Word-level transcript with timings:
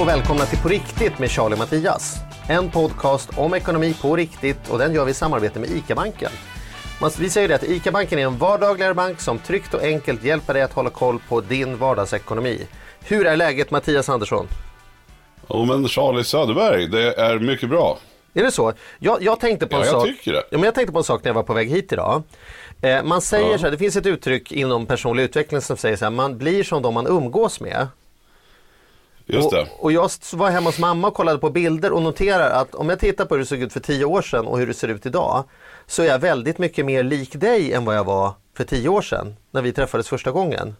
Och 0.00 0.08
välkomna 0.08 0.44
till 0.44 0.58
På 0.58 0.68
riktigt 0.68 1.18
med 1.18 1.30
Charlie 1.30 1.54
och 1.54 1.58
Mattias. 1.58 2.16
En 2.48 2.70
podcast 2.70 3.30
om 3.38 3.54
ekonomi 3.54 3.96
på 4.02 4.16
riktigt 4.16 4.68
och 4.70 4.78
den 4.78 4.94
gör 4.94 5.04
vi 5.04 5.10
i 5.10 5.14
samarbete 5.14 5.58
med 5.58 5.70
ICA-banken. 5.70 6.30
Vi 7.18 7.30
säger 7.30 7.48
det 7.48 7.54
att 7.54 7.64
ICA-banken 7.64 8.18
är 8.18 8.22
en 8.26 8.38
vardagligare 8.38 8.94
bank 8.94 9.20
som 9.20 9.38
tryggt 9.38 9.74
och 9.74 9.82
enkelt 9.82 10.24
hjälper 10.24 10.54
dig 10.54 10.62
att 10.62 10.72
hålla 10.72 10.90
koll 10.90 11.18
på 11.28 11.40
din 11.40 11.78
vardagsekonomi. 11.78 12.66
Hur 13.04 13.26
är 13.26 13.36
läget 13.36 13.70
Mattias 13.70 14.08
Andersson? 14.08 14.46
Jo 15.50 15.64
men 15.64 15.88
Charlie 15.88 16.24
Söderberg, 16.24 16.86
det 16.86 17.12
är 17.14 17.38
mycket 17.38 17.68
bra. 17.68 17.98
Är 18.34 18.42
det 18.42 18.50
så? 18.50 18.72
Jag, 18.98 19.22
jag 19.22 19.40
tänkte 19.40 19.66
på 19.66 19.76
en 19.76 19.80
Ja, 19.82 19.86
jag 19.86 19.94
sak. 19.94 20.06
tycker 20.06 20.32
det. 20.32 20.42
Ja, 20.50 20.58
men 20.58 20.62
jag 20.62 20.74
tänkte 20.74 20.92
på 20.92 20.98
en 20.98 21.04
sak 21.04 21.24
när 21.24 21.28
jag 21.28 21.34
var 21.34 21.42
på 21.42 21.52
väg 21.54 21.70
hit 21.70 21.92
idag. 21.92 22.22
Eh, 22.82 23.02
man 23.02 23.20
säger 23.20 23.50
Ja. 23.50 23.58
så 23.58 23.64
här, 23.64 23.70
det 23.70 23.78
finns 23.78 23.96
ett 23.96 24.06
uttryck 24.06 24.52
inom 24.52 24.86
personlig 24.86 25.22
utveckling 25.22 25.60
som 25.60 25.76
säger 25.76 25.96
så 25.96 26.04
här, 26.04 26.10
man 26.10 26.38
blir 26.38 26.64
som 26.64 26.82
de 26.82 26.94
man 26.94 27.06
umgås 27.06 27.60
med. 27.60 27.88
Just 29.36 29.50
det. 29.50 29.60
Och, 29.60 29.84
och 29.84 29.92
jag 29.92 30.10
var 30.32 30.50
hemma 30.50 30.68
hos 30.68 30.78
mamma 30.78 31.08
och 31.08 31.14
kollade 31.14 31.38
på 31.38 31.50
bilder 31.50 31.92
och 31.92 32.02
noterar 32.02 32.50
att 32.50 32.74
om 32.74 32.88
jag 32.88 32.98
tittar 32.98 33.24
på 33.24 33.34
hur 33.34 33.40
det 33.40 33.46
såg 33.46 33.58
ut 33.58 33.72
för 33.72 33.80
tio 33.80 34.04
år 34.04 34.22
sedan 34.22 34.46
och 34.46 34.58
hur 34.58 34.66
det 34.66 34.74
ser 34.74 34.88
ut 34.88 35.06
idag 35.06 35.44
så 35.86 36.02
är 36.02 36.06
jag 36.06 36.18
väldigt 36.18 36.58
mycket 36.58 36.86
mer 36.86 37.02
lik 37.02 37.40
dig 37.40 37.72
än 37.72 37.84
vad 37.84 37.96
jag 37.96 38.04
var 38.04 38.32
för 38.56 38.64
tio 38.64 38.88
år 38.88 39.02
sedan 39.02 39.36
när 39.50 39.62
vi 39.62 39.72
träffades 39.72 40.08
första 40.08 40.30
gången. 40.30 40.74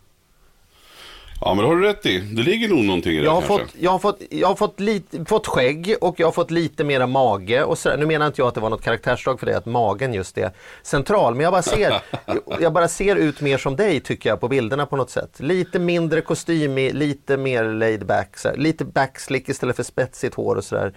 Ja 1.42 1.54
men 1.54 1.64
det 1.64 1.70
har 1.70 1.76
du 1.76 1.82
rätt 1.82 2.06
i. 2.06 2.18
Det 2.18 2.42
ligger 2.42 2.68
nog 2.68 2.84
någonting 2.84 3.12
i 3.12 3.16
det 3.16 3.24
Jag 3.24 3.30
har, 3.32 3.40
kanske. 3.40 3.58
fått, 3.66 3.74
jag 3.80 3.90
har, 3.90 3.98
fått, 3.98 4.18
jag 4.30 4.48
har 4.48 4.54
fått, 4.54 4.80
lite, 4.80 5.24
fått 5.24 5.46
skägg 5.46 5.94
och 6.00 6.20
jag 6.20 6.26
har 6.26 6.32
fått 6.32 6.50
lite 6.50 6.84
mera 6.84 7.06
mage. 7.06 7.64
Och 7.64 7.78
så, 7.78 7.96
nu 7.96 8.06
menar 8.06 8.26
inte 8.26 8.40
jag 8.40 8.48
att 8.48 8.54
det 8.54 8.60
var 8.60 8.70
något 8.70 8.82
karaktärsdrag 8.82 9.38
för 9.40 9.46
dig 9.46 9.54
att 9.54 9.66
magen 9.66 10.14
just 10.14 10.38
är 10.38 10.50
central. 10.82 11.34
Men 11.34 11.44
jag 11.44 11.52
bara, 11.52 11.62
ser, 11.62 12.02
jag 12.60 12.72
bara 12.72 12.88
ser 12.88 13.16
ut 13.16 13.40
mer 13.40 13.58
som 13.58 13.76
dig 13.76 14.00
tycker 14.00 14.28
jag 14.30 14.40
på 14.40 14.48
bilderna 14.48 14.86
på 14.86 14.96
något 14.96 15.10
sätt. 15.10 15.40
Lite 15.40 15.78
mindre 15.78 16.20
kostymig, 16.20 16.94
lite 16.94 17.36
mer 17.36 17.64
laid 17.64 18.06
back. 18.06 18.36
Här. 18.44 18.56
Lite 18.56 18.84
backslick 18.84 19.48
istället 19.48 19.76
för 19.76 19.82
spetsigt 19.82 20.34
hår 20.34 20.56
och 20.56 20.64
sådär. 20.64 20.94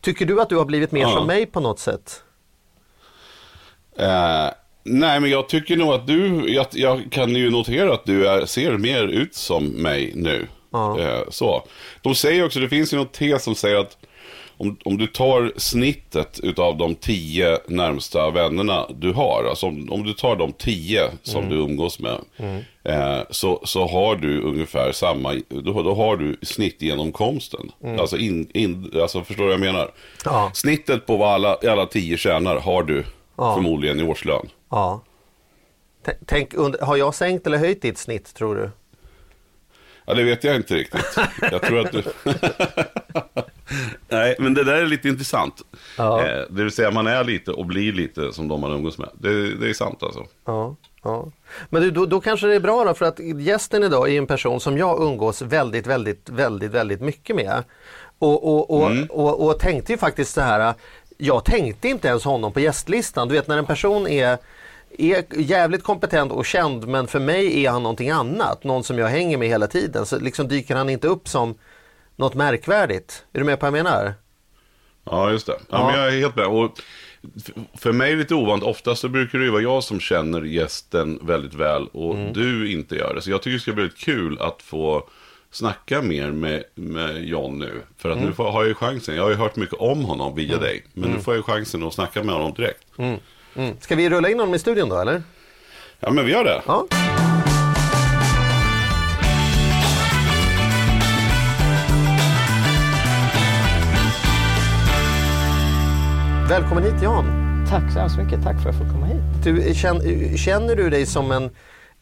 Tycker 0.00 0.26
du 0.26 0.40
att 0.40 0.48
du 0.48 0.56
har 0.56 0.64
blivit 0.64 0.92
mer 0.92 1.02
Ja. 1.02 1.10
som 1.16 1.26
mig 1.26 1.46
på 1.46 1.60
något 1.60 1.78
sätt? 1.78 2.22
Eh, 3.98 4.48
nej 4.86 5.20
men 5.20 5.30
jag 5.30 5.48
tycker 5.48 5.76
nog 5.76 5.92
att 5.92 6.06
du, 6.06 6.52
jag, 6.54 6.66
jag 6.72 7.02
kan 7.10 7.34
ju 7.36 7.50
notera 7.50 7.94
att 7.94 8.04
du 8.04 8.28
är, 8.28 8.46
ser 8.46 8.72
mer 8.78 9.02
ut 9.02 9.34
som 9.34 9.66
mig 9.66 10.12
nu. 10.14 10.46
Ja. 10.72 11.00
Eh, 11.00 11.20
så. 11.30 11.62
De 12.02 12.14
säger 12.14 12.44
också, 12.44 12.60
det 12.60 12.68
finns 12.68 12.92
ju 12.92 12.96
något 12.96 13.12
tes 13.12 13.42
som 13.44 13.54
säger 13.54 13.76
att 13.76 13.96
om, 14.58 14.76
om 14.84 14.98
du 14.98 15.06
tar 15.06 15.52
snittet 15.56 16.40
utav 16.42 16.76
de 16.76 16.94
tio 16.94 17.58
närmsta 17.68 18.30
vännerna 18.30 18.86
du 18.94 19.12
har, 19.12 19.44
alltså 19.50 19.66
om, 19.66 19.92
om 19.92 20.04
du 20.04 20.12
tar 20.12 20.36
de 20.36 20.52
tio 20.52 21.10
som 21.22 21.44
Mm. 21.44 21.56
du 21.56 21.62
umgås 21.64 21.98
med, 22.00 22.18
eh, 22.84 23.18
så, 23.30 23.60
så 23.64 23.86
har 23.86 24.16
du 24.16 24.40
ungefär 24.40 24.92
samma, 24.92 25.34
då, 25.48 25.82
då 25.82 25.94
har 25.94 26.16
du 26.16 26.36
snittgenomkomsten. 26.42 27.72
Alltså, 28.00 28.16
in, 28.18 28.50
in, 28.54 28.90
alltså 29.00 29.24
förstår 29.24 29.42
du 29.44 29.48
vad 29.50 29.52
jag 29.54 29.60
menar? 29.72 29.82
Mm. 29.82 29.92
Ja. 30.24 30.50
Snittet 30.54 31.06
på 31.06 31.16
vad 31.16 31.28
alla, 31.34 31.56
alla 31.70 31.86
tio 31.86 32.16
tjänar 32.16 32.56
har 32.60 32.82
du 32.82 33.04
Ja. 33.38 33.54
förmodligen 33.54 34.00
i 34.00 34.02
årslön. 34.02 34.46
Ja. 34.70 35.00
T- 36.06 36.12
Tänk, 36.26 36.54
har 36.80 36.96
jag 36.96 37.14
sänkt 37.14 37.46
eller 37.46 37.58
höjt 37.58 37.82
ditt 37.82 37.98
snitt 37.98 38.34
tror 38.34 38.54
du? 38.56 38.70
Ja, 40.04 40.14
det 40.14 40.22
vet 40.24 40.44
jag 40.44 40.56
inte 40.56 40.74
riktigt. 40.74 41.18
Jag 41.50 41.62
tror 41.62 41.80
att 41.80 41.92
du... 41.92 42.02
Nej, 44.08 44.36
men 44.38 44.54
det 44.54 44.64
där 44.64 44.74
är 44.74 44.86
lite 44.86 45.08
intressant. 45.08 45.62
Ja. 45.98 46.20
Eh, 46.26 46.44
det 46.50 46.62
vill 46.62 46.70
säga, 46.72 46.90
man 46.90 47.06
är 47.06 47.24
lite 47.24 47.52
och 47.52 47.66
blir 47.66 47.92
lite 47.92 48.32
som 48.32 48.48
de 48.48 48.60
man 48.60 48.72
umgås 48.72 48.98
med. 48.98 49.08
Det, 49.14 49.54
det 49.54 49.68
är 49.70 49.74
sant 49.74 50.02
alltså. 50.02 50.26
Ja, 50.44 50.76
ja. 51.02 51.30
Men 51.70 51.82
du, 51.82 51.90
då, 51.90 52.06
då 52.06 52.20
kanske 52.20 52.46
det 52.46 52.54
är 52.54 52.60
bra 52.60 52.84
då 52.84 52.94
för 52.94 53.06
att 53.06 53.18
gästen 53.18 53.82
idag 53.82 54.08
är 54.08 54.18
en 54.18 54.26
person 54.26 54.60
som 54.60 54.78
jag 54.78 55.02
umgås 55.02 55.42
väldigt, 55.42 55.86
väldigt, 55.86 56.28
väldigt, 56.28 56.70
väldigt 56.70 57.00
mycket 57.00 57.36
med. 57.36 57.64
Och, 58.18 58.44
och, 58.54 58.70
och, 58.70 58.92
och, 59.10 59.46
och 59.46 59.58
tänkte 59.58 59.92
ju 59.92 59.98
faktiskt 59.98 60.34
så 60.34 60.40
här, 60.40 60.74
jag 61.18 61.44
tänkte 61.44 61.88
inte 61.88 62.08
ens 62.08 62.24
honom 62.24 62.52
på 62.52 62.60
gästlistan. 62.60 63.28
Du 63.28 63.34
vet 63.34 63.48
när 63.48 63.58
en 63.58 63.66
person 63.66 64.06
är, 64.06 64.38
är 64.98 65.24
jävligt 65.40 65.82
kompetent 65.82 66.32
och 66.32 66.46
känd 66.46 66.88
men 66.88 67.06
för 67.06 67.18
mig 67.20 67.64
är 67.64 67.70
han 67.70 67.82
någonting 67.82 68.10
annat. 68.10 68.64
Någon 68.64 68.84
som 68.84 68.98
jag 68.98 69.08
hänger 69.08 69.36
med 69.38 69.48
hela 69.48 69.66
tiden. 69.66 70.06
Så 70.06 70.18
liksom 70.18 70.48
dyker 70.48 70.76
han 70.76 70.90
inte 70.90 71.08
upp 71.08 71.28
som 71.28 71.54
något 72.16 72.34
märkvärdigt. 72.34 73.24
Är 73.32 73.38
du 73.38 73.44
med 73.44 73.60
på 73.60 73.66
vad 73.70 73.78
jag 73.78 73.84
menar? 73.84 74.14
Ja, 75.04 75.30
just 75.30 75.46
det. 75.46 75.52
Ja, 75.58 75.64
Ja. 75.70 75.86
Men 75.86 76.00
jag 76.00 76.14
är 76.14 76.18
helt 76.20 76.36
med. 76.36 76.46
Och 76.46 76.72
för 77.78 77.92
mig 77.92 78.08
är 78.08 78.12
det 78.16 78.18
lite 78.22 78.34
ovant. 78.34 78.62
Oftast 78.62 79.00
så 79.00 79.08
brukar 79.08 79.38
det 79.38 79.44
ju 79.44 79.50
vara 79.50 79.62
jag 79.62 79.84
som 79.84 80.00
känner 80.00 80.42
gästen 80.42 81.18
väldigt 81.22 81.54
väl 81.54 81.86
och 81.86 82.14
Mm. 82.14 82.32
du 82.32 82.72
inte 82.72 82.94
gör 82.96 83.14
det. 83.14 83.22
Så 83.22 83.30
jag 83.30 83.42
tycker 83.42 83.54
det 83.54 83.60
ska 83.60 83.72
bli 83.72 83.82
väldigt 83.82 83.98
kul 84.00 84.38
att 84.40 84.62
få 84.62 85.08
snacka 85.56 86.02
mer 86.02 86.30
med, 86.30 86.64
med 86.74 87.24
John 87.24 87.58
nu. 87.58 87.82
För 87.98 88.08
att 88.10 88.16
Mm. 88.16 88.28
nu 88.28 88.34
får, 88.34 88.44
har 88.52 88.60
jag 88.62 88.68
ju 88.68 88.74
chansen. 88.74 89.16
Jag 89.16 89.22
har 89.22 89.30
ju 89.30 89.36
hört 89.36 89.56
mycket 89.56 89.74
om 89.78 90.04
honom 90.04 90.34
via 90.34 90.58
dig. 90.58 90.84
Men 90.92 91.10
nu 91.10 91.18
får 91.20 91.34
jag 91.34 91.38
ju 91.38 91.42
chansen 91.42 91.82
att 91.82 91.94
snacka 91.94 92.22
med 92.22 92.34
honom 92.34 92.52
direkt. 92.54 92.84
Mm. 92.98 93.18
Ska 93.80 93.94
vi 93.96 94.10
rulla 94.10 94.28
in 94.30 94.38
honom 94.38 94.54
i 94.54 94.58
studion 94.58 94.88
då 94.88 94.98
eller? 94.98 95.22
Ja, 96.00 96.10
men 96.10 96.24
vi 96.26 96.32
gör 96.32 96.44
det. 96.44 96.62
Ja. 96.66 96.86
Välkommen 106.48 106.84
hit 106.84 107.02
Jan. 107.02 107.24
Tack 107.70 107.92
så 107.92 107.98
hemskt 107.98 108.18
mycket. 108.18 108.42
Tack 108.42 108.62
för 108.62 108.68
att 108.70 108.76
jag 108.76 108.86
får 108.86 108.94
komma 108.94 109.06
hit. 109.06 109.22
Du, 109.44 109.74
känner, 109.74 110.36
känner 110.36 110.76
du 110.76 110.90
dig 110.90 111.06
som 111.06 111.30
en 111.32 111.50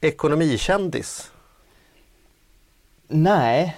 ekonomikändis? 0.01 1.31
Nej. 3.09 3.77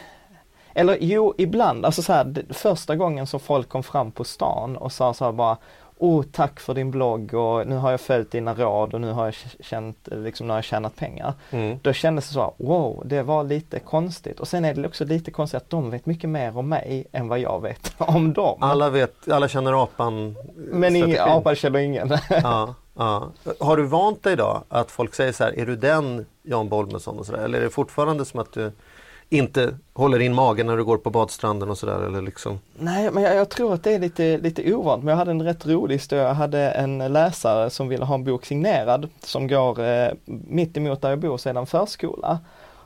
Eller 0.74 0.98
jo, 1.00 1.34
ibland. 1.38 1.84
Alltså 1.86 2.02
så 2.02 2.12
här, 2.12 2.44
första 2.50 2.96
gången 2.96 3.26
som 3.26 3.40
folk 3.40 3.68
kom 3.68 3.82
fram 3.82 4.12
på 4.12 4.24
stan 4.24 4.76
och 4.76 4.92
sa 4.92 5.14
så 5.14 5.24
här 5.24 5.32
bara 5.32 5.56
Oh, 5.98 6.22
tack 6.32 6.60
för 6.60 6.74
din 6.74 6.90
blogg 6.90 7.34
och 7.34 7.66
nu 7.66 7.76
har 7.76 7.90
jag 7.90 8.00
följt 8.00 8.30
dina 8.30 8.54
råd 8.54 8.94
och 8.94 9.00
nu 9.00 9.12
har 9.12 9.24
jag 9.24 9.34
känt, 9.60 10.08
liksom, 10.12 10.46
nu 10.46 10.52
har 10.52 10.58
jag 10.58 10.64
tjänat 10.64 10.96
pengar. 10.96 11.34
Mm. 11.50 11.78
Då 11.82 11.92
kändes 11.92 12.28
det 12.28 12.34
så 12.34 12.40
här, 12.40 12.52
wow, 12.56 13.02
det 13.06 13.22
var 13.22 13.44
lite 13.44 13.78
konstigt. 13.78 14.40
Och 14.40 14.48
sen 14.48 14.64
är 14.64 14.74
det 14.74 14.86
också 14.86 15.04
lite 15.04 15.30
konstigt 15.30 15.62
att 15.62 15.70
de 15.70 15.90
vet 15.90 16.06
mycket 16.06 16.30
mer 16.30 16.56
om 16.58 16.68
mig 16.68 17.06
än 17.12 17.28
vad 17.28 17.38
jag 17.38 17.62
vet 17.62 17.92
om 17.98 18.32
dem. 18.32 18.58
Alla, 18.60 18.90
vet, 18.90 19.28
alla 19.28 19.48
känner 19.48 19.82
apan 19.82 20.36
Men 20.56 20.96
ingen, 20.96 21.10
strategin. 21.10 21.38
apa 21.38 21.54
känner 21.54 21.78
ingen. 21.78 22.08
Ja, 22.28 22.74
ja. 22.94 23.30
Har 23.60 23.76
du 23.76 23.82
vant 23.82 24.22
dig 24.22 24.32
idag 24.32 24.62
att 24.68 24.90
folk 24.90 25.14
säger 25.14 25.32
så 25.32 25.44
här, 25.44 25.58
är 25.58 25.66
du 25.66 25.76
den 25.76 26.26
Jan 26.42 26.68
Bolmesson 26.68 27.18
och 27.18 27.26
så 27.26 27.32
där? 27.32 27.44
Eller 27.44 27.58
är 27.58 27.62
det 27.62 27.70
fortfarande 27.70 28.24
som 28.24 28.40
att 28.40 28.52
du 28.52 28.72
inte 29.30 29.74
håller 29.92 30.18
in 30.18 30.34
magen 30.34 30.66
när 30.66 30.76
du 30.76 30.84
går 30.84 30.96
på 30.98 31.10
badstranden 31.10 31.70
och 31.70 31.78
sådär? 31.78 32.06
Eller 32.06 32.22
liksom? 32.22 32.58
Nej, 32.78 33.10
men 33.10 33.22
jag, 33.22 33.36
jag 33.36 33.48
tror 33.48 33.74
att 33.74 33.84
det 33.84 33.94
är 33.94 33.98
lite, 33.98 34.38
lite 34.38 34.74
ovant. 34.74 35.04
Men 35.04 35.10
jag 35.10 35.16
hade 35.16 35.30
en 35.30 35.42
rätt 35.42 35.66
rolig 35.66 35.94
historia. 35.94 36.24
Jag 36.24 36.34
hade 36.34 36.70
en 36.70 36.98
läsare 36.98 37.70
som 37.70 37.88
ville 37.88 38.04
ha 38.04 38.14
en 38.14 38.24
bok 38.24 38.46
signerad 38.46 39.08
som 39.22 39.48
går 39.48 39.84
eh, 39.84 40.08
mitt 40.24 40.76
emot 40.76 41.02
där 41.02 41.10
jag 41.10 41.18
bor 41.18 41.38
sedan 41.38 41.66
förskola. 41.66 42.38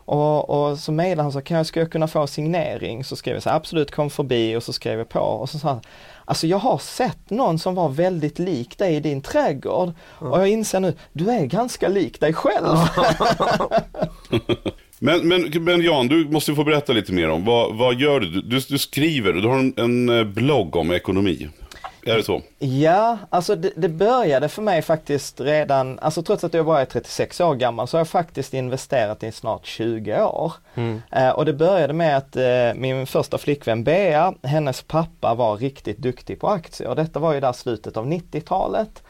Och, 0.05 0.51
och 0.51 0.78
så 0.78 0.93
mejlade 0.93 1.23
han 1.23 1.33
så, 1.33 1.41
kan 1.41 1.56
jag, 1.56 1.67
ska 1.67 1.81
jag 1.81 1.93
kunna 1.93 2.09
få 2.09 2.27
signering? 2.27 3.05
Så 3.05 3.17
skrev 3.17 3.34
jag 3.37 3.43
så 3.43 3.49
här, 3.49 3.57
absolut 3.57 3.91
kom 3.91 4.11
förbi 4.11 4.57
och 4.57 4.62
så 4.62 4.72
skrev 4.72 4.99
jag 4.99 5.09
på 5.09 5.21
och 5.21 5.51
så 5.51 5.59
sa 5.59 5.69
han, 5.69 5.81
alltså 6.25 6.47
jag 6.47 6.59
har 6.59 6.78
sett 6.78 7.31
någon 7.31 7.59
som 7.59 7.75
var 7.75 7.89
väldigt 7.89 8.39
lik 8.39 8.78
dig 8.78 8.97
i 8.97 9.01
din 9.01 9.22
trädgård 9.22 9.93
och 10.19 10.41
jag 10.41 10.49
inser 10.49 10.81
nu, 10.81 10.95
du 11.12 11.31
är 11.31 11.45
ganska 11.47 11.89
lik 11.89 12.21
dig 12.21 12.33
själv. 12.33 12.67
Men, 15.02 15.28
men, 15.28 15.64
men 15.64 15.82
Jan, 15.82 16.08
du 16.08 16.28
måste 16.28 16.50
ju 16.50 16.54
få 16.54 16.64
berätta 16.64 16.92
lite 16.92 17.12
mer 17.12 17.30
om 17.30 17.44
vad, 17.44 17.76
vad 17.76 17.94
gör 17.94 18.20
du? 18.20 18.41
du? 18.41 18.60
Du 18.60 18.78
skriver, 18.78 19.32
du 19.32 19.48
har 19.48 19.58
en, 19.58 19.74
en 19.76 20.08
eh, 20.08 20.24
blogg 20.24 20.76
om 20.76 20.91
ekonomi. 20.92 21.48
Är 22.06 22.16
det 22.16 22.22
så? 22.22 22.42
Ja, 22.58 23.18
alltså 23.30 23.56
det, 23.56 23.72
det 23.76 23.88
började 23.88 24.48
för 24.48 24.62
mig 24.62 24.82
faktiskt 24.82 25.41
redan, 25.41 25.98
alltså 25.98 26.22
trots 26.22 26.44
att 26.44 26.54
jag 26.54 26.66
bara 26.66 26.80
är 26.80 26.84
36 26.84 27.41
år 27.41 27.54
gammal 27.54 27.88
så 27.88 27.97
har 27.97 28.00
jag 28.00 28.08
faktiskt 28.08 28.54
investerat 28.54 29.22
i 29.22 29.32
snart 29.32 29.66
20 29.66 30.22
år. 30.22 30.52
Eh, 31.10 31.28
och 31.28 31.44
det 31.44 31.52
började 31.52 31.92
med 31.92 32.16
att 32.16 32.36
eh, 32.36 32.74
min 32.74 33.06
första 33.06 33.38
flickvän 33.38 33.84
Bea, 33.84 34.34
hennes 34.42 34.82
pappa 34.82 35.34
var 35.34 35.56
riktigt 35.56 35.98
duktig 35.98 36.41
på 36.41 36.48
aktier. 36.48 36.88
Och 36.88 36.97
detta 36.97 37.18
var 37.18 37.34
ju 37.34 37.41
där 37.41 37.52
slutet 37.52 37.97
av 37.97 38.06
90-talet. 38.06 39.02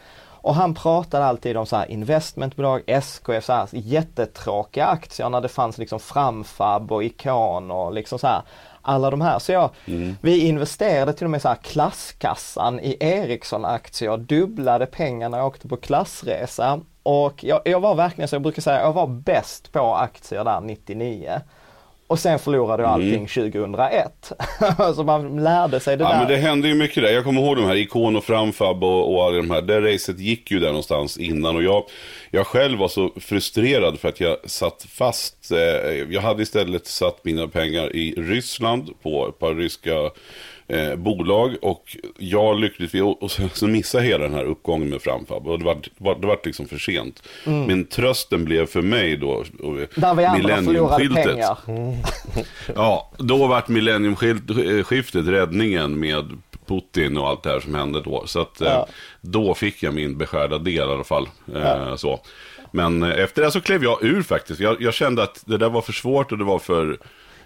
Och 0.43 0.55
han 0.55 0.75
pratade 0.75 1.25
alltid 1.25 1.57
om 1.57 1.67
så 1.67 1.77
här 1.77 1.91
investmentbolag, 1.91 2.83
SKF, 2.87 3.45
så 3.45 3.53
här 3.53 3.69
jättetråkiga 3.73 4.87
aktier 4.87 5.29
när 5.31 5.41
det 5.41 5.49
fanns 5.49 5.79
liksom 5.79 6.01
Framfab 6.01 6.93
och 6.93 7.05
Icon 7.05 7.71
och 7.71 7.93
liksom 7.93 8.19
så 8.19 8.27
här 8.27 8.43
alla 8.83 9.11
de 9.11 9.21
här. 9.21 9.39
Så 9.39 9.53
jag, 9.53 9.71
vi 10.21 10.39
investerade 10.39 11.13
till 11.13 11.25
och 11.25 11.31
med 11.31 11.43
så 11.43 11.49
här 11.49 11.57
klasskassan 11.57 12.81
i 12.81 12.97
Ericsson-aktier, 13.01 14.17
dubblade 14.17 14.87
pengarna 14.87 15.37
jag 15.37 15.47
åkte 15.47 15.69
på 15.69 15.77
klassresa. 15.77 16.81
Och 17.03 17.45
jag, 17.45 17.61
jag 17.65 17.81
var 17.81 17.95
verkligen 17.95 18.29
så, 18.29 18.35
jag 18.35 18.43
brukar 18.43 18.63
säga, 18.63 18.81
jag 18.81 18.93
var 18.93 19.07
bäst 19.07 19.73
på 19.73 19.95
aktier 19.95 20.45
där 20.45 20.61
99. 20.61 21.41
Och 22.11 22.19
sen 22.19 22.39
förlorade 22.39 22.83
jag 22.83 22.93
allting 22.93 23.27
2001. 23.27 24.33
så 24.97 25.05
man 25.05 25.45
lärde 25.45 25.81
sig 25.81 25.97
det 25.97 26.05
Ja 26.05 26.11
där. 26.11 26.19
men 26.19 26.29
det 26.29 26.37
hände 26.37 26.69
ju 26.69 26.75
mycket 26.75 27.03
där. 27.03 27.11
Jag 27.11 27.25
kommer 27.25 27.43
ihåg 27.43 27.57
de 27.57 27.65
här 27.65 27.75
Ikon 27.77 28.17
och 28.17 28.25
Framfab 28.25 28.85
och, 28.85 29.15
och 29.15 29.25
alla 29.25 29.37
de 29.37 29.51
här. 29.51 29.63
Det 29.63 29.81
racet 29.95 30.19
gick 30.19 30.51
ju 30.51 30.61
där 30.61 30.67
någonstans 30.67 31.19
innan. 31.19 31.57
Och 31.57 31.63
jag, 31.63 31.85
jag 32.31 32.47
själv 32.47 32.79
var 32.79 32.89
så 32.89 33.11
frustrerad 33.21 33.99
för 34.01 34.09
att 34.09 34.21
jag 34.21 34.37
satt 34.45 34.87
fast. 34.89 35.51
Eh, 35.53 35.59
jag 36.11 36.21
hade 36.21 36.43
istället 36.43 36.87
satt 36.87 37.25
mina 37.25 37.49
pengar 37.49 37.97
i 37.97 38.15
Ryssland 38.17 38.91
på 39.03 39.29
ett 39.29 39.39
par 39.39 39.55
ryska 39.55 39.95
eh, 40.71 40.97
bolag. 40.97 41.57
Och 41.63 41.97
jag 42.19 42.61
lyckligtvis, 42.61 43.03
och, 43.21 43.31
så, 43.31 43.67
missade 43.67 44.05
hela 44.05 44.25
den 44.25 44.35
här 44.35 44.45
uppgången 44.45 44.89
med 44.89 45.03
Framfab. 45.03 45.49
Och 45.49 45.59
det 45.59 45.65
var, 45.65 45.79
var, 45.99 46.15
det 46.15 46.27
var 46.27 46.41
liksom 46.45 46.67
för 46.67 46.79
sent. 46.79 47.23
Men 47.45 47.85
trösten 47.85 48.45
blev 48.45 48.67
för 48.67 48.83
mig 48.83 49.17
då. 49.17 49.45
millenniumskiftet. 50.37 51.27
pengar. 51.27 51.59
Ja, 52.75 53.11
då 53.19 53.47
vart 53.47 53.69
millenniumskiftet 53.69 55.27
räddningen 55.27 56.01
med 56.01 56.25
Putin 56.71 57.17
och 57.17 57.29
allt 57.29 57.43
det 57.43 57.51
här 57.51 57.61
som 57.61 57.75
hände 57.75 58.01
då. 58.01 58.27
Så 58.27 58.41
att 58.41 58.61
eh, 58.61 58.69
Ja. 58.69 58.87
då 59.21 59.55
fick 59.55 59.83
jag 59.83 59.95
min 59.95 60.19
beskärda 60.19 60.59
del 60.59 60.75
i 60.75 60.81
alla 60.81 61.05
fall. 61.05 61.29
Eh, 61.55 61.97
så. 61.97 62.21
Men 62.73 63.03
eh, 63.03 63.19
efter 63.25 63.43
det 63.43 63.51
så 63.51 63.61
klev 63.61 63.85
jag 63.85 64.05
ur 64.05 64.23
faktiskt. 64.23 64.61
Jag, 64.61 64.83
jag 64.83 64.95
kände 64.95 65.23
att 65.23 65.43
det 65.47 65.57
där 65.59 65.69
var 65.69 65.83
för 65.83 65.93
svårt 65.93 66.33
och 66.33 66.39
det 66.39 66.45
var 66.45 66.59
för... 66.59 66.99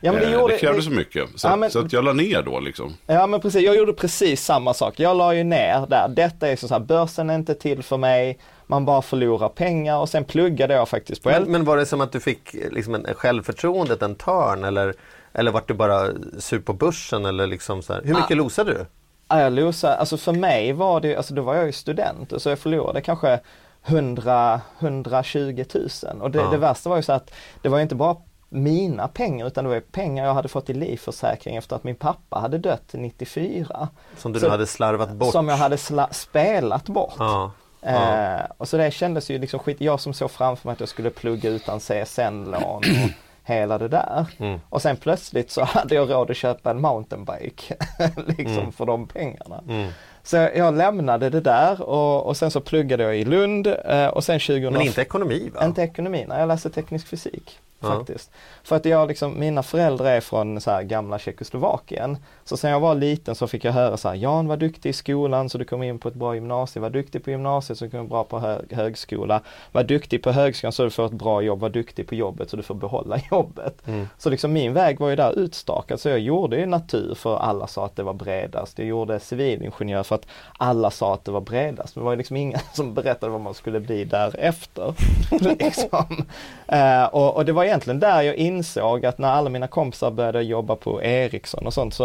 Ja, 0.04 0.12
men 0.12 0.20
det 0.20 0.26
eh, 0.26 0.32
gjorde- 0.32 0.52
det 0.54 0.58
krävde 0.58 0.78
det- 0.78 0.82
så 0.82 0.90
mycket. 0.90 1.28
Så, 1.36 1.48
Ja, 1.48 1.56
men- 1.56 1.70
så 1.70 1.78
att 1.78 1.92
jag 1.92 2.04
la 2.04 2.12
ner 2.12 2.42
då 2.42 2.60
liksom. 2.60 2.94
Ja 3.06 3.26
men 3.26 3.40
precis, 3.40 3.62
jag 3.62 3.76
gjorde 3.76 3.92
precis 3.92 4.44
samma 4.44 4.74
sak. 4.74 4.94
Jag 5.00 5.16
la 5.16 5.34
ju 5.34 5.44
ner 5.44 5.86
där. 5.88 6.08
Detta 6.08 6.48
är 6.48 6.56
så 6.56 6.68
här, 6.68 6.80
börsen 6.80 7.30
är 7.30 7.34
inte 7.34 7.54
till 7.54 7.82
för 7.82 7.96
mig. 7.96 8.38
Man 8.66 8.84
bara 8.84 9.02
förlorar 9.02 9.48
pengar 9.48 9.98
och 9.98 10.08
sen 10.08 10.24
pluggade 10.24 10.74
jag 10.74 10.88
faktiskt 10.88 11.22
på 11.22 11.28
Men, 11.28 11.42
men 11.42 11.64
var 11.64 11.76
det 11.76 11.86
som 11.86 12.00
att 12.00 12.12
du 12.12 12.20
fick 12.20 12.52
liksom 12.70 12.94
en, 12.94 13.06
en 13.06 13.14
självförtroendet, 13.14 14.02
en 14.02 14.14
törn 14.14 14.64
eller, 14.64 14.94
eller 15.32 15.50
vart 15.50 15.68
du 15.68 15.74
bara 15.74 16.08
sur 16.38 16.58
på 16.58 16.72
börsen 16.72 17.24
eller 17.26 17.46
liksom 17.46 17.82
så 17.82 17.92
här. 17.92 18.02
Hur 18.04 18.14
mycket 18.14 18.36
losade 18.36 18.72
du? 18.72 18.86
Ja, 19.28 19.40
jag 19.40 19.52
losade, 19.52 19.94
alltså 19.96 20.16
för 20.16 20.32
mig 20.32 20.72
var 20.72 21.00
det, 21.00 21.16
alltså 21.16 21.34
då 21.34 21.42
var 21.42 21.54
jag 21.54 21.66
ju 21.66 21.72
student 21.72 22.32
och 22.32 22.42
så 22.42 22.48
jag 22.48 22.58
förlorade 22.58 23.00
kanske 23.00 23.40
100, 23.86 24.60
120 24.78 25.64
000 25.74 25.88
och 26.22 26.30
det, 26.30 26.38
Ja. 26.38 26.50
det 26.50 26.56
värsta 26.56 26.88
var 26.90 26.96
ju 26.96 27.02
så 27.02 27.12
att 27.12 27.30
det 27.62 27.68
var 27.68 27.78
ju 27.78 27.82
inte 27.82 27.94
bara 27.94 28.16
mina 28.48 29.08
pengar 29.08 29.46
utan 29.46 29.64
det 29.64 29.70
var 29.70 29.80
pengar 29.80 30.24
jag 30.26 30.34
hade 30.34 30.48
fått 30.48 30.70
i 30.70 30.74
livförsäkring 30.74 31.56
efter 31.56 31.76
att 31.76 31.84
min 31.84 31.94
pappa 31.96 32.38
hade 32.38 32.58
dött 32.58 32.90
94. 32.92 33.88
Som 34.16 34.32
du 34.32 34.40
Så- 34.40 34.48
hade 34.48 34.66
slarvat 34.66 35.10
bort? 35.12 35.32
Som 35.32 35.48
jag 35.48 35.56
hade 35.56 35.78
spelat 36.10 36.84
bort. 36.88 37.14
Ja. 37.18 37.50
Eh, 37.82 38.40
och 38.58 38.68
så 38.68 38.76
det 38.76 38.90
kändes 38.90 39.30
ju 39.30 39.38
liksom 39.38 39.60
skit. 39.60 39.80
Jag 39.80 40.00
som 40.00 40.14
såg 40.14 40.30
framför 40.30 40.68
mig 40.68 40.72
att 40.72 40.80
jag 40.80 40.88
skulle 40.88 41.10
plugga 41.10 41.50
utan 41.50 41.80
CSN-lån 41.80 42.62
och 42.76 42.84
hela 43.44 43.78
det 43.78 43.88
där. 43.88 44.26
Mm. 44.38 44.60
Och 44.68 44.82
sen 44.82 44.96
plötsligt 44.96 45.50
så 45.50 45.64
hade 45.64 45.94
jag 45.94 46.10
råd 46.10 46.30
att 46.30 46.36
köpa 46.36 46.70
en 46.70 46.80
mountainbike 46.80 47.74
liksom 48.38 48.72
för 48.72 48.86
de 48.86 49.06
pengarna. 49.06 49.60
Mm. 49.68 49.90
Så 50.22 50.36
jag 50.36 50.74
lämnade 50.76 51.30
det 51.30 51.40
där 51.40 51.82
och, 51.82 52.26
och 52.26 52.36
sen 52.36 52.50
så 52.50 52.60
pluggade 52.60 53.02
jag 53.02 53.16
i 53.16 53.24
Lund 53.24 53.66
eh, 53.66 54.06
och 54.06 54.24
sen 54.24 54.40
2000 54.40 54.72
Men 54.72 54.82
inte 54.82 55.00
ekonomi 55.02 55.50
va? 55.54 55.64
inte 55.64 55.82
ekonomi, 55.82 56.24
nej 56.28 56.40
jag 56.40 56.46
läste 56.48 56.70
teknisk 56.70 57.06
fysik. 57.06 57.58
Faktiskt. 57.88 58.30
För 58.62 58.76
att 58.76 58.84
jag 58.84 59.08
liksom, 59.08 59.40
mina 59.40 59.62
föräldrar 59.62 60.06
är 60.06 60.20
från 60.20 60.60
så 60.60 60.70
här 60.70 60.82
gamla 60.82 61.18
Tjeckoslovakien. 61.18 62.16
Så 62.44 62.56
sen 62.56 62.70
jag 62.70 62.80
var 62.80 62.94
liten 62.94 63.34
så 63.34 63.46
fick 63.46 63.64
jag 63.64 63.72
höra 63.72 63.96
så 63.96 64.08
här, 64.08 64.16
Jan 64.16 64.46
var 64.46 64.56
duktig 64.56 64.90
i 64.90 64.92
skolan 64.92 65.48
så 65.48 65.58
du 65.58 65.64
kom 65.64 65.82
in 65.82 65.98
på 65.98 66.08
ett 66.08 66.14
bra 66.14 66.34
gymnasium. 66.34 66.82
Var 66.82 66.90
duktig 66.90 67.24
på 67.24 67.30
gymnasiet 67.30 67.78
så 67.78 67.84
du 67.84 67.90
kom 67.90 68.08
bra 68.08 68.24
på 68.24 68.38
hög, 68.38 68.72
högskola. 68.72 69.40
Var 69.72 69.82
duktig 69.82 70.22
på 70.22 70.32
högskolan 70.32 70.72
så 70.72 70.84
du 70.84 70.90
får 70.90 71.06
ett 71.06 71.12
bra 71.12 71.42
jobb. 71.42 71.60
Var 71.60 71.70
duktig 71.70 72.08
på 72.08 72.14
jobbet 72.14 72.50
så 72.50 72.56
du 72.56 72.62
får 72.62 72.74
behålla 72.74 73.18
jobbet. 73.30 73.86
Mm. 73.86 74.08
Så 74.18 74.30
liksom 74.30 74.52
min 74.52 74.72
väg 74.72 75.00
var 75.00 75.08
ju 75.08 75.16
där 75.16 75.38
utstakad. 75.38 76.00
Så 76.00 76.08
jag 76.08 76.18
gjorde 76.18 76.56
ju 76.56 76.66
natur 76.66 77.14
för 77.14 77.36
alla 77.36 77.66
sa 77.66 77.84
att 77.84 77.96
det 77.96 78.02
var 78.02 78.14
bredast. 78.14 78.78
Jag 78.78 78.88
gjorde 78.88 79.20
civilingenjör 79.20 80.02
för 80.02 80.14
att 80.14 80.26
alla 80.58 80.90
sa 80.90 81.14
att 81.14 81.24
det 81.24 81.32
var 81.32 81.40
bredast. 81.40 81.96
Men 81.96 82.02
det 82.02 82.04
var 82.04 82.12
ju 82.12 82.18
liksom 82.18 82.36
ingen 82.36 82.60
som 82.72 82.94
berättade 82.94 83.32
vad 83.32 83.40
man 83.40 83.54
skulle 83.54 83.80
bli 83.80 84.04
därefter. 84.04 84.94
liksom. 85.58 86.26
Eh, 86.66 87.04
och, 87.04 87.36
och 87.36 87.44
det 87.44 87.52
var 87.52 87.64
egentligen 87.74 88.00
där 88.00 88.22
jag 88.22 88.34
insåg 88.34 89.06
att 89.06 89.18
när 89.18 89.28
alla 89.28 89.50
mina 89.50 89.66
kompisar 89.66 90.10
började 90.10 90.42
jobba 90.42 90.76
på 90.76 91.02
Ericsson 91.02 91.66
och 91.66 91.74
sånt 91.74 91.94
så, 91.94 92.04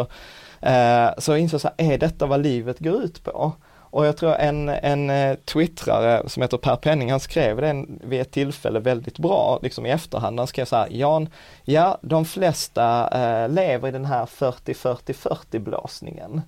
eh, 0.61 1.09
så 1.17 1.35
insåg 1.35 1.61
jag 1.63 1.93
är 1.93 1.97
detta 1.97 2.25
vad 2.25 2.41
livet 2.41 2.79
går 2.79 3.03
ut 3.03 3.23
på? 3.23 3.53
Och 3.91 4.05
jag 4.05 4.17
tror 4.17 4.35
en, 4.35 4.69
en 4.69 5.09
eh, 5.09 5.35
twittrare 5.35 6.29
som 6.29 6.41
heter 6.41 6.57
Per 6.57 6.75
Penning, 6.75 7.11
han 7.11 7.19
skrev 7.19 7.57
det 7.57 7.85
vid 7.87 8.21
ett 8.21 8.31
tillfälle 8.31 8.79
väldigt 8.79 9.17
bra, 9.17 9.59
liksom 9.61 9.85
i 9.85 9.89
efterhand. 9.89 10.39
Han 10.39 10.47
skrev 10.47 10.65
så 10.65 10.75
här, 10.75 10.87
Jan, 10.91 11.29
ja 11.63 11.97
de 12.01 12.25
flesta 12.25 13.09
eh, 13.09 13.49
lever 13.49 13.87
i 13.87 13.91
den 13.91 14.05
här 14.05 14.25
40-40-40 14.25 15.59
blåsningen. 15.59 16.41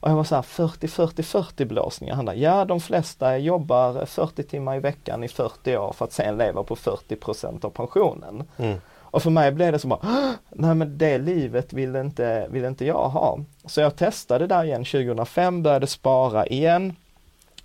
Och 0.00 0.10
jag 0.10 0.16
var 0.16 0.24
så 0.24 0.34
här 0.34 0.42
40-40-40 0.42 1.64
blåsningar. 1.64 2.14
Han 2.14 2.24
bara, 2.24 2.36
ja 2.36 2.64
de 2.64 2.80
flesta 2.80 3.38
jobbar 3.38 4.04
40 4.06 4.42
timmar 4.42 4.76
i 4.76 4.78
veckan 4.80 5.24
i 5.24 5.28
40 5.28 5.76
år 5.76 5.92
för 5.92 6.04
att 6.04 6.12
sen 6.12 6.38
leva 6.38 6.62
på 6.62 6.76
40% 6.76 7.64
av 7.64 7.70
pensionen. 7.70 8.44
Mm. 8.56 8.78
Och 9.12 9.22
för 9.22 9.30
mig 9.30 9.52
blev 9.52 9.72
det 9.72 9.78
som 9.78 9.90
bara, 9.90 10.00
"Åh, 10.02 10.30
nej 10.50 10.74
men 10.74 10.98
det 10.98 11.18
livet 11.18 11.72
vill 11.72 11.96
inte, 11.96 12.46
vill 12.50 12.64
inte 12.64 12.84
jag 12.84 13.08
ha. 13.08 13.38
Så 13.66 13.80
jag 13.80 13.96
testade 13.96 14.46
där 14.46 14.64
igen 14.64 14.84
2005, 14.84 15.62
började 15.62 15.86
spara 15.86 16.46
igen. 16.46 16.96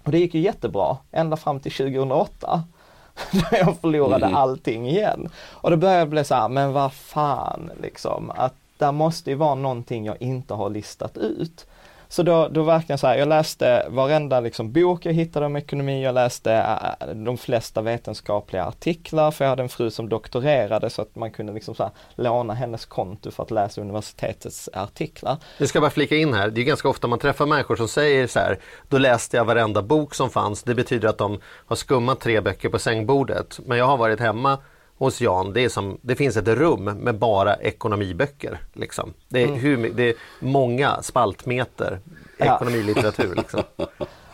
Och 0.04 0.12
det 0.12 0.20
gick 0.20 0.34
ju 0.34 0.42
jättebra, 0.42 0.98
ända 1.12 1.38
fram 1.38 1.60
till 1.60 1.72
2008. 1.72 2.64
Där 3.32 3.58
jag 3.58 3.78
förlorade 3.82 4.26
Mm. 4.26 4.38
allting 4.38 4.90
igen. 4.90 5.30
Och 5.52 5.72
då 5.72 5.78
började 5.78 6.00
jag 6.00 6.10
bli 6.10 6.24
så 6.24 6.36
här, 6.36 6.50
men 6.50 6.74
vad 6.74 6.94
fan 6.94 7.72
liksom, 7.82 8.32
att 8.36 8.54
där 8.78 8.92
måste 8.92 9.30
ju 9.30 9.36
vara 9.36 9.56
någonting 9.56 10.06
jag 10.06 10.22
inte 10.22 10.54
har 10.54 10.70
listat 10.70 11.18
ut. 11.18 11.66
Så 12.16 12.24
då, 12.24 12.48
då 12.52 12.64
verkligen 12.64 12.98
så 12.98 13.08
här, 13.08 13.18
jag 13.18 13.28
läste 13.28 13.86
varenda 13.90 14.40
liksom 14.40 14.72
bok 14.72 15.06
jag 15.06 15.14
hittade 15.14 15.46
om 15.46 15.56
ekonomi, 15.56 16.04
jag 16.04 16.16
läste 16.16 16.66
de 17.16 17.38
flesta 17.38 17.82
vetenskapliga 17.82 18.66
artiklar, 18.66 19.32
för 19.32 19.46
jag 19.46 19.50
hade 19.50 19.64
en 19.64 19.70
fru 19.70 19.92
som 19.92 20.10
doktorerade 20.10 20.90
så 20.90 21.02
att 21.02 21.16
man 21.16 21.32
kunde 21.32 21.54
liksom 21.54 21.76
så 21.76 21.84
här, 21.84 21.92
låna 22.16 22.54
hennes 22.54 22.86
konto 22.86 23.32
för 23.32 23.44
att 23.44 23.52
läsa 23.52 23.82
universitetets 23.82 24.70
artiklar. 24.74 25.38
Jag 25.58 25.70
ska 25.70 25.82
bara 25.82 25.90
flika 25.90 26.16
in 26.16 26.34
här, 26.34 26.50
det 26.50 26.62
är 26.62 26.66
ganska 26.66 26.90
ofta 26.90 27.08
man 27.08 27.20
träffar 27.20 27.46
människor 27.46 27.76
som 27.76 27.88
säger 27.88 28.28
så 28.28 28.40
här, 28.40 28.60
då 28.90 28.98
läste 28.98 29.38
jag 29.38 29.46
varenda 29.46 29.82
bok 29.82 30.16
som 30.16 30.30
fanns. 30.30 30.64
Det 30.64 30.76
betyder 30.76 31.08
att 31.08 31.18
de 31.18 31.40
har 31.66 31.76
skummat 31.76 32.20
tre 32.20 32.42
böcker 32.42 32.70
på 32.70 32.80
sängbordet. 32.80 33.60
Men 33.66 33.78
jag 33.78 33.86
har 33.86 33.98
varit 33.98 34.20
hemma 34.20 34.58
hos 34.98 35.22
Jan, 35.22 35.54
det, 35.54 35.64
är 35.64 35.70
som, 35.70 35.98
det 36.02 36.16
finns 36.16 36.38
ett 36.38 36.48
rum 36.48 36.84
med 36.84 37.16
bara 37.18 37.56
ekonomiböcker. 37.56 38.60
Liksom. 38.74 39.14
Det, 39.30 39.44
är 39.44 39.48
hur, 39.48 39.78
my- 39.78 39.90
det 39.90 40.04
är 40.10 40.14
många 40.40 41.02
spaltmeter 41.02 42.00
Ja. 42.38 42.56
ekonomilitteratur. 42.56 43.36
Liksom. 43.38 43.64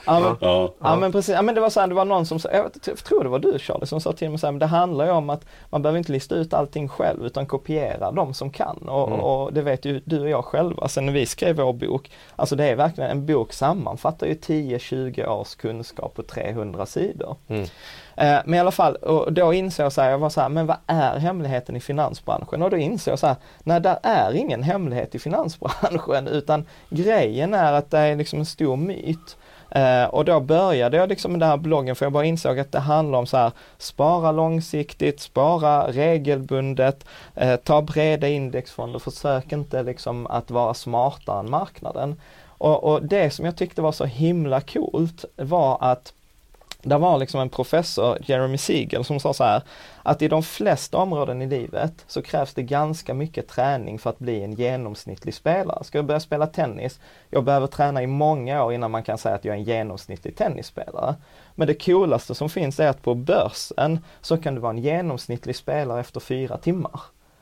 Ja, 0.06 0.20
men, 0.20 0.36
Ja. 0.42 0.74
Ja 0.80 0.96
men 0.96 1.12
precis, 1.12 1.36
ja, 1.36 1.42
men 1.42 1.56
det 1.56 1.62
var 1.62 1.70
så 1.70 1.80
här, 1.80 1.88
det 1.88 1.94
var 1.96 2.06
någon 2.06 2.26
som 2.26 2.40
sa, 2.40 2.50
jag, 2.52 2.64
vet- 2.64 2.88
jag 2.88 2.98
tror 2.98 3.24
det 3.24 3.30
var 3.30 3.40
du 3.40 3.60
Charlie 3.60 3.86
som 3.86 4.02
sa 4.02 4.12
till 4.14 4.30
mig 4.30 4.40
så 4.40 4.48
här, 4.48 4.52
men 4.52 4.60
det 4.60 4.66
handlar 4.66 5.06
ju 5.06 5.12
om 5.12 5.30
att 5.30 5.46
man 5.70 5.82
behöver 5.82 5.98
inte 5.98 6.12
lista 6.12 6.36
ut 6.36 6.54
allting 6.54 6.88
själv 6.90 7.26
utan 7.26 7.46
kopiera 7.46 8.12
de 8.12 8.34
som 8.34 8.50
kan 8.52 8.78
och, 8.78 9.10
och 9.44 9.54
det 9.54 9.62
vet 9.62 9.86
ju 9.86 10.02
du 10.06 10.20
och 10.22 10.30
jag 10.30 10.46
själva 10.46 10.88
sen 10.88 11.06
när 11.06 11.14
vi 11.14 11.26
skrev 11.26 11.56
vår 11.56 11.74
bok. 11.74 12.12
Alltså 12.36 12.56
det 12.56 12.66
är 12.66 12.76
verkligen, 12.76 13.10
en 13.12 13.26
bok 13.26 13.54
sammanfattar 13.54 14.28
ju 14.28 14.34
10-20 14.34 15.28
års 15.28 15.56
kunskap 15.56 16.14
på 16.16 16.24
300 16.24 16.86
sidor. 16.86 17.36
Mm. 17.48 17.68
Eh, 18.18 18.40
men 18.46 18.54
i 18.54 18.60
alla 18.60 18.72
fall, 18.72 18.96
och 18.96 19.34
då 19.34 19.54
insåg 19.54 19.86
jag 19.86 19.94
så 19.94 20.02
här, 20.02 20.10
jag 20.10 20.18
var 20.18 20.30
så 20.30 20.42
här, 20.42 20.50
men 20.50 20.68
vad 20.68 20.78
är 20.88 21.20
hemligheten 21.20 21.76
i 21.76 21.80
finansbranschen? 21.80 22.62
Och 22.62 22.70
då 22.70 22.78
insåg 22.78 23.12
jag 23.12 23.20
så 23.20 23.28
här, 23.28 23.36
nej 23.64 23.82
där 23.82 24.00
är 24.04 24.34
ingen 24.34 24.64
hemlighet 24.64 25.16
i 25.16 25.20
finansbranschen 25.20 26.28
utan 26.32 26.66
grejen 26.90 27.54
är 27.54 27.74
att 27.74 27.92
det 27.92 27.98
är 27.98 28.16
liksom 28.16 28.40
en 28.40 28.46
stor 28.46 28.76
myt. 28.76 29.38
Eh, 29.72 30.04
och 30.04 30.26
då 30.26 30.40
började 30.40 30.98
jag 30.98 31.10
liksom 31.10 31.32
med 31.32 31.40
den 31.40 31.50
här 31.50 31.58
bloggen 31.58 31.96
för 31.96 32.06
jag 32.06 32.14
bara 32.14 32.26
insåg 32.26 32.60
att 32.60 32.72
det 32.72 32.80
handlar 32.80 33.20
om 33.20 33.26
så 33.26 33.38
här 33.38 33.52
spara 33.78 34.32
långsiktigt, 34.32 35.20
spara 35.20 35.92
regelbundet, 35.92 37.06
eh, 37.36 37.56
ta 37.56 37.82
breda 37.82 38.28
indexfonder, 38.28 39.00
försök 39.00 39.52
inte 39.52 39.84
liksom 39.84 40.28
att 40.28 40.52
vara 40.52 40.74
smartare 40.74 41.40
än 41.40 41.50
marknaden. 41.50 42.22
Och, 42.46 42.84
och 42.84 43.06
det 43.06 43.32
som 43.32 43.46
jag 43.46 43.56
tyckte 43.56 43.82
var 43.82 43.92
så 43.92 44.06
himla 44.06 44.62
coolt 44.62 45.26
var 45.36 45.78
att 45.82 46.14
det 46.82 46.98
var 46.98 47.18
liksom 47.18 47.42
en 47.42 47.50
professor, 47.50 48.18
Jeremy 48.22 48.58
Siegel, 48.58 49.04
som 49.04 49.20
sa 49.20 49.34
så 49.34 49.44
här 49.44 49.62
att 50.04 50.22
i 50.22 50.28
de 50.28 50.44
flesta 50.44 50.98
områden 50.98 51.42
i 51.42 51.48
livet 51.48 52.06
så 52.08 52.22
krävs 52.22 52.54
det 52.54 52.64
ganska 52.64 53.14
mycket 53.14 53.48
träning 53.48 54.00
för 54.00 54.10
att 54.10 54.20
bli 54.20 54.44
en 54.44 54.54
genomsnittlig 54.54 55.34
spelare. 55.34 55.84
Ska 55.84 55.98
jag 55.98 56.06
börja 56.06 56.20
spela 56.20 56.48
tennis, 56.48 57.00
jag 57.30 57.44
behöver 57.44 57.68
träna 57.68 58.04
i 58.04 58.08
många 58.08 58.64
år 58.64 58.74
innan 58.74 58.92
man 58.92 59.04
kan 59.04 59.18
säga 59.18 59.36
att 59.36 59.46
jag 59.46 59.56
är 59.56 59.60
en 59.60 59.66
genomsnittlig 59.66 60.36
tennisspelare. 60.36 61.16
Men 61.56 61.68
det 61.68 61.86
coolaste 61.86 62.36
som 62.36 62.50
finns 62.50 62.80
är 62.80 62.88
att 62.88 63.02
på 63.02 63.16
börsen 63.16 64.00
så 64.22 64.38
kan 64.38 64.56
du 64.56 64.62
vara 64.62 64.74
en 64.74 64.78
genomsnittlig 64.78 65.56
spelare 65.56 66.00
efter 66.00 66.20
fyra 66.20 66.58
timmar. 66.58 67.02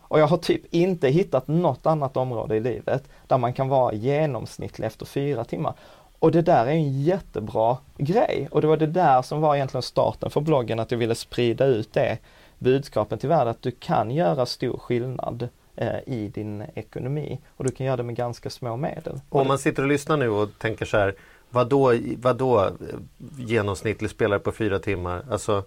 Och 0.10 0.20
jag 0.20 0.28
har 0.28 0.38
typ 0.38 0.62
inte 0.74 1.08
hittat 1.08 1.48
något 1.48 1.86
annat 1.86 2.18
område 2.18 2.56
i 2.56 2.60
livet 2.60 3.04
där 3.28 3.38
man 3.38 3.54
kan 3.54 3.68
vara 3.68 3.94
genomsnittlig 3.94 4.88
efter 4.88 5.06
fyra 5.06 5.44
timmar. 5.44 5.74
Och 6.20 6.32
det 6.32 6.42
där 6.42 6.66
är 6.66 6.72
en 6.72 7.02
jättebra 7.02 7.78
grej 7.98 8.48
och 8.52 8.62
det 8.62 8.68
var 8.68 8.78
det 8.78 8.88
där 8.88 9.22
som 9.22 9.42
var 9.42 9.56
egentligen 9.56 9.82
starten 9.82 10.30
för 10.30 10.42
bloggen, 10.42 10.80
att 10.80 10.92
jag 10.92 10.98
ville 10.98 11.16
sprida 11.16 11.66
ut 11.66 11.94
det 11.94 12.18
budskapen 12.60 13.20
till 13.20 13.30
världen, 13.30 13.48
att 13.48 13.62
du 13.62 13.72
kan 13.72 14.12
göra 14.12 14.46
stor 14.46 14.78
skillnad 14.78 15.50
eh, 15.76 16.00
i 16.06 16.28
din 16.28 16.64
ekonomi 16.76 17.40
och 17.58 17.64
du 17.64 17.72
kan 17.72 17.86
göra 17.86 17.98
det 17.98 18.04
med 18.04 18.16
ganska 18.16 18.50
små 18.50 18.78
medel. 18.78 19.20
Om 19.30 19.48
man 19.48 19.60
sitter 19.60 19.84
och 19.84 19.90
lyssnar 19.90 20.18
nu 20.18 20.30
och 20.30 20.50
tänker 20.58 20.86
så 20.86 20.98
här 20.98 21.16
vad 21.50 21.70
då, 21.70 21.94
vad 22.18 22.38
då 22.38 22.66
eh, 22.66 22.72
genomsnittlig 23.38 24.10
spelare 24.10 24.40
på 24.40 24.52
fyra 24.52 24.80
timmar? 24.80 25.24
Alltså, 25.32 25.64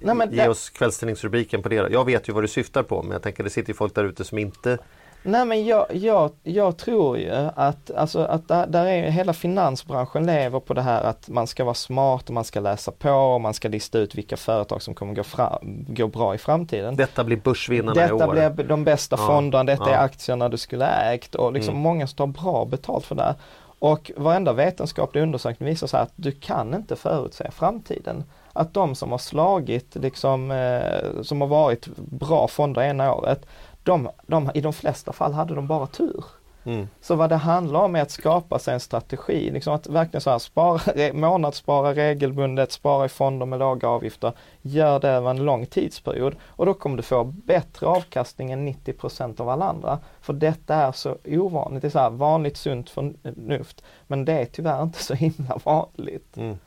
Nej, 0.00 0.28
ge 0.30 0.42
det... 0.42 0.48
oss 0.48 0.70
kvällstidningsrubriken 0.70 1.62
på 1.62 1.68
det. 1.68 1.74
Jag 1.74 2.04
vet 2.04 2.28
ju 2.28 2.32
vad 2.32 2.44
du 2.44 2.48
syftar 2.48 2.82
på 2.82 3.02
men 3.02 3.12
jag 3.12 3.22
tänker 3.22 3.44
det 3.44 3.50
sitter 3.50 3.70
ju 3.70 3.74
folk 3.74 3.94
där 3.94 4.04
ute 4.04 4.24
som 4.24 4.38
inte 4.38 4.78
Nej 5.22 5.44
men 5.44 5.66
jag, 5.66 5.86
jag, 5.94 6.30
jag 6.42 6.76
tror 6.76 7.18
ju 7.18 7.32
att, 7.54 7.90
alltså, 7.90 8.20
att 8.20 8.48
där, 8.48 8.66
där, 8.66 8.86
är 8.86 9.10
hela 9.10 9.32
finansbranschen 9.32 10.26
lever 10.26 10.60
på 10.60 10.74
det 10.74 10.82
här 10.82 11.02
att 11.02 11.28
man 11.28 11.46
ska 11.46 11.64
vara 11.64 11.74
smart 11.74 12.28
och 12.28 12.34
man 12.34 12.44
ska 12.44 12.60
läsa 12.60 12.92
på 12.92 13.10
och 13.10 13.40
man 13.40 13.54
ska 13.54 13.68
lista 13.68 13.98
ut 13.98 14.14
vilka 14.14 14.36
företag 14.36 14.82
som 14.82 14.94
kommer 14.94 15.14
gå, 15.14 15.24
fram, 15.24 15.84
gå 15.88 16.06
bra 16.06 16.34
i 16.34 16.38
framtiden. 16.38 16.96
Detta 16.96 17.24
blir 17.24 17.36
börsvinnarna 17.36 17.94
Detta 17.94 18.08
i 18.08 18.12
år. 18.12 18.34
Detta 18.34 18.50
blir 18.50 18.64
de 18.64 18.84
bästa 18.84 19.16
ja, 19.20 19.26
fonderna, 19.26 19.64
detta 19.64 19.90
ja. 19.90 19.96
är 19.96 20.04
aktierna 20.04 20.48
du 20.48 20.56
skulle 20.56 20.86
ägt 20.86 21.34
och 21.34 21.52
liksom 21.52 21.74
mm. 21.74 21.82
många 21.82 22.06
som 22.06 22.16
tar 22.16 22.26
bra 22.26 22.64
betalt 22.64 23.04
för 23.04 23.14
det. 23.14 23.34
Och 23.78 24.10
varenda 24.16 24.52
vetenskaplig 24.52 25.22
undersökning 25.22 25.68
visar 25.68 25.86
så 25.86 25.96
att 25.96 26.12
du 26.16 26.32
kan 26.32 26.74
inte 26.74 26.96
förutse 26.96 27.50
framtiden. 27.50 28.24
Att 28.52 28.74
de 28.74 28.94
som 28.94 29.10
har 29.10 29.18
slagit, 29.18 29.96
liksom, 29.96 30.50
eh, 30.50 31.22
som 31.22 31.40
har 31.40 31.48
varit 31.48 31.86
bra 31.96 32.48
fonder 32.48 32.82
ena 32.82 33.14
året, 33.14 33.46
de, 33.82 34.08
de, 34.26 34.50
i 34.54 34.60
de 34.60 34.72
flesta 34.72 35.12
fall 35.12 35.32
hade 35.32 35.54
de 35.54 35.66
bara 35.66 35.86
tur. 35.86 36.24
Mm. 36.64 36.88
Så 37.00 37.14
vad 37.14 37.30
det 37.30 37.36
handlar 37.36 37.80
om 37.80 37.96
är 37.96 38.02
att 38.02 38.10
skapa 38.10 38.58
sig 38.58 38.74
en 38.74 38.80
strategi, 38.80 39.50
liksom 39.50 39.74
att 39.74 39.86
verkligen 39.86 40.20
så 40.20 40.30
här 40.30 40.38
spara, 40.38 41.12
månadsspara 41.12 41.94
regelbundet, 41.94 42.72
spara 42.72 43.04
i 43.04 43.08
fonder 43.08 43.46
med 43.46 43.58
låga 43.58 43.88
avgifter, 43.88 44.32
gör 44.62 45.00
det 45.00 45.08
över 45.08 45.30
en 45.30 45.44
lång 45.44 45.66
tidsperiod 45.66 46.36
och 46.42 46.66
då 46.66 46.74
kommer 46.74 46.96
du 46.96 47.02
få 47.02 47.24
bättre 47.24 47.86
avkastning 47.86 48.50
än 48.52 48.68
90% 48.68 49.40
av 49.40 49.48
alla 49.48 49.64
andra. 49.64 49.98
För 50.20 50.32
detta 50.32 50.74
är 50.74 50.92
så 50.92 51.16
ovanligt, 51.26 51.82
det 51.82 51.88
är 51.88 51.90
så 51.90 51.98
här 51.98 52.10
vanligt 52.10 52.56
sunt 52.56 52.90
förnuft, 52.90 53.84
men 54.06 54.24
det 54.24 54.32
är 54.32 54.44
tyvärr 54.44 54.82
inte 54.82 55.02
så 55.02 55.14
himla 55.14 55.58
vanligt. 55.64 56.36
Mm. 56.36 56.58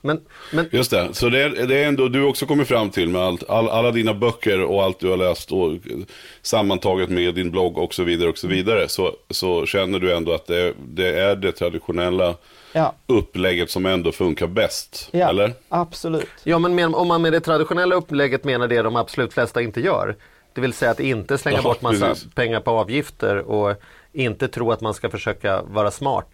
Men, 0.00 0.20
men... 0.52 0.68
Just 0.72 0.90
det, 0.90 1.08
så 1.12 1.28
det 1.28 1.42
är, 1.42 1.66
det 1.66 1.76
är 1.76 1.88
ändå 1.88 2.08
du 2.08 2.22
också 2.22 2.46
kommit 2.46 2.68
fram 2.68 2.90
till 2.90 3.08
med 3.08 3.22
allt, 3.22 3.50
all, 3.50 3.68
alla 3.68 3.90
dina 3.90 4.14
böcker 4.14 4.62
och 4.62 4.82
allt 4.82 5.00
du 5.00 5.08
har 5.08 5.16
läst 5.16 5.52
och 5.52 5.72
sammantaget 6.42 7.08
med 7.08 7.34
din 7.34 7.50
blogg 7.50 7.78
och 7.78 7.94
så 7.94 8.04
vidare 8.04 8.28
och 8.28 8.38
så 8.38 8.46
vidare. 8.46 8.88
Så, 8.88 9.12
så 9.30 9.66
känner 9.66 9.98
du 9.98 10.16
ändå 10.16 10.32
att 10.32 10.46
det, 10.46 10.74
det 10.88 11.20
är 11.20 11.36
det 11.36 11.52
traditionella 11.52 12.34
ja. 12.72 12.94
upplägget 13.06 13.70
som 13.70 13.86
ändå 13.86 14.12
funkar 14.12 14.46
bäst, 14.46 15.08
ja, 15.12 15.28
eller? 15.28 15.52
Absolut. 15.68 16.28
Ja, 16.44 16.58
men 16.58 16.74
med, 16.74 16.94
om 16.94 17.08
man 17.08 17.22
med 17.22 17.32
det 17.32 17.40
traditionella 17.40 17.94
upplägget 17.94 18.44
menar 18.44 18.68
det 18.68 18.82
de 18.82 18.96
absolut 18.96 19.32
flesta 19.32 19.62
inte 19.62 19.80
gör. 19.80 20.16
Det 20.52 20.60
vill 20.60 20.72
säga 20.72 20.90
att 20.90 21.00
inte 21.00 21.38
slänga 21.38 21.56
ja, 21.58 21.62
bort 21.62 21.82
massa 21.82 22.08
precis. 22.08 22.34
pengar 22.34 22.60
på 22.60 22.70
avgifter 22.70 23.36
och 23.36 23.82
inte 24.12 24.48
tro 24.48 24.72
att 24.72 24.80
man 24.80 24.94
ska 24.94 25.10
försöka 25.10 25.62
vara 25.62 25.90
smart. 25.90 26.30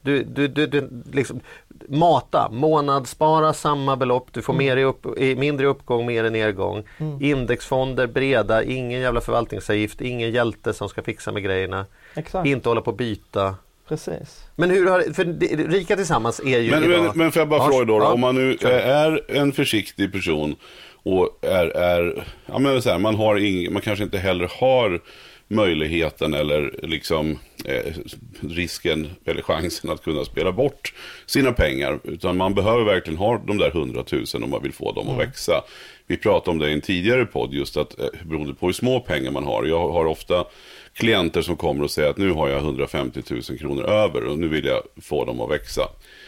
Du, 0.00 0.22
du, 0.22 0.48
du, 0.48 0.66
du 0.66 0.88
liksom, 1.12 1.40
mata, 1.88 2.48
månadsspara 2.52 3.52
samma 3.52 3.96
belopp, 3.96 4.28
du 4.32 4.42
får 4.42 4.52
mm. 4.52 4.66
mer 4.66 4.76
i 4.76 4.84
upp, 4.84 5.18
i, 5.18 5.36
mindre 5.36 5.66
uppgång, 5.66 6.06
mer 6.06 6.24
i 6.24 6.30
nedgång. 6.30 6.82
Mm. 6.98 7.22
Indexfonder, 7.22 8.06
breda, 8.06 8.62
ingen 8.62 9.00
jävla 9.00 9.20
förvaltningsavgift, 9.20 10.00
ingen 10.00 10.30
hjälte 10.30 10.72
som 10.72 10.88
ska 10.88 11.02
fixa 11.02 11.32
med 11.32 11.42
grejerna. 11.42 11.86
Exakt. 12.14 12.46
Inte 12.46 12.68
hålla 12.68 12.80
på 12.80 12.90
att 12.90 12.96
byta. 12.96 13.54
Precis. 13.88 14.44
Men 14.56 14.70
hur 14.70 14.86
har, 14.90 15.14
för 15.14 15.24
Rika 15.68 15.96
Tillsammans 15.96 16.40
är 16.40 16.58
ju 16.58 16.70
Men, 16.70 16.84
idag... 16.84 17.02
men, 17.02 17.12
men 17.14 17.32
får 17.32 17.40
jag 17.40 17.48
bara 17.48 17.68
fråga 17.68 17.84
då, 17.84 17.98
då, 17.98 18.06
om 18.06 18.20
man 18.20 18.34
nu 18.34 18.56
är 18.70 19.36
en 19.36 19.52
försiktig 19.52 20.12
person 20.12 20.56
och 21.02 21.38
är, 21.42 21.66
är 21.66 22.26
ja 22.46 22.58
men 22.58 22.82
så 22.82 22.90
här, 22.90 22.98
man 22.98 23.14
har 23.14 23.38
ing, 23.38 23.72
man 23.72 23.82
kanske 23.82 24.04
inte 24.04 24.18
heller 24.18 24.50
har 24.60 25.00
möjligheten 25.48 26.34
eller 26.34 26.74
liksom 26.82 27.38
eh, 27.64 27.92
risken 28.40 29.10
eller 29.24 29.42
chansen 29.42 29.90
att 29.90 30.04
kunna 30.04 30.24
spela 30.24 30.52
bort 30.52 30.94
sina 31.26 31.52
pengar. 31.52 32.00
Utan 32.04 32.36
man 32.36 32.54
behöver 32.54 32.84
verkligen 32.84 33.18
ha 33.18 33.42
de 33.46 33.58
där 33.58 33.70
hundratusen 33.70 34.42
om 34.42 34.50
man 34.50 34.62
vill 34.62 34.72
få 34.72 34.92
dem 34.92 35.06
mm. 35.06 35.20
att 35.20 35.28
växa. 35.28 35.64
Vi 36.06 36.16
pratade 36.16 36.50
om 36.50 36.58
det 36.58 36.70
i 36.70 36.72
en 36.72 36.80
tidigare 36.80 37.26
podd, 37.26 37.54
just 37.54 37.76
att 37.76 37.98
eh, 37.98 38.06
beroende 38.24 38.54
på 38.54 38.66
hur 38.66 38.72
små 38.72 39.00
pengar 39.00 39.30
man 39.30 39.44
har. 39.44 39.64
Jag 39.64 39.88
har 39.92 40.06
ofta 40.06 40.44
klienter 40.92 41.42
som 41.42 41.56
kommer 41.56 41.84
och 41.84 41.90
säger 41.90 42.10
att 42.10 42.16
nu 42.16 42.30
har 42.30 42.48
jag 42.48 42.58
150 42.58 43.22
000 43.30 43.42
kronor 43.42 43.84
över 43.84 44.24
och 44.24 44.38
nu 44.38 44.48
vill 44.48 44.64
jag 44.64 44.82
få 45.02 45.24
dem 45.24 45.40
att 45.40 45.50
växa. 45.50 45.82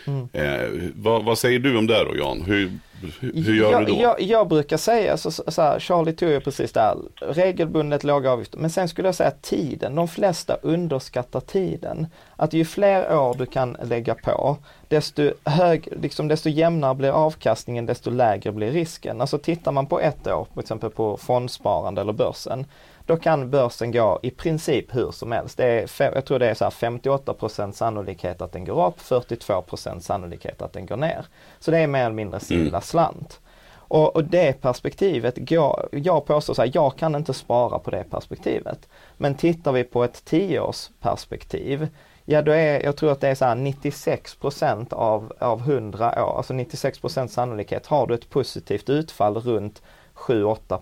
Mm. 0.07 0.29
Eh, 0.33 0.91
vad, 0.95 1.25
vad, 1.25 1.39
säger 1.39 1.59
du 1.59 1.79
om 1.79 1.87
det 1.87 2.05
då 2.05 2.17
Jan? 2.17 2.43
Hur, 2.43 2.79
hur 3.21 3.55
gör 3.55 3.73
jag, 3.73 3.87
du 3.87 3.93
då? 3.93 4.01
Jag, 4.01 4.21
jag 4.21 4.49
brukar 4.49 4.77
säga 4.77 5.17
så, 5.17 5.31
så 5.31 5.63
här, 5.63 5.81
Charlie 5.81 6.13
tog 6.13 6.29
ju 6.29 6.41
precis 6.41 6.73
det 6.73 6.81
här, 6.81 6.97
regelbundet 7.21 8.05
låga 8.05 8.31
avgifter. 8.31 8.59
Men 8.59 8.71
sen 8.71 8.89
skulle 8.89 9.09
jag 9.09 9.15
säga 9.15 9.31
tiden, 9.31 9.95
de 9.95 10.09
flesta 10.09 10.55
underskattar 10.55 11.41
tiden. 11.41 12.07
Att 12.37 12.53
ju 12.53 12.65
fler 12.65 13.17
år 13.19 13.35
du 13.39 13.47
kan 13.47 13.77
lägga 13.83 14.15
på, 14.15 14.57
desto, 14.89 15.33
hög, 15.45 15.89
liksom, 16.03 16.29
desto 16.29 16.49
jämnare 16.49 16.95
blir 16.95 17.11
avkastningen, 17.11 17.87
desto 17.87 18.11
lägre 18.11 18.53
blir 18.53 18.71
risken. 18.71 19.21
Alltså 19.21 19.39
tittar 19.39 19.73
man 19.73 19.87
på 19.87 20.01
ett 20.01 20.27
år, 20.27 20.47
till 20.53 20.61
exempel 20.61 20.91
på 20.91 21.17
fondsparande 21.17 22.01
eller 22.01 22.13
börsen, 22.13 22.67
då 23.09 23.17
kan 23.17 23.51
börsen 23.51 23.93
gå 23.93 24.21
i 24.23 24.31
princip 24.31 24.95
hur 24.95 25.11
som 25.11 25.33
helst. 25.33 25.57
Det 25.57 25.65
är, 25.65 26.15
jag 26.15 26.25
tror 26.25 26.39
det 26.39 26.51
är 26.51 26.55
så 26.55 26.65
58% 26.65 27.73
sannolikhet 27.73 28.43
att 28.43 28.53
den 28.53 28.65
går 28.65 28.87
upp, 28.87 29.01
42% 29.01 30.01
sannolikhet 30.01 30.63
att 30.63 30.73
den 30.73 30.87
går 30.87 30.97
ner. 30.97 31.27
Så 31.59 31.71
det 31.71 31.79
är 31.79 31.87
mer 31.87 32.05
eller 32.05 32.15
mindre 32.15 32.41
silla 32.41 32.69
mm. 32.69 32.81
slant. 32.81 33.41
Och, 33.73 34.17
och, 34.17 34.25
det 34.25 34.61
perspektivet, 34.61 35.51
jag, 35.51 35.89
jag 35.93 36.27
påstår 36.27 36.55
så 36.55 36.63
här, 36.63 36.71
jag 36.75 36.97
kan 36.97 37.15
inte 37.15 37.35
spara 37.35 37.79
på 37.79 37.91
det 37.91 38.05
perspektivet. 38.11 38.89
Men 39.17 39.35
tittar 39.35 39.73
vi 39.73 39.85
på 39.85 40.05
ett 40.05 40.25
tioårsperspektiv, 40.25 41.89
ja 42.25 42.43
då 42.43 42.53
är, 42.53 42.85
jag 42.85 42.97
tror 42.97 43.13
att 43.13 43.21
det 43.21 43.29
är 43.29 43.35
så 43.35 43.45
här 43.45 43.55
96 43.55 44.37
av, 44.91 45.33
av 45.39 45.61
100 45.61 46.25
år, 46.25 46.37
alltså 46.37 46.53
96% 46.53 47.27
sannolikhet 47.27 47.87
har 47.87 48.07
du 48.07 48.15
ett 48.15 48.31
positivt 48.31 48.89
utfall 48.89 49.37
runt 49.37 49.83
7-8 50.15 50.79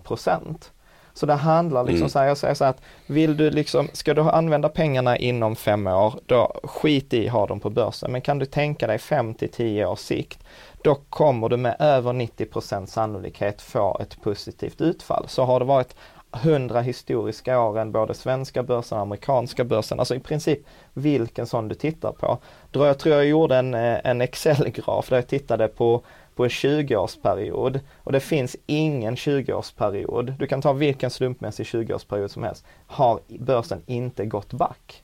så 1.17 1.25
det 1.25 1.33
handlar 1.33 1.83
liksom 1.83 1.97
mm. 1.97 2.09
så 2.09 2.19
här, 2.19 2.27
jag 2.27 2.37
säger 2.37 2.53
så 2.53 2.63
här 2.63 2.71
att 2.71 2.81
vill 3.07 3.37
du 3.37 3.49
liksom, 3.49 3.87
ska 3.93 4.13
du 4.13 4.21
använda 4.21 4.69
pengarna 4.69 5.17
inom 5.17 5.55
fem 5.55 5.87
år, 5.87 6.19
då 6.25 6.59
skit 6.63 7.13
i 7.13 7.27
ha 7.27 7.47
dem 7.47 7.59
på 7.59 7.69
börsen. 7.69 8.11
Men 8.11 8.21
kan 8.21 8.39
du 8.39 8.45
tänka 8.45 8.87
dig 8.87 8.97
fem 8.97 9.33
till 9.33 9.49
tio 9.49 9.85
års 9.85 9.99
sikt, 9.99 10.43
då 10.83 10.95
kommer 10.95 11.49
du 11.49 11.57
med 11.57 11.75
över 11.79 12.13
90% 12.13 12.85
sannolikhet 12.85 13.61
få 13.61 13.97
ett 14.01 14.21
positivt 14.21 14.81
utfall. 14.81 15.25
Så 15.27 15.43
har 15.43 15.59
det 15.59 15.65
varit 15.65 15.95
100 16.31 16.81
historiska 16.81 17.59
åren, 17.59 17.91
både 17.91 18.13
svenska 18.13 18.63
börsen 18.63 18.97
och 18.97 19.01
amerikanska 19.01 19.63
börsen, 19.63 19.99
alltså 19.99 20.15
i 20.15 20.19
princip 20.19 20.59
vilken 20.93 21.47
sån 21.47 21.67
du 21.67 21.75
tittar 21.75 22.11
på. 22.11 22.37
Då 22.71 22.85
jag 22.85 22.99
tror 22.99 23.15
jag 23.15 23.25
gjorde 23.25 23.55
en, 23.55 23.73
eh, 23.73 23.99
en 24.03 24.21
Excel-graf 24.21 25.09
där 25.09 25.15
jag 25.15 25.27
tittade 25.27 25.67
på 25.67 26.03
på 26.37 26.43
en 26.43 26.49
20-årsperiod 26.49 27.79
och 28.03 28.11
det 28.11 28.19
finns 28.19 28.55
ingen 28.65 29.15
20-årsperiod, 29.15 30.33
du 30.39 30.47
kan 30.47 30.61
ta 30.61 30.73
vilken 30.73 31.11
slumpmässig 31.11 31.65
20-årsperiod 31.65 32.27
som 32.27 32.43
helst, 32.43 32.65
har 32.87 33.19
börsen 33.39 33.81
inte 33.85 34.25
gått 34.25 34.53
back. 34.53 35.03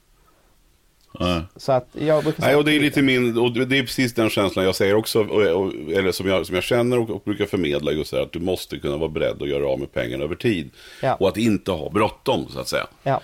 Nej. 1.19 1.41
Så 1.55 1.71
att 1.71 1.87
jag 1.91 2.23
brukar 2.23 2.43
Nej, 2.43 2.55
och 2.55 2.65
det 2.65 2.75
är 2.75 2.79
lite 2.79 3.01
min, 3.01 3.37
och 3.37 3.53
det 3.53 3.77
är 3.77 3.83
precis 3.83 4.13
den 4.13 4.29
känslan 4.29 4.65
jag 4.65 4.75
säger 4.75 4.95
också, 4.95 5.19
eller 5.19 6.11
som 6.11 6.27
jag, 6.27 6.45
som 6.45 6.55
jag 6.55 6.63
känner 6.63 6.99
och, 6.99 7.09
och 7.09 7.21
brukar 7.25 7.45
förmedla 7.45 7.91
just 7.91 8.11
det 8.11 8.17
här, 8.17 8.23
att 8.23 8.31
du 8.31 8.39
måste 8.39 8.79
kunna 8.79 8.97
vara 8.97 9.09
beredd 9.09 9.41
att 9.41 9.49
göra 9.49 9.67
av 9.67 9.79
med 9.79 9.93
pengarna 9.93 10.23
över 10.23 10.35
tid. 10.35 10.69
Ja. 11.01 11.15
Och 11.15 11.27
att 11.27 11.37
inte 11.37 11.71
ha 11.71 11.89
bråttom, 11.89 12.47
så 12.49 12.59
att 12.59 12.67
säga. 12.67 12.87
Ja. 13.03 13.21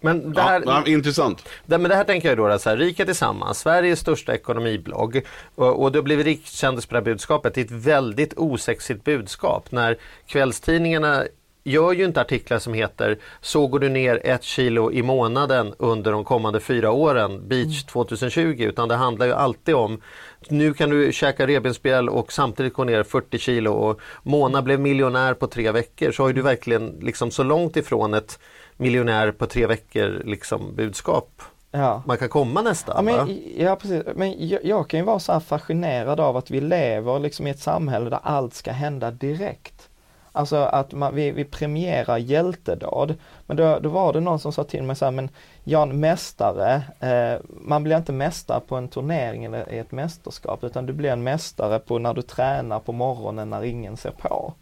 Men 0.00 0.32
det 0.32 0.40
här, 0.40 0.62
ja, 0.66 0.86
intressant. 0.86 1.48
Det, 1.66 1.78
men 1.78 1.88
det 1.88 1.96
här 1.96 2.04
tänker 2.04 2.28
jag 2.28 2.38
då, 2.38 2.58
så 2.58 2.70
här, 2.70 2.76
Rika 2.76 3.04
Tillsammans, 3.04 3.58
Sveriges 3.58 4.00
största 4.00 4.34
ekonomiblogg. 4.34 5.22
Och, 5.54 5.82
och 5.82 5.92
du 5.92 5.98
har 5.98 6.04
blivit 6.04 6.26
rikkändes 6.26 6.86
på 6.86 6.94
det 6.94 6.98
här 6.98 7.04
budskapet. 7.04 7.54
Det 7.54 7.60
är 7.60 7.64
ett 7.64 7.70
väldigt 7.70 8.34
osexigt 8.36 9.04
budskap. 9.04 9.72
När 9.72 9.96
kvällstidningarna 10.26 11.24
gör 11.66 11.92
ju 11.92 12.04
inte 12.04 12.20
artiklar 12.20 12.58
som 12.58 12.74
heter 12.74 13.18
Så 13.40 13.66
går 13.66 13.78
du 13.78 13.88
ner 13.88 14.20
ett 14.24 14.42
kilo 14.42 14.92
i 14.92 15.02
månaden 15.02 15.74
under 15.78 16.12
de 16.12 16.24
kommande 16.24 16.60
fyra 16.60 16.90
åren, 16.90 17.48
Beach 17.48 17.84
2020, 17.84 18.40
mm. 18.40 18.60
utan 18.60 18.88
det 18.88 18.94
handlar 18.94 19.26
ju 19.26 19.32
alltid 19.32 19.74
om 19.74 20.00
nu 20.48 20.74
kan 20.74 20.90
du 20.90 21.12
käka 21.12 21.46
revbensspjäll 21.46 22.08
och 22.08 22.32
samtidigt 22.32 22.74
gå 22.74 22.84
ner 22.84 23.02
40 23.02 23.38
kilo. 23.38 23.72
Och 23.72 24.00
Mona 24.22 24.62
blev 24.62 24.80
miljonär 24.80 25.34
på 25.34 25.46
tre 25.46 25.70
veckor. 25.70 26.12
Så 26.12 26.22
har 26.22 26.32
du 26.32 26.42
verkligen 26.42 26.98
liksom 27.00 27.30
så 27.30 27.42
långt 27.42 27.76
ifrån 27.76 28.14
ett 28.14 28.38
miljonär 28.76 29.32
på 29.32 29.46
tre 29.46 29.66
veckor 29.66 30.22
liksom 30.24 30.74
budskap 30.74 31.42
ja. 31.76 32.02
man 32.06 32.18
kan 32.18 32.28
komma 32.28 32.62
nästan. 32.62 32.94
Ja, 32.96 33.02
men, 33.02 33.42
ja 33.56 33.76
precis, 33.76 34.02
men 34.14 34.48
jag, 34.48 34.64
jag, 34.64 34.88
kan 34.88 35.00
ju 35.00 35.06
vara 35.06 35.18
så 35.18 35.40
fascinerad 35.40 36.20
av 36.20 36.36
att 36.36 36.50
vi 36.50 36.60
lever 36.60 37.18
liksom 37.18 37.46
i 37.46 37.50
ett 37.50 37.60
samhälle 37.60 38.10
där 38.10 38.20
allt 38.22 38.54
ska 38.54 38.72
hända 38.72 39.10
direkt. 39.10 39.88
Alltså 40.32 40.56
att 40.56 40.92
man, 40.92 41.14
vi, 41.14 41.30
vi 41.30 41.44
premierar 41.44 42.18
hjältedåd. 42.18 43.14
Men 43.46 43.56
då, 43.56 43.78
då 43.78 43.88
var 43.88 44.12
det 44.12 44.20
någon 44.20 44.38
som 44.38 44.52
sa 44.52 44.64
till 44.64 44.82
mig 44.82 44.96
så 44.96 45.04
här, 45.04 45.12
men 45.12 45.28
Jan, 45.64 46.00
mästare, 46.00 46.82
eh, 47.00 47.40
man 47.46 47.82
blir 47.82 47.96
inte 47.96 48.12
mästare 48.12 48.60
på 48.60 48.76
en 48.76 48.88
turnering 48.88 49.44
eller 49.44 49.72
i 49.72 49.78
ett 49.78 49.92
mästerskap 49.92 50.64
utan 50.64 50.86
du 50.86 50.92
blir 50.92 51.10
en 51.10 51.22
mästare 51.22 51.78
på 51.78 51.98
när 51.98 52.14
du 52.14 52.22
tränar 52.22 52.80
på 52.80 52.92
morgonen 52.92 53.50
när 53.50 53.64
ingen 53.64 53.96
ser 53.96 54.10
på. 54.10 54.54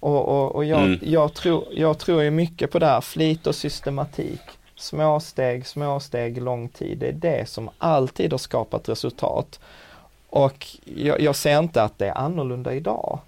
Och, 0.00 0.28
och, 0.28 0.54
och 0.54 0.64
jag, 0.64 0.84
mm. 0.84 0.98
jag, 1.02 1.34
tror, 1.34 1.64
jag 1.70 1.98
tror 1.98 2.22
ju 2.22 2.30
mycket 2.30 2.70
på 2.70 2.78
det 2.78 2.86
här, 2.86 3.00
flit 3.00 3.46
och 3.46 3.54
systematik. 3.54 4.40
Små 4.76 5.20
steg, 5.20 5.66
små 5.66 6.00
steg, 6.00 6.42
lång 6.42 6.68
tid. 6.68 6.98
Det 6.98 7.08
är 7.08 7.12
det 7.12 7.48
som 7.48 7.70
alltid 7.78 8.32
har 8.32 8.38
skapat 8.38 8.88
resultat. 8.88 9.60
Och 10.28 10.66
jag, 10.84 11.20
jag 11.20 11.36
ser 11.36 11.58
inte 11.58 11.82
att 11.82 11.98
det 11.98 12.06
är 12.06 12.18
annorlunda 12.18 12.74
idag. 12.74 13.20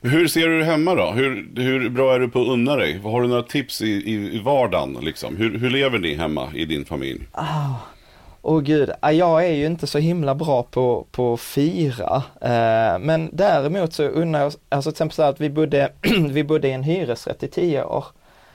Hur 0.00 0.28
ser 0.28 0.48
du 0.48 0.58
det 0.58 0.64
hemma 0.64 0.94
då? 0.94 1.10
Hur, 1.10 1.48
hur 1.56 1.88
bra 1.88 2.14
är 2.14 2.18
du 2.18 2.28
på 2.28 2.40
att 2.40 2.48
unna 2.48 2.76
dig? 2.76 2.98
Har 2.98 3.22
du 3.22 3.28
några 3.28 3.42
tips 3.42 3.82
i, 3.82 3.90
i, 3.90 4.36
i 4.36 4.38
vardagen? 4.38 4.98
Liksom? 5.02 5.36
Hur, 5.36 5.58
hur 5.58 5.70
lever 5.70 5.98
ni 5.98 6.14
hemma 6.14 6.48
i 6.54 6.64
din 6.64 6.84
familj? 6.84 7.20
Oh. 7.32 7.76
Åh 8.42 8.60
gud, 8.60 8.90
jag 9.02 9.46
är 9.46 9.52
ju 9.52 9.66
inte 9.66 9.86
så 9.86 9.98
himla 9.98 10.34
bra 10.34 10.62
på, 10.62 11.06
på 11.10 11.32
att 11.32 11.40
fira. 11.40 12.22
Eh, 12.40 12.98
men 12.98 13.30
däremot 13.32 13.92
så 13.92 14.02
unnar 14.02 14.40
jag, 14.40 14.52
alltså 14.68 14.90
till 14.90 14.94
exempel 14.94 15.14
så 15.14 15.22
att 15.22 15.40
vi 15.40 15.50
bodde, 15.50 15.92
vi 16.30 16.44
bodde 16.44 16.68
i 16.68 16.72
en 16.72 16.82
hyresrätt 16.82 17.42
i 17.42 17.48
tio 17.48 17.84
år. 17.84 18.04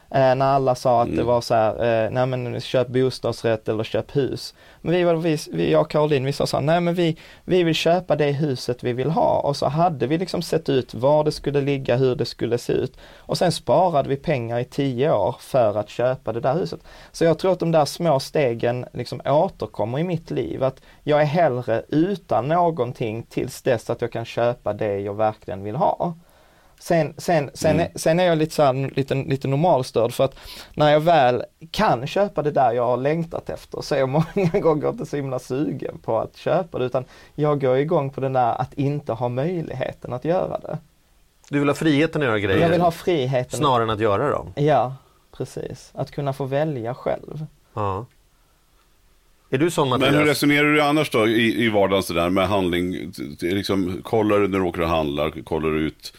Eh, 0.09 0.35
när 0.35 0.45
alla 0.45 0.75
sa 0.75 1.01
att 1.01 1.07
mm. 1.07 1.17
det 1.17 1.23
var 1.23 1.41
så 1.41 1.53
här, 1.53 2.05
eh, 2.05 2.11
nej 2.11 2.25
men 2.25 2.61
köp 2.61 2.87
bostadsrätt 2.87 3.69
eller 3.69 3.83
köp 3.83 4.15
hus. 4.15 4.53
Men 4.81 4.93
vi, 4.93 5.03
var, 5.03 5.15
vi, 5.15 5.37
vi 5.51 5.71
jag 5.71 5.81
och 5.81 5.89
Caroline, 5.89 6.25
vi 6.25 6.33
sa 6.33 6.47
så 6.47 6.57
här, 6.57 6.63
nej 6.63 6.81
men 6.81 6.93
vi, 6.93 7.17
vi 7.45 7.63
vill 7.63 7.75
köpa 7.75 8.15
det 8.15 8.31
huset 8.31 8.83
vi 8.83 8.93
vill 8.93 9.09
ha. 9.09 9.39
Och 9.39 9.57
så 9.57 9.65
hade 9.65 10.07
vi 10.07 10.17
liksom 10.17 10.41
sett 10.41 10.69
ut 10.69 10.93
var 10.93 11.23
det 11.23 11.31
skulle 11.31 11.61
ligga, 11.61 11.95
hur 11.95 12.15
det 12.15 12.25
skulle 12.25 12.57
se 12.57 12.73
ut. 12.73 12.97
Och 13.17 13.37
sen 13.37 13.51
sparade 13.51 14.09
vi 14.09 14.15
pengar 14.15 14.59
i 14.59 14.65
tio 14.65 15.11
år 15.11 15.35
för 15.39 15.77
att 15.77 15.89
köpa 15.89 16.33
det 16.33 16.39
där 16.39 16.53
huset. 16.53 16.79
Så 17.11 17.25
jag 17.25 17.39
tror 17.39 17.51
att 17.51 17.59
de 17.59 17.71
där 17.71 17.85
små 17.85 18.19
stegen 18.19 18.85
liksom 18.93 19.21
återkommer 19.25 19.99
i 19.99 20.03
mitt 20.03 20.31
liv. 20.31 20.63
Att 20.63 20.81
jag 21.03 21.21
är 21.21 21.25
hellre 21.25 21.83
utan 21.89 22.47
någonting 22.47 23.23
tills 23.23 23.61
dess 23.61 23.89
att 23.89 24.01
jag 24.01 24.11
kan 24.11 24.25
köpa 24.25 24.73
det 24.73 24.99
jag 24.99 25.13
verkligen 25.13 25.63
vill 25.63 25.75
ha. 25.75 26.13
Sen, 26.79 27.13
sen, 27.17 27.51
sen, 27.53 27.79
mm. 27.79 27.87
sen 27.95 28.19
är 28.19 28.25
jag 28.25 28.37
lite, 28.37 28.55
så 28.55 28.63
här, 28.63 28.91
lite, 28.95 29.15
lite 29.15 29.47
normalstörd 29.47 30.13
för 30.13 30.23
att 30.23 30.35
när 30.73 30.91
jag 30.91 30.99
väl 30.99 31.43
kan 31.71 32.07
köpa 32.07 32.41
det 32.41 32.51
där 32.51 32.71
jag 32.71 32.85
har 32.85 32.97
längtat 32.97 33.49
efter 33.49 33.81
så 33.81 33.95
är 33.95 33.99
jag 33.99 34.09
många 34.35 34.59
gånger 34.59 34.89
inte 34.89 35.05
så 35.05 35.15
himla 35.15 35.39
sugen 35.39 35.97
på 35.97 36.19
att 36.19 36.37
köpa 36.37 36.79
det 36.79 36.85
utan 36.85 37.05
jag 37.35 37.61
går 37.61 37.77
igång 37.77 38.09
på 38.09 38.21
den 38.21 38.33
där 38.33 38.61
att 38.61 38.73
inte 38.73 39.13
ha 39.13 39.29
möjligheten 39.29 40.13
att 40.13 40.25
göra 40.25 40.59
det. 40.59 40.77
Du 41.49 41.59
vill 41.59 41.67
ha 41.67 41.75
friheten 41.75 42.21
att 42.21 42.27
göra 42.27 42.39
grejer? 42.39 42.61
Jag 42.61 42.69
vill 42.69 42.81
ha 42.81 42.91
friheten. 42.91 43.59
Snarare 43.59 43.83
än 43.83 43.89
att 43.89 43.99
göra 43.99 44.29
dem? 44.29 44.53
Ja, 44.55 44.95
precis. 45.37 45.91
Att 45.93 46.11
kunna 46.11 46.33
få 46.33 46.45
välja 46.45 46.93
själv. 46.93 47.45
Ja. 47.73 48.05
Är 49.49 49.57
du 49.57 49.71
sån 49.71 49.89
Mattias? 49.89 50.11
Men 50.11 50.19
hur 50.19 50.25
resonerar 50.25 50.73
du 50.73 50.81
annars 50.81 51.09
då 51.09 51.27
i, 51.27 51.65
i 51.65 51.69
vardagen 51.69 52.03
sådär 52.03 52.29
med 52.29 52.47
handling? 52.47 53.11
Liksom, 53.41 54.01
kollar 54.03 54.39
du 54.39 54.47
när 54.47 54.59
du 54.59 54.65
åker 54.65 54.81
och 54.81 54.87
handlar? 54.87 55.43
Kollar 55.43 55.69
du 55.69 55.79
ut 55.79 56.13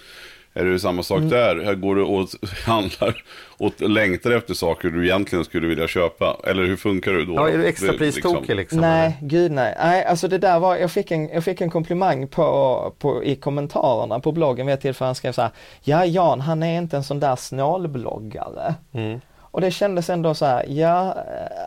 är 0.57 0.65
det 0.65 0.79
samma 0.79 1.03
sak 1.03 1.19
mm. 1.19 1.31
där? 1.31 1.65
Här 1.65 1.75
går 1.75 1.97
du 1.97 2.03
och 2.03 2.29
handlar 2.67 3.25
och 3.59 3.81
längtar 3.81 4.31
efter 4.31 4.55
saker 4.55 4.89
du 4.89 5.05
egentligen 5.05 5.45
skulle 5.45 5.67
vilja 5.67 5.89
köpa? 5.89 6.37
Eller 6.45 6.65
hur 6.65 6.77
funkar 6.77 7.13
det 7.13 7.25
då? 7.25 7.35
Ja, 7.35 7.49
är 7.49 7.59
du 7.59 7.67
extrapristokig 7.67 8.41
liksom? 8.41 8.57
liksom? 8.57 8.81
Nej, 8.81 9.19
gud 9.21 9.53
nej. 9.53 9.75
Nej, 9.79 10.05
alltså 10.05 10.29
det 10.29 10.39
där 10.39 10.59
var, 10.59 10.77
jag 10.77 10.91
fick 10.91 11.11
en, 11.11 11.29
jag 11.29 11.45
fick 11.45 11.61
en 11.61 11.71
komplimang 11.71 12.29
på, 12.29 12.95
på, 12.99 13.25
i 13.25 13.37
kommentarerna 13.37 14.21
på 14.21 14.33
bloggen 14.33 14.67
vid 14.67 14.75
ett 14.75 14.81
tillfälle. 14.81 15.07
Han 15.07 15.15
skrev 15.15 15.33
så 15.33 15.43
här, 15.43 15.51
ja 15.83 16.05
Jan, 16.05 16.41
han 16.41 16.63
är 16.63 16.79
inte 16.79 16.97
en 16.97 17.05
sån 17.05 17.21
där 17.21 17.37
snålbloggare. 17.37 18.75
Mm. 18.93 19.21
Och 19.57 19.61
det 19.61 19.71
kändes 19.71 20.11
ändå 20.11 20.35
så 20.35 20.45
här, 20.45 20.65
ja, 20.69 21.17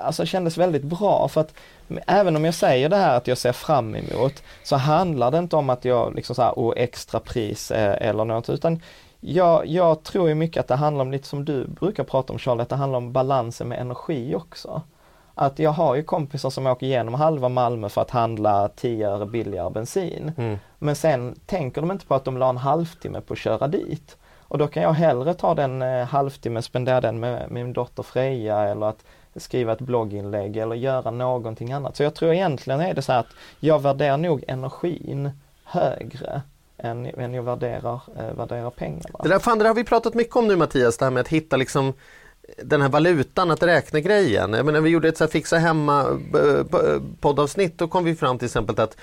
alltså 0.04 0.26
kändes 0.26 0.58
väldigt 0.58 0.84
bra 0.84 1.28
för 1.28 1.42
att 1.42 1.54
även 2.08 2.36
om 2.36 2.46
jag 2.46 2.54
säger 2.54 2.90
det 2.90 2.96
här 2.96 3.18
att 3.18 3.28
jag 3.28 3.38
ser 3.38 3.52
fram 3.52 3.96
emot 3.96 4.44
så 4.64 4.76
handlar 4.76 5.32
det 5.32 5.38
inte 5.38 5.56
om 5.56 5.70
att 5.70 5.86
jag 5.86 6.16
liksom 6.16 6.36
så 6.36 6.42
här, 6.42 6.54
oh, 6.56 6.74
extra 6.78 7.20
pris 7.20 7.72
eh, 7.72 8.10
eller 8.10 8.26
något 8.26 8.50
utan 8.50 8.82
jag, 9.20 9.68
jag 9.68 10.04
tror 10.04 10.30
ju 10.30 10.36
mycket 10.36 10.60
att 10.60 10.68
det 10.68 10.76
handlar 10.76 11.02
om 11.02 11.12
lite 11.12 11.28
som 11.28 11.46
du 11.46 11.68
brukar 11.68 12.04
prata 12.04 12.34
om 12.34 12.40
Charlie, 12.40 12.62
att 12.62 12.70
det 12.70 12.76
handlar 12.76 12.98
om 12.98 13.14
balansen 13.14 13.68
med 13.68 13.80
energi 13.80 14.36
också. 14.36 14.82
Att 15.36 15.60
jag 15.60 15.72
har 15.72 15.96
ju 15.96 16.04
kompisar 16.04 16.50
som 16.50 16.68
åker 16.68 16.86
igenom 16.86 17.14
halva 17.14 17.50
Malmö 17.50 17.90
för 17.90 18.02
att 18.02 18.12
handla 18.12 18.70
10 18.76 19.10
öre 19.10 19.26
billigare 19.26 19.70
bensin. 19.70 20.32
Mm. 20.38 20.58
Men 20.80 20.96
sen 20.96 21.36
tänker 21.46 21.82
de 21.82 21.92
inte 21.92 22.06
på 22.06 22.16
att 22.16 22.26
de 22.26 22.38
la 22.38 22.50
en 22.50 22.58
halvtimme 22.58 23.22
på 23.22 23.34
att 23.34 23.40
köra 23.40 23.68
dit. 23.68 24.18
Och 24.42 24.58
då 24.58 24.68
kan 24.68 24.84
jag 24.84 24.94
hellre 24.94 25.34
ta 25.34 25.56
den 25.56 25.82
eh, 25.82 26.06
halvtimmen, 26.06 26.64
spendera 26.64 27.02
den 27.02 27.20
med 27.20 27.52
min 27.52 27.74
dotter 27.74 28.04
Freja 28.04 28.60
eller 28.60 28.86
att 28.86 29.06
skriva 29.40 29.74
ett 29.74 29.82
blogginlägg 29.82 30.58
eller 30.58 30.76
göra 30.76 31.12
någonting 31.12 31.72
annat. 31.72 31.98
Så 31.98 32.04
jag 32.04 32.16
tror 32.16 32.34
egentligen 32.34 32.80
är 32.80 32.94
det 32.94 33.02
så 33.02 33.14
att 33.14 33.28
jag 33.60 33.82
värderar 33.82 34.18
nog 34.18 34.44
energin 34.48 35.30
högre 35.64 36.42
än, 36.78 37.06
än 37.06 37.34
jag 37.34 37.44
värderar, 37.44 38.02
eh, 38.18 38.34
värderar 38.38 38.70
pengarna. 38.70 39.20
Det 39.24 39.30
där, 39.30 39.40
fan, 39.40 39.58
det 39.58 39.64
där 39.64 39.70
har 39.70 39.76
vi 39.76 39.84
pratat 39.84 40.14
mycket 40.14 40.36
om 40.36 40.48
nu 40.48 40.56
Mattias, 40.56 40.98
det 40.98 41.06
här 41.06 41.12
med 41.12 41.22
att 41.22 41.28
hitta 41.28 41.58
liksom 41.58 41.94
den 42.64 42.82
här 42.82 42.90
valutan, 42.90 43.52
att 43.52 43.64
räkna 43.64 44.00
grejen. 44.00 44.54
Jag 44.54 44.66
menar, 44.66 44.82
vi 44.82 44.90
gjorde 44.90 45.08
ett 45.08 45.18
så 45.18 45.28
fixa 45.28 45.58
hemma 45.58 46.02
eh, 46.34 47.02
poddavsnitt, 47.20 47.78
då 47.78 47.88
kom 47.88 48.04
vi 48.04 48.16
fram 48.16 48.38
till 48.38 48.46
exempel 48.46 48.80
att 48.80 48.98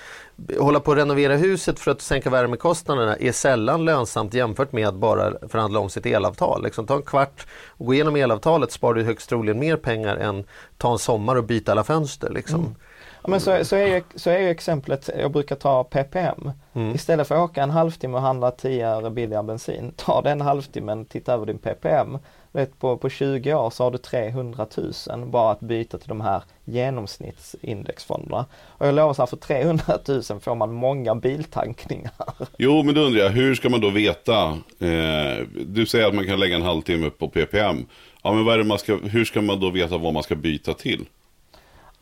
hålla 0.59 0.79
på 0.79 0.91
att 0.91 0.97
renovera 0.97 1.35
huset 1.35 1.79
för 1.79 1.91
att 1.91 2.01
sänka 2.01 2.29
värmekostnaderna 2.29 3.15
är 3.15 3.31
sällan 3.31 3.85
lönsamt 3.85 4.33
jämfört 4.33 4.71
med 4.71 4.87
att 4.87 4.95
bara 4.95 5.33
förhandla 5.49 5.79
om 5.79 5.89
sitt 5.89 6.05
elavtal. 6.05 6.63
Liksom, 6.63 6.87
ta 6.87 6.95
en 6.95 7.01
kvart 7.01 7.47
och 7.67 7.85
gå 7.85 7.93
igenom 7.93 8.15
elavtalet 8.15 8.71
sparar 8.71 8.93
du 8.93 9.03
högst 9.03 9.29
troligen 9.29 9.59
mer 9.59 9.75
pengar 9.75 10.17
än 10.17 10.43
ta 10.77 10.91
en 10.91 10.99
sommar 10.99 11.35
och 11.35 11.43
byta 11.43 11.71
alla 11.71 11.83
fönster. 11.83 12.29
Liksom. 12.29 12.59
Mm. 12.59 12.75
Ja, 13.23 13.29
men 13.29 13.39
så, 13.39 13.65
så, 13.65 13.75
är 13.75 13.87
ju, 13.87 14.03
så 14.15 14.29
är 14.29 14.39
ju 14.39 14.49
exemplet, 14.49 15.09
jag 15.19 15.31
brukar 15.31 15.55
ta 15.55 15.83
ppm. 15.83 16.51
Mm. 16.73 16.95
Istället 16.95 17.27
för 17.27 17.35
att 17.35 17.49
åka 17.49 17.63
en 17.63 17.69
halvtimme 17.69 18.17
och 18.17 18.21
handla 18.21 18.51
10 18.51 18.87
öre 18.87 19.09
billigare 19.09 19.43
bensin, 19.43 19.93
ta 19.95 20.21
den 20.21 20.41
halvtimmen, 20.41 21.05
titta 21.05 21.33
över 21.33 21.45
din 21.45 21.57
ppm 21.57 22.17
vet, 22.51 22.79
på, 22.79 22.97
på 22.97 23.09
20 23.09 23.53
år 23.53 23.69
så 23.69 23.83
har 23.83 23.91
du 23.91 23.97
300 23.97 24.67
000 25.07 25.25
bara 25.25 25.51
att 25.51 25.59
byta 25.59 25.97
till 25.97 26.09
de 26.09 26.21
här 26.21 26.43
genomsnittsindexfonderna. 26.65 28.45
Och 28.67 28.87
jag 28.87 28.95
lovar 28.95 29.13
så 29.13 29.21
här, 29.21 29.27
för 29.27 29.37
300 29.37 29.83
000 30.07 30.23
får 30.23 30.55
man 30.55 30.73
många 30.73 31.15
biltankningar. 31.15 32.11
Jo, 32.57 32.83
men 32.83 32.95
då 32.95 33.01
undrar 33.01 33.23
jag, 33.23 33.29
hur 33.29 33.55
ska 33.55 33.69
man 33.69 33.81
då 33.81 33.89
veta? 33.89 34.47
Eh, 34.79 35.47
du 35.65 35.85
säger 35.85 36.07
att 36.07 36.15
man 36.15 36.25
kan 36.25 36.39
lägga 36.39 36.55
en 36.55 36.61
halvtimme 36.61 37.09
på 37.09 37.27
ppm. 37.27 37.85
Ja, 38.23 38.33
men 38.33 38.45
vad 38.45 38.65
man 38.65 38.79
ska, 38.79 38.95
hur 38.95 39.25
ska 39.25 39.41
man 39.41 39.59
då 39.59 39.69
veta 39.69 39.97
vad 39.97 40.13
man 40.13 40.23
ska 40.23 40.35
byta 40.35 40.73
till? 40.73 41.05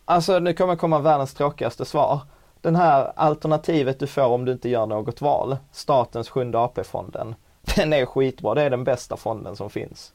Alltså, 0.06 0.40
nu 0.40 0.54
kommer 0.54 0.76
komma 0.76 1.00
världens 1.00 1.34
tråkigaste 1.34 1.86
svar. 1.86 2.20
Den 2.62 2.76
här 2.76 3.12
alternativet 3.16 4.00
du 4.00 4.08
får 4.08 4.26
om 4.26 4.46
du 4.46 4.52
inte 4.52 4.70
gör 4.70 4.86
något 4.86 5.22
val, 5.22 5.58
statens 5.72 6.30
sjunde 6.30 6.60
AP-fonden, 6.60 7.36
den 7.76 7.94
är 7.94 8.06
skitbra. 8.06 8.54
Det 8.54 8.62
är 8.62 8.70
den 8.70 8.84
bästa 8.84 9.18
fonden 9.18 9.56
som 9.56 9.70
finns. 9.70 10.14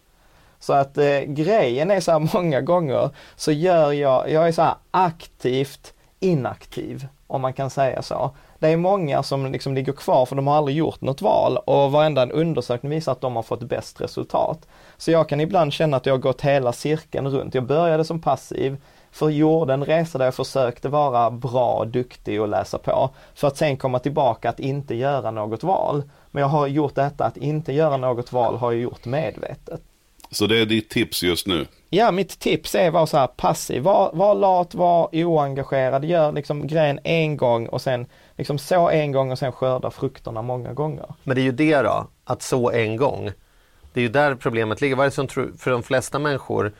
Så 0.61 0.73
att 0.73 0.99
eh, 0.99 1.20
grejen 1.20 1.90
är 1.90 2.01
så 2.01 2.12
här 2.12 2.29
många 2.35 2.61
gånger 2.61 3.11
så 3.37 3.53
gör 3.53 3.92
jag, 3.92 4.31
jag 4.31 4.49
är 4.49 4.53
så 4.53 4.62
här 4.62 4.75
aktivt 4.90 5.94
inaktiv 6.20 7.07
om 7.27 7.40
man 7.40 7.53
kan 7.53 7.70
säga 7.70 8.03
så. 8.03 8.31
Det 8.59 8.68
är 8.68 8.77
många 8.77 9.23
som 9.23 9.53
liksom 9.53 9.75
ligger 9.75 9.92
kvar 9.92 10.27
för 10.27 10.37
de 10.37 10.46
har 10.46 10.57
aldrig 10.57 10.77
gjort 10.77 11.01
något 11.01 11.23
val 11.23 11.57
och 11.57 11.92
varenda 11.92 12.23
en 12.23 12.33
undersökning 12.33 12.90
visar 12.90 13.12
att 13.12 13.20
de 13.20 13.37
har 13.37 13.42
fått 13.42 13.62
bäst 13.62 14.01
resultat. 14.01 14.68
Så 14.96 15.11
jag 15.11 15.29
kan 15.29 15.40
ibland 15.40 15.73
känna 15.73 15.96
att 15.96 16.07
jag 16.07 16.14
har 16.14 16.18
gått 16.18 16.40
hela 16.40 16.73
cirkeln 16.73 17.29
runt. 17.29 17.55
Jag 17.55 17.64
började 17.64 18.05
som 18.05 18.20
passiv, 18.20 18.77
för 19.11 19.29
gjorde 19.29 19.75
en 19.75 19.85
resa 19.85 20.18
där 20.18 20.25
jag 20.25 20.35
försökte 20.35 20.88
vara 20.88 21.31
bra, 21.31 21.85
duktig 21.85 22.40
och 22.40 22.49
läsa 22.49 22.79
på. 22.79 23.11
För 23.35 23.49
att 23.49 23.57
sen 23.57 23.77
komma 23.77 23.99
tillbaka 23.99 24.51
att 24.51 24.61
inte 24.61 24.94
göra 24.94 25.31
något 25.31 25.62
val. 25.62 26.03
Men 26.31 26.40
jag 26.40 26.49
har 26.49 26.66
gjort 26.66 26.94
detta 26.94 27.25
att 27.25 27.37
inte 27.37 27.73
göra 27.73 27.96
något 27.96 28.33
val 28.33 28.57
har 28.57 28.73
jag 28.73 28.81
gjort 28.81 29.05
medvetet. 29.05 29.83
Så 30.31 30.47
det 30.47 30.59
är 30.59 30.66
ditt 30.66 30.88
tips 30.88 31.23
just 31.23 31.47
nu? 31.47 31.66
Ja, 31.88 32.11
mitt 32.11 32.38
tips 32.38 32.75
är 32.75 32.88
att 32.88 32.93
vara 32.93 33.07
så 33.07 33.16
här 33.16 33.27
passiv. 33.27 33.83
Var, 33.83 34.11
var 34.14 34.35
lat, 34.35 34.75
var 34.75 35.09
oengagerad, 35.12 36.05
gör 36.05 36.33
liksom 36.33 36.66
grejen 36.66 37.01
en 37.05 37.37
gång 37.37 37.66
och 37.66 37.83
sen 37.83 38.07
liksom 38.37 38.59
så 38.59 38.90
en 38.90 39.12
gång 39.12 39.33
och 39.33 39.38
sen 39.38 39.53
skörda 39.53 39.90
frukterna 39.90 40.43
många 40.43 40.73
gånger. 40.73 41.14
Men 41.25 41.35
det 41.35 41.40
är 41.40 41.45
ju 41.45 41.53
det 41.53 41.83
då, 41.83 42.07
att 42.25 42.43
så 42.43 42.71
en 42.71 42.97
gång. 42.97 43.33
Det 43.93 44.01
är 44.01 44.03
ju 44.03 44.09
där 44.09 44.35
problemet 44.35 44.81
ligger. 44.81 44.97
Vad 44.97 45.07
är 45.07 45.11
det 45.11 45.14
som 45.14 45.27
tror, 45.27 45.53
för 45.59 45.71
de 45.71 45.83
flesta 45.83 46.19
människor 46.19 46.73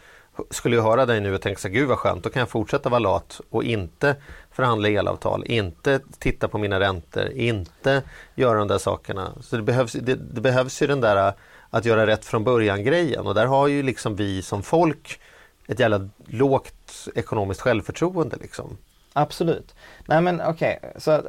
skulle 0.51 0.77
ju 0.77 0.83
höra 0.83 1.07
dig 1.07 1.21
nu 1.21 1.35
och 1.35 1.43
tänka 1.43 1.59
sig, 1.61 1.71
gud 1.71 1.89
vad 1.89 1.99
skönt, 1.99 2.25
då 2.25 2.31
kan 2.31 2.41
jag 2.41 2.49
fortsätta 2.49 2.89
vara 2.89 2.99
lat 2.99 3.41
och 3.51 3.65
inte 3.65 4.17
förhandla 4.51 4.89
elavtal, 4.89 5.45
inte 5.47 6.01
titta 6.19 6.49
på 6.49 6.59
mina 6.59 6.81
räntor, 6.81 7.31
inte 7.31 8.03
göra 8.35 8.59
de 8.59 8.69
där 8.69 8.79
sakerna. 8.79 9.33
Så 9.41 9.57
det 9.57 9.63
behövs, 9.63 9.93
det, 9.93 10.15
det 10.15 10.41
behövs 10.41 10.83
ju 10.83 10.87
den 10.87 11.01
där 11.01 11.33
att 11.71 11.85
göra 11.85 12.07
rätt 12.07 12.25
från 12.25 12.45
början 12.45 12.85
grejen 12.85 13.27
och 13.27 13.35
där 13.35 13.47
har 13.47 13.69
ju 13.69 13.83
liksom 13.83 14.17
vi 14.17 14.43
som 14.43 14.63
folk 14.63 15.21
ett 15.67 15.81
jävla 15.81 16.09
lågt 16.27 17.09
ekonomiskt 17.15 17.61
självförtroende 17.61 18.37
liksom. 18.41 18.77
Absolut. 19.13 19.75
Nej 20.07 20.21
men 20.21 20.41
okej, 20.41 20.79
okay. 20.83 20.91
så 20.97 21.23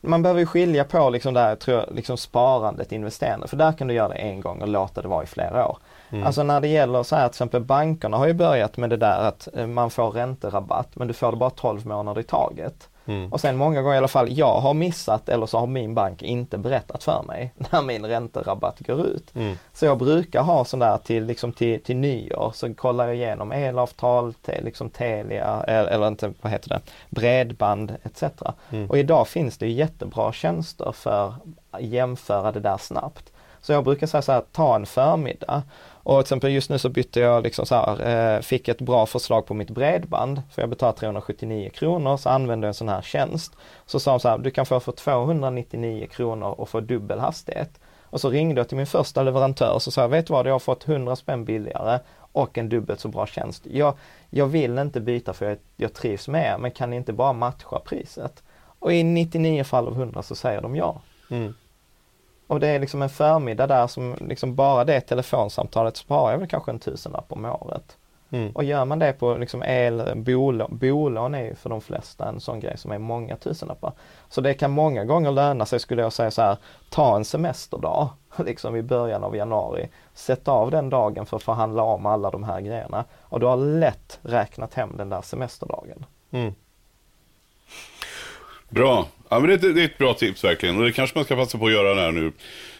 man 0.00 0.22
behöver 0.22 0.40
ju 0.40 0.46
skilja 0.46 0.84
på 0.84 1.10
liksom 1.10 1.34
där, 1.34 1.56
tror 1.56 1.78
jag, 1.78 1.94
liksom 1.94 2.16
sparandet, 2.16 2.92
investerandet. 2.92 3.50
För 3.50 3.56
där 3.56 3.72
kan 3.72 3.88
du 3.88 3.94
göra 3.94 4.08
det 4.08 4.14
en 4.14 4.40
gång 4.40 4.62
och 4.62 4.68
låta 4.68 5.02
det 5.02 5.08
vara 5.08 5.22
i 5.22 5.26
flera 5.26 5.68
år. 5.68 5.78
Mm. 6.10 6.26
Alltså 6.26 6.42
när 6.42 6.60
det 6.60 6.68
gäller 6.68 7.02
så 7.02 7.16
här 7.16 7.28
till 7.28 7.34
exempel 7.34 7.62
bankerna 7.62 8.16
har 8.16 8.26
ju 8.26 8.32
börjat 8.32 8.76
med 8.76 8.90
det 8.90 8.96
där 8.96 9.20
att 9.28 9.48
eh, 9.54 9.66
man 9.66 9.90
får 9.90 10.10
ränterabatt 10.10 10.88
men 10.96 11.08
du 11.08 11.14
får 11.14 11.30
det 11.30 11.36
bara 11.36 11.50
12 11.50 11.86
månader 11.86 12.20
i 12.20 12.24
taget. 12.24 12.88
Och 13.30 13.40
sen 13.40 13.56
många 13.56 13.82
gånger 13.82 13.94
i 13.94 13.98
alla 13.98 14.08
fall, 14.08 14.32
jag 14.32 14.60
har 14.60 14.74
missat 14.74 15.28
eller 15.28 15.46
så 15.46 15.58
har 15.58 15.66
min 15.66 15.94
bank 15.94 16.22
inte 16.22 16.58
berättat 16.58 17.04
för 17.04 17.22
mig 17.22 17.52
när 17.70 17.82
min 17.82 18.06
ränterabatt 18.06 18.80
går 18.80 19.06
ut. 19.06 19.34
Mm. 19.34 19.56
Så 19.72 19.84
jag 19.84 19.98
brukar 19.98 20.42
ha 20.42 20.64
sån 20.64 20.80
där 20.80 20.98
till, 20.98 21.24
liksom 21.24 21.52
till, 21.52 21.82
till 21.82 21.96
nyår, 21.96 22.52
så 22.54 22.74
kollar 22.74 23.06
jag 23.06 23.16
igenom 23.16 23.52
elavtal, 23.52 24.34
te, 24.34 24.60
liksom 24.60 24.90
Telia, 24.90 25.64
eller, 25.66 25.90
eller 25.90 26.08
inte, 26.08 26.32
vad 26.40 26.52
heter 26.52 26.68
det, 26.68 26.80
bredband 27.10 27.96
etc. 28.02 28.22
Mm. 28.70 28.90
Och 28.90 28.98
idag 28.98 29.28
finns 29.28 29.58
det 29.58 29.68
jättebra 29.68 30.32
tjänster 30.32 30.92
för 30.92 31.34
att 31.70 31.82
jämföra 31.82 32.52
det 32.52 32.60
där 32.60 32.78
snabbt. 32.78 33.32
Så 33.62 33.72
jag 33.72 33.84
brukar 33.84 34.06
säga 34.06 34.22
så 34.22 34.32
här, 34.32 34.42
ta 34.52 34.76
en 34.76 34.86
förmiddag. 34.86 35.62
Och 36.04 36.16
till 36.16 36.20
exempel 36.20 36.52
just 36.52 36.70
nu 36.70 36.78
så 36.78 36.88
bytte 36.88 37.20
jag 37.20 37.42
liksom 37.42 37.66
så 37.66 37.74
här, 37.74 38.36
eh, 38.36 38.40
fick 38.40 38.68
ett 38.68 38.80
bra 38.80 39.06
förslag 39.06 39.46
på 39.46 39.54
mitt 39.54 39.70
bredband. 39.70 40.42
För 40.50 40.62
jag 40.62 40.68
betalar 40.70 40.92
379 40.92 41.70
kronor, 41.74 42.16
så 42.16 42.28
använde 42.28 42.66
jag 42.66 42.68
en 42.68 42.74
sån 42.74 42.88
här 42.88 43.02
tjänst. 43.02 43.56
Så 43.86 44.00
sa 44.00 44.10
de 44.10 44.20
så 44.20 44.28
här, 44.28 44.38
du 44.38 44.50
kan 44.50 44.66
få 44.66 44.80
för 44.80 44.92
299 44.92 46.06
kronor 46.06 46.48
och 46.48 46.68
få 46.68 46.80
dubbel 46.80 47.18
hastighet. 47.18 47.80
Och 48.12 48.20
så 48.20 48.30
ringde 48.30 48.60
jag 48.60 48.68
till 48.68 48.76
min 48.76 48.86
första 48.86 49.22
leverantör 49.22 49.72
och 49.72 49.82
så 49.82 49.90
sa 49.90 50.00
jag, 50.00 50.08
vet 50.08 50.26
du 50.26 50.32
vad, 50.32 50.46
jag 50.46 50.52
har 50.52 50.58
fått 50.58 50.88
100 50.88 51.16
spänn 51.16 51.44
billigare 51.44 51.98
och 52.32 52.58
en 52.58 52.68
dubbelt 52.68 53.00
så 53.00 53.08
bra 53.08 53.26
tjänst. 53.26 53.66
Jag, 53.66 53.94
jag 54.30 54.46
vill 54.46 54.78
inte 54.78 55.00
byta 55.00 55.32
för 55.32 55.48
jag, 55.48 55.58
jag 55.76 55.92
trivs 55.92 56.28
med 56.28 56.52
er, 56.52 56.58
men 56.58 56.70
kan 56.70 56.90
ni 56.90 56.96
inte 56.96 57.12
bara 57.12 57.32
matcha 57.32 57.78
priset? 57.78 58.42
Och 58.78 58.92
i 58.92 59.02
99 59.02 59.64
fall 59.64 59.88
av 59.88 59.92
100 59.92 60.22
så 60.22 60.34
säger 60.34 60.60
de 60.60 60.76
ja. 60.76 61.00
Mm. 61.30 61.54
Och 62.52 62.60
det 62.60 62.68
är 62.68 62.78
liksom 62.78 63.02
en 63.02 63.08
förmiddag 63.08 63.66
där 63.66 63.86
som 63.86 64.16
liksom 64.20 64.54
bara 64.54 64.84
det 64.84 65.00
telefonsamtalet 65.00 65.96
sparar 65.96 66.32
jag 66.32 66.38
väl 66.38 66.48
kanske 66.48 66.70
en 66.70 66.78
tusenlapp 66.78 67.32
om 67.32 67.44
året. 67.44 67.96
Mm. 68.30 68.50
Och 68.52 68.64
gör 68.64 68.84
man 68.84 68.98
det 68.98 69.12
på 69.12 69.34
liksom 69.34 69.62
el, 69.62 70.12
bolån, 70.16 70.78
bolån 70.78 71.34
är 71.34 71.42
ju 71.42 71.54
för 71.54 71.70
de 71.70 71.80
flesta 71.80 72.28
en 72.28 72.40
sån 72.40 72.60
grej 72.60 72.78
som 72.78 72.92
är 72.92 72.98
många 72.98 73.36
tusenlappar. 73.36 73.92
Så 74.28 74.40
det 74.40 74.54
kan 74.54 74.70
många 74.70 75.04
gånger 75.04 75.30
löna 75.30 75.66
sig 75.66 75.80
skulle 75.80 76.02
jag 76.02 76.12
säga 76.12 76.30
så 76.30 76.42
här, 76.42 76.56
ta 76.90 77.16
en 77.16 77.24
semesterdag 77.24 78.08
liksom 78.36 78.76
i 78.76 78.82
början 78.82 79.24
av 79.24 79.36
januari. 79.36 79.88
Sätt 80.14 80.48
av 80.48 80.70
den 80.70 80.90
dagen 80.90 81.26
för 81.26 81.36
att 81.36 81.42
förhandla 81.42 81.82
om 81.82 82.06
alla 82.06 82.30
de 82.30 82.44
här 82.44 82.60
grejerna 82.60 83.04
och 83.20 83.40
du 83.40 83.46
har 83.46 83.56
lätt 83.56 84.18
räknat 84.22 84.74
hem 84.74 84.96
den 84.96 85.08
där 85.08 85.22
semesterdagen. 85.22 86.06
Mm. 86.30 86.54
Bra. 88.72 89.06
Ja, 89.28 89.38
men 89.40 89.50
det, 89.50 89.72
det 89.72 89.80
är 89.80 89.84
ett 89.84 89.98
bra 89.98 90.14
tips 90.14 90.44
verkligen. 90.44 90.76
Och 90.78 90.84
det 90.84 90.92
kanske 90.92 91.18
man 91.18 91.24
ska 91.24 91.36
passa 91.36 91.58
på 91.58 91.66
att 91.66 91.72
göra 91.72 91.94
där 91.94 92.12
nu. 92.12 92.32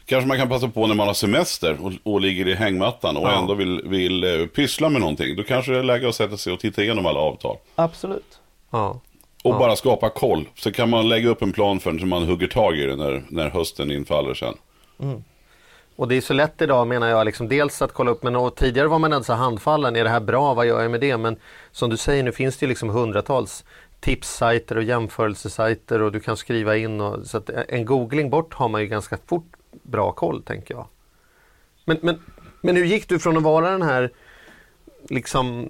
Kanske 0.07 0.28
man 0.28 0.38
kan 0.38 0.48
passa 0.48 0.68
på 0.68 0.87
när 0.87 0.94
man 0.94 1.07
har 1.07 1.14
semester 1.14 1.76
och, 1.81 1.92
och 2.12 2.20
ligger 2.20 2.48
i 2.48 2.55
hängmattan 2.55 3.16
och 3.16 3.22
Ja. 3.28 3.38
ändå 3.38 3.55
vill, 3.55 3.83
vill 3.85 4.24
eh, 4.40 4.46
pyssla 4.46 4.88
med 4.88 5.00
någonting. 5.00 5.37
Då 5.37 5.42
kanske 5.42 5.72
det 5.72 5.78
är 5.78 5.83
läge 5.83 6.09
att 6.09 6.14
sätta 6.14 6.37
sig 6.37 6.52
och 6.52 6.61
titta 6.61 6.83
igenom 6.83 7.07
alla 7.07 7.20
avtal. 7.20 7.57
Absolut. 7.74 8.38
Ja. 8.70 9.00
Och 9.44 9.55
Ja. 9.55 9.59
bara 9.59 9.76
skapa 9.76 10.09
koll. 10.09 10.48
Så 10.55 10.72
kan 10.72 10.90
man 10.90 11.09
lägga 11.09 11.28
upp 11.28 11.42
en 11.42 11.52
plan 11.52 11.81
för 11.81 11.98
så 11.98 12.07
man 12.07 12.22
hugger 12.22 12.46
tag 12.48 12.78
i 12.78 12.87
det 12.87 12.96
när, 12.96 13.22
när 13.28 13.50
hösten 13.50 13.90
infaller 13.92 14.35
sen. 14.35 14.55
Och 15.96 16.09
det 16.09 16.16
är 16.16 16.20
så 16.20 16.35
lätt 16.35 16.62
idag 16.62 16.87
menar 16.87 17.09
jag, 17.09 17.24
liksom 17.24 17.48
dels 17.48 17.83
att 17.83 17.92
kolla 17.92 18.11
upp, 18.11 18.22
men 18.22 18.37
och 18.37 18.57
tidigare 18.57 18.88
var 18.88 18.98
man 18.98 19.12
alltså 19.12 19.33
handfallen, 19.33 19.96
är 19.96 20.05
det 20.05 20.11
här 20.11 20.20
bra, 20.20 20.55
vad 20.55 20.66
gör 20.66 20.83
jag 20.83 20.90
med 20.90 21.00
det? 21.00 21.16
Men 21.16 21.37
som 21.72 21.90
du 21.90 21.96
säger, 21.96 22.22
nu 22.22 22.33
finns 22.33 22.57
det 22.57 22.64
ju 22.66 22.68
liksom 22.68 22.88
hundratals 22.88 23.64
tipssajter 24.03 24.77
och 24.77 24.83
jämförelsesajter 24.83 26.03
och 26.03 26.12
du 26.12 26.21
kan 26.21 26.37
skriva 26.37 26.77
in 26.77 27.01
och 27.01 27.27
så 27.27 27.37
att 27.37 27.49
en 27.49 27.85
googling 27.85 28.31
bort 28.31 28.55
har 28.55 28.69
man 28.69 28.81
ju 28.81 28.87
ganska 28.87 29.19
fort 29.27 29.53
bra 29.83 30.12
koll 30.12 30.43
tänker 30.43 30.75
jag. 30.75 30.87
Men, 31.85 31.99
men, 32.03 32.19
men 32.61 32.77
hur 32.77 32.85
gick 32.85 33.09
du 33.09 33.19
från 33.19 33.37
att 33.37 33.43
vara 33.43 33.71
den 33.71 33.83
här 33.83 34.11
liksom 35.09 35.69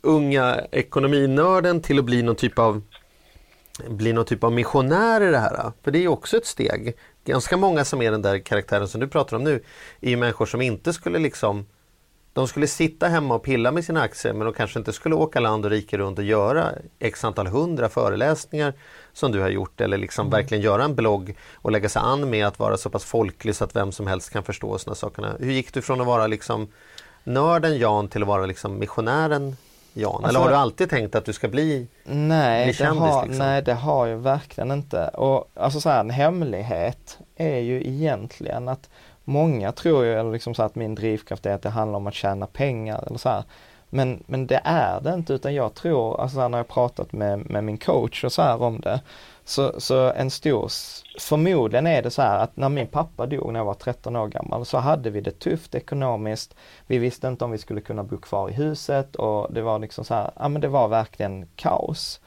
unga 0.00 0.60
ekonominörden 0.70 1.82
till 1.82 1.98
att 1.98 2.04
bli 2.04 2.22
någon 2.22 2.36
typ 2.36 2.58
av 2.58 2.82
bli 3.88 4.12
någon 4.12 4.24
typ 4.24 4.44
av 4.44 4.52
missionär 4.52 5.20
i 5.20 5.30
det 5.30 5.38
här? 5.38 5.72
För 5.82 5.90
det 5.90 5.98
är 5.98 6.02
ju 6.02 6.08
också 6.08 6.36
ett 6.36 6.46
steg. 6.46 6.96
Ganska 7.24 7.56
många 7.56 7.84
som 7.84 8.02
är 8.02 8.10
den 8.10 8.22
där 8.22 8.38
karaktären 8.38 8.88
som 8.88 9.00
du 9.00 9.08
pratar 9.08 9.36
om 9.36 9.44
nu 9.44 9.62
är 10.00 10.10
ju 10.10 10.16
människor 10.16 10.46
som 10.46 10.60
inte 10.60 10.92
skulle 10.92 11.18
liksom 11.18 11.66
de 12.34 12.48
skulle 12.48 12.66
sitta 12.66 13.08
hemma 13.08 13.34
och 13.34 13.42
pilla 13.42 13.70
med 13.70 13.84
sina 13.84 14.02
aktier 14.02 14.32
men 14.32 14.44
de 14.44 14.52
kanske 14.54 14.78
inte 14.78 14.92
skulle 14.92 15.14
åka 15.14 15.40
land 15.40 15.64
och 15.64 15.70
rike 15.70 15.98
runt 15.98 16.18
och 16.18 16.24
göra 16.24 16.68
x 16.98 17.24
antal 17.24 17.46
hundra 17.46 17.88
föreläsningar 17.88 18.72
som 19.12 19.32
du 19.32 19.40
har 19.40 19.48
gjort 19.48 19.80
eller 19.80 19.98
liksom 19.98 20.30
verkligen 20.30 20.62
göra 20.64 20.84
en 20.84 20.94
blogg 20.94 21.36
och 21.54 21.72
lägga 21.72 21.88
sig 21.88 22.02
an 22.04 22.30
med 22.30 22.46
att 22.46 22.58
vara 22.58 22.76
så 22.76 22.90
pass 22.90 23.04
folklig 23.04 23.54
så 23.54 23.64
att 23.64 23.76
vem 23.76 23.92
som 23.92 24.06
helst 24.06 24.30
kan 24.32 24.42
förstå 24.42 24.78
sådana 24.78 24.94
sakerna. 24.94 25.32
Hur 25.40 25.52
gick 25.52 25.74
du 25.74 25.82
från 25.82 26.00
att 26.00 26.06
vara 26.06 26.26
liksom 26.26 26.68
nörden 27.24 27.78
Jan 27.78 28.08
till 28.08 28.22
att 28.22 28.28
vara 28.28 28.46
liksom 28.46 28.78
missionären 28.78 29.56
Jan? 29.92 30.14
eller 30.18 30.26
Alltså- 30.28 30.42
har 30.42 30.50
du 30.50 30.56
alltid 30.56 30.90
tänkt 30.90 31.14
att 31.14 31.24
du 31.24 31.32
ska 31.32 31.48
bli 31.48 31.86
Nej, 32.04 32.64
Bli 32.64 32.72
det 32.72 32.78
kändis, 32.78 33.00
har, 33.00 33.22
liksom. 33.26 33.38
nej 33.46 33.62
det 33.62 33.74
har 33.74 34.06
jag 34.06 34.18
verkligen 34.18 34.70
inte. 34.70 35.08
Och 35.08 35.50
alltså 35.54 35.80
så 35.80 35.88
här, 35.88 36.00
en 36.00 36.10
hemlighet 36.10 37.18
är 37.36 37.58
ju 37.58 37.86
egentligen 37.86 38.68
att 38.68 38.90
många 39.24 39.72
tror 39.72 40.04
ju 40.04 40.32
liksom 40.32 40.54
så 40.54 40.62
att 40.62 40.74
min 40.74 40.94
drivkraft 40.94 41.46
är 41.46 41.54
att 41.54 41.62
det 41.62 41.70
handlar 41.70 41.96
om 41.96 42.06
att 42.06 42.14
tjäna 42.14 42.46
pengar 42.46 43.04
eller 43.06 43.18
så 43.18 43.28
här. 43.28 43.44
Men, 43.90 44.22
men 44.26 44.46
det 44.46 44.60
är 44.64 45.00
det 45.00 45.14
inte 45.14 45.32
utan 45.32 45.54
jag 45.54 45.74
tror, 45.74 46.20
alltså 46.20 46.40
här, 46.40 46.48
när 46.48 46.58
jag 46.58 46.68
pratat 46.68 47.12
med, 47.12 47.50
med 47.50 47.64
min 47.64 47.78
coach 47.78 48.24
och 48.24 48.32
så 48.32 48.42
här 48.42 48.62
om 48.62 48.80
det, 48.80 49.00
så, 49.44 49.80
så 49.80 50.12
en 50.12 50.30
stor, 50.30 50.70
förmodligen 51.20 51.86
är 51.86 52.02
det 52.02 52.10
så 52.10 52.22
här 52.22 52.38
att 52.38 52.56
när 52.56 52.68
min 52.68 52.86
pappa 52.86 53.26
dog 53.26 53.52
när 53.52 53.60
jag 53.60 53.64
var 53.64 53.74
13 53.74 54.16
år 54.16 54.28
gammal 54.28 54.66
så 54.66 54.78
hade 54.78 55.10
vi 55.10 55.20
det 55.20 55.38
tufft 55.38 55.74
ekonomiskt. 55.74 56.54
Vi 56.86 56.98
visste 56.98 57.28
inte 57.28 57.44
om 57.44 57.50
vi 57.50 57.58
skulle 57.58 57.80
kunna 57.80 58.02
bo 58.02 58.18
kvar 58.18 58.50
i 58.50 58.52
huset 58.52 59.16
och 59.16 59.52
det 59.52 59.62
var 59.62 59.78
liksom 59.78 60.04
så 60.04 60.14
här, 60.14 60.30
ja 60.36 60.48
men 60.48 60.60
det 60.60 60.68
var 60.68 60.88
verkligen 60.88 61.48
kaos. 61.56 62.20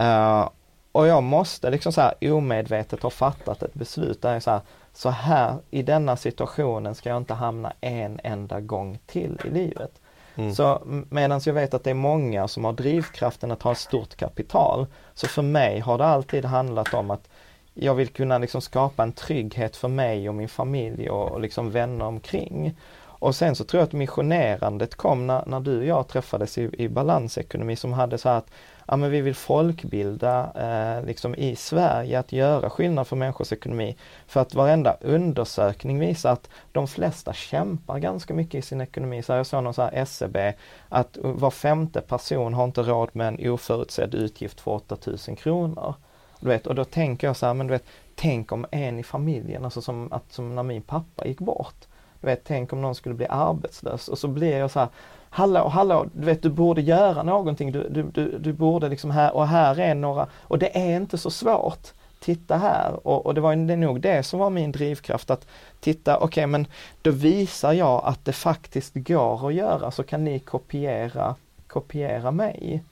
Uh, 0.00 0.48
och 0.92 1.06
jag 1.06 1.22
måste 1.22 1.70
liksom 1.70 1.92
så 1.92 2.00
här 2.00 2.14
omedvetet 2.32 3.02
ha 3.02 3.10
fattat 3.10 3.62
ett 3.62 3.74
beslut 3.74 4.22
där 4.22 4.32
jag 4.32 4.42
så 4.42 4.50
här, 4.50 4.60
så 4.92 5.08
här 5.10 5.56
i 5.70 5.82
denna 5.82 6.16
situationen 6.16 6.94
ska 6.94 7.08
jag 7.08 7.16
inte 7.18 7.34
hamna 7.34 7.72
en 7.80 8.20
enda 8.24 8.60
gång 8.60 8.98
till 9.06 9.40
i 9.44 9.50
livet. 9.50 10.00
Mm. 10.34 10.54
Så 10.54 10.82
medan 11.10 11.40
jag 11.44 11.54
vet 11.54 11.74
att 11.74 11.84
det 11.84 11.90
är 11.90 11.94
många 11.94 12.48
som 12.48 12.64
har 12.64 12.72
drivkraften 12.72 13.50
att 13.50 13.62
ha 13.62 13.74
stort 13.74 14.16
kapital, 14.16 14.86
så 15.14 15.28
för 15.28 15.42
mig 15.42 15.80
har 15.80 15.98
det 15.98 16.04
alltid 16.04 16.44
handlat 16.44 16.94
om 16.94 17.10
att 17.10 17.28
jag 17.74 17.94
vill 17.94 18.08
kunna 18.08 18.38
liksom 18.38 18.60
skapa 18.60 19.02
en 19.02 19.12
trygghet 19.12 19.76
för 19.76 19.88
mig 19.88 20.28
och 20.28 20.34
min 20.34 20.48
familj 20.48 21.10
och, 21.10 21.32
och 21.32 21.40
liksom 21.40 21.70
vänner 21.70 22.04
omkring. 22.04 22.74
Och 23.22 23.34
sen 23.34 23.56
så 23.56 23.64
tror 23.64 23.80
jag 23.80 23.86
att 23.86 23.92
missionerandet 23.92 24.94
kom 24.94 25.26
när, 25.26 25.42
när 25.46 25.60
du 25.60 25.78
och 25.78 25.84
jag 25.84 26.08
träffades 26.08 26.58
i, 26.58 26.70
i 26.78 26.88
balansekonomi 26.88 27.76
som 27.76 27.92
hade 27.92 28.18
så 28.18 28.28
här 28.28 28.36
att 28.36 28.50
ja, 28.86 28.96
men 28.96 29.10
vi 29.10 29.20
vill 29.20 29.34
folkbilda 29.34 30.52
eh, 30.54 31.06
liksom 31.06 31.34
i 31.34 31.56
Sverige 31.56 32.18
att 32.18 32.32
göra 32.32 32.70
skillnad 32.70 33.06
för 33.06 33.16
människors 33.16 33.52
ekonomi. 33.52 33.96
För 34.26 34.40
att 34.40 34.54
varenda 34.54 34.96
undersökning 35.00 35.98
visar 35.98 36.32
att 36.32 36.48
de 36.72 36.88
flesta 36.88 37.32
kämpar 37.32 37.98
ganska 37.98 38.34
mycket 38.34 38.54
i 38.54 38.62
sin 38.62 38.80
ekonomi. 38.80 39.22
Så 39.22 39.32
jag 39.32 39.46
såg 39.46 39.64
någon 39.64 39.74
så 39.74 39.82
här 39.82 39.92
SCB 39.92 40.54
att 40.88 41.18
var 41.22 41.50
femte 41.50 42.00
person 42.00 42.54
har 42.54 42.64
inte 42.64 42.82
råd 42.82 43.10
med 43.12 43.28
en 43.28 43.50
oförutsedd 43.50 44.14
utgift 44.14 44.60
för 44.60 44.70
8000 44.70 45.36
kronor. 45.36 45.94
Du 46.40 46.48
vet, 46.48 46.66
och 46.66 46.74
då 46.74 46.84
tänker 46.84 47.26
jag 47.26 47.36
så 47.36 47.46
här, 47.46 47.54
men 47.54 47.66
du 47.66 47.72
vet, 47.72 47.86
tänk 48.14 48.52
om 48.52 48.66
en 48.70 48.98
i 48.98 49.02
familjen, 49.02 49.64
alltså 49.64 49.82
som, 49.82 50.12
att, 50.12 50.32
som 50.32 50.54
när 50.54 50.62
min 50.62 50.82
pappa 50.82 51.26
gick 51.26 51.38
bort. 51.38 51.86
Du 52.22 52.26
vet, 52.26 52.44
tänk 52.44 52.72
om 52.72 52.80
någon 52.80 52.94
skulle 52.94 53.14
bli 53.14 53.26
arbetslös. 53.30 54.08
Och 54.08 54.18
så 54.18 54.28
blir 54.28 54.56
jag 54.56 54.70
så 54.70 54.78
här, 54.80 54.88
hallå, 55.30 55.68
hallå, 55.68 56.06
du 56.12 56.26
vet 56.26 56.42
du 56.42 56.48
borde 56.48 56.80
göra 56.82 57.22
någonting, 57.22 57.72
du, 57.72 57.88
du, 57.88 58.02
du, 58.02 58.38
du 58.38 58.52
borde 58.52 58.88
liksom 58.88 59.10
här, 59.10 59.34
och 59.34 59.46
här 59.46 59.80
är 59.80 59.94
några, 59.94 60.26
och 60.42 60.58
det 60.58 60.76
är 60.78 60.96
inte 60.96 61.18
så 61.18 61.30
svårt. 61.30 61.92
Titta 62.20 62.56
här, 62.56 63.06
och, 63.06 63.26
och 63.26 63.34
det 63.34 63.40
var 63.40 63.56
det 63.56 63.76
nog 63.76 64.00
det 64.00 64.22
som 64.22 64.38
var 64.40 64.50
min 64.50 64.72
drivkraft 64.72 65.30
att 65.30 65.46
titta, 65.80 66.18
okej 66.18 66.46
men 66.46 66.66
då 67.02 67.10
visar 67.10 67.72
jag 67.72 68.02
att 68.04 68.24
det 68.24 68.32
faktiskt 68.32 68.92
går 68.94 69.48
att 69.48 69.54
göra 69.54 69.90
så 69.90 70.02
kan 70.02 70.24
ni 70.24 70.38
kopiera, 70.38 71.34
kopiera 71.66 72.30
mig. 72.30 72.82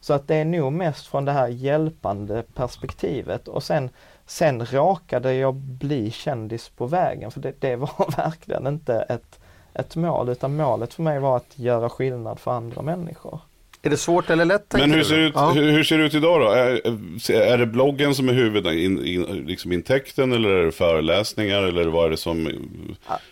Så 0.00 0.12
att 0.12 0.28
det 0.28 0.34
är 0.34 0.44
nog 0.44 0.72
mest 0.72 1.06
från 1.06 1.24
det 1.24 1.32
här 1.32 1.48
hjälpande 1.48 2.42
perspektivet. 2.54 3.48
Och 3.48 3.62
sen, 3.62 3.90
sen 4.28 4.66
råkade 4.66 5.34
jag 5.34 5.54
bli 5.54 6.10
kändis 6.10 6.68
på 6.68 6.86
vägen 6.86 7.30
för 7.30 7.40
det, 7.40 7.60
det 7.60 7.76
var 7.76 8.16
verkligen 8.16 8.66
inte 8.66 8.94
ett, 8.94 9.40
ett 9.74 9.96
mål 9.96 10.28
utan 10.28 10.56
målet 10.56 10.94
för 10.94 11.02
mig 11.02 11.18
var 11.18 11.36
att 11.36 11.58
göra 11.58 11.88
skillnad 11.88 12.38
för 12.38 12.50
andra 12.50 12.82
människor. 12.82 13.40
Är 13.82 13.90
det 13.90 13.96
svårt 13.96 14.30
eller 14.30 14.44
lätt? 14.44 14.72
Men 14.72 14.92
hur 14.92 15.02
ser, 15.02 15.16
ut, 15.18 15.32
Ja. 15.36 15.50
hur, 15.50 15.70
hur 15.70 15.84
ser 15.84 15.98
det 15.98 16.04
ut 16.04 16.14
idag 16.14 16.40
då? 16.40 16.50
Är, 16.50 17.32
är 17.32 17.58
det 17.58 17.66
bloggen 17.66 18.14
som 18.14 18.28
är 18.28 18.32
huvudintäkten 18.32 19.06
in, 19.06 19.46
liksom 19.46 19.72
intäkten, 19.72 20.32
eller 20.32 20.48
är 20.48 20.64
det 20.64 20.72
föreläsningar 20.72 21.62
eller 21.62 21.84
vad 21.84 22.06
är 22.06 22.10
det 22.10 22.16
som, 22.16 22.68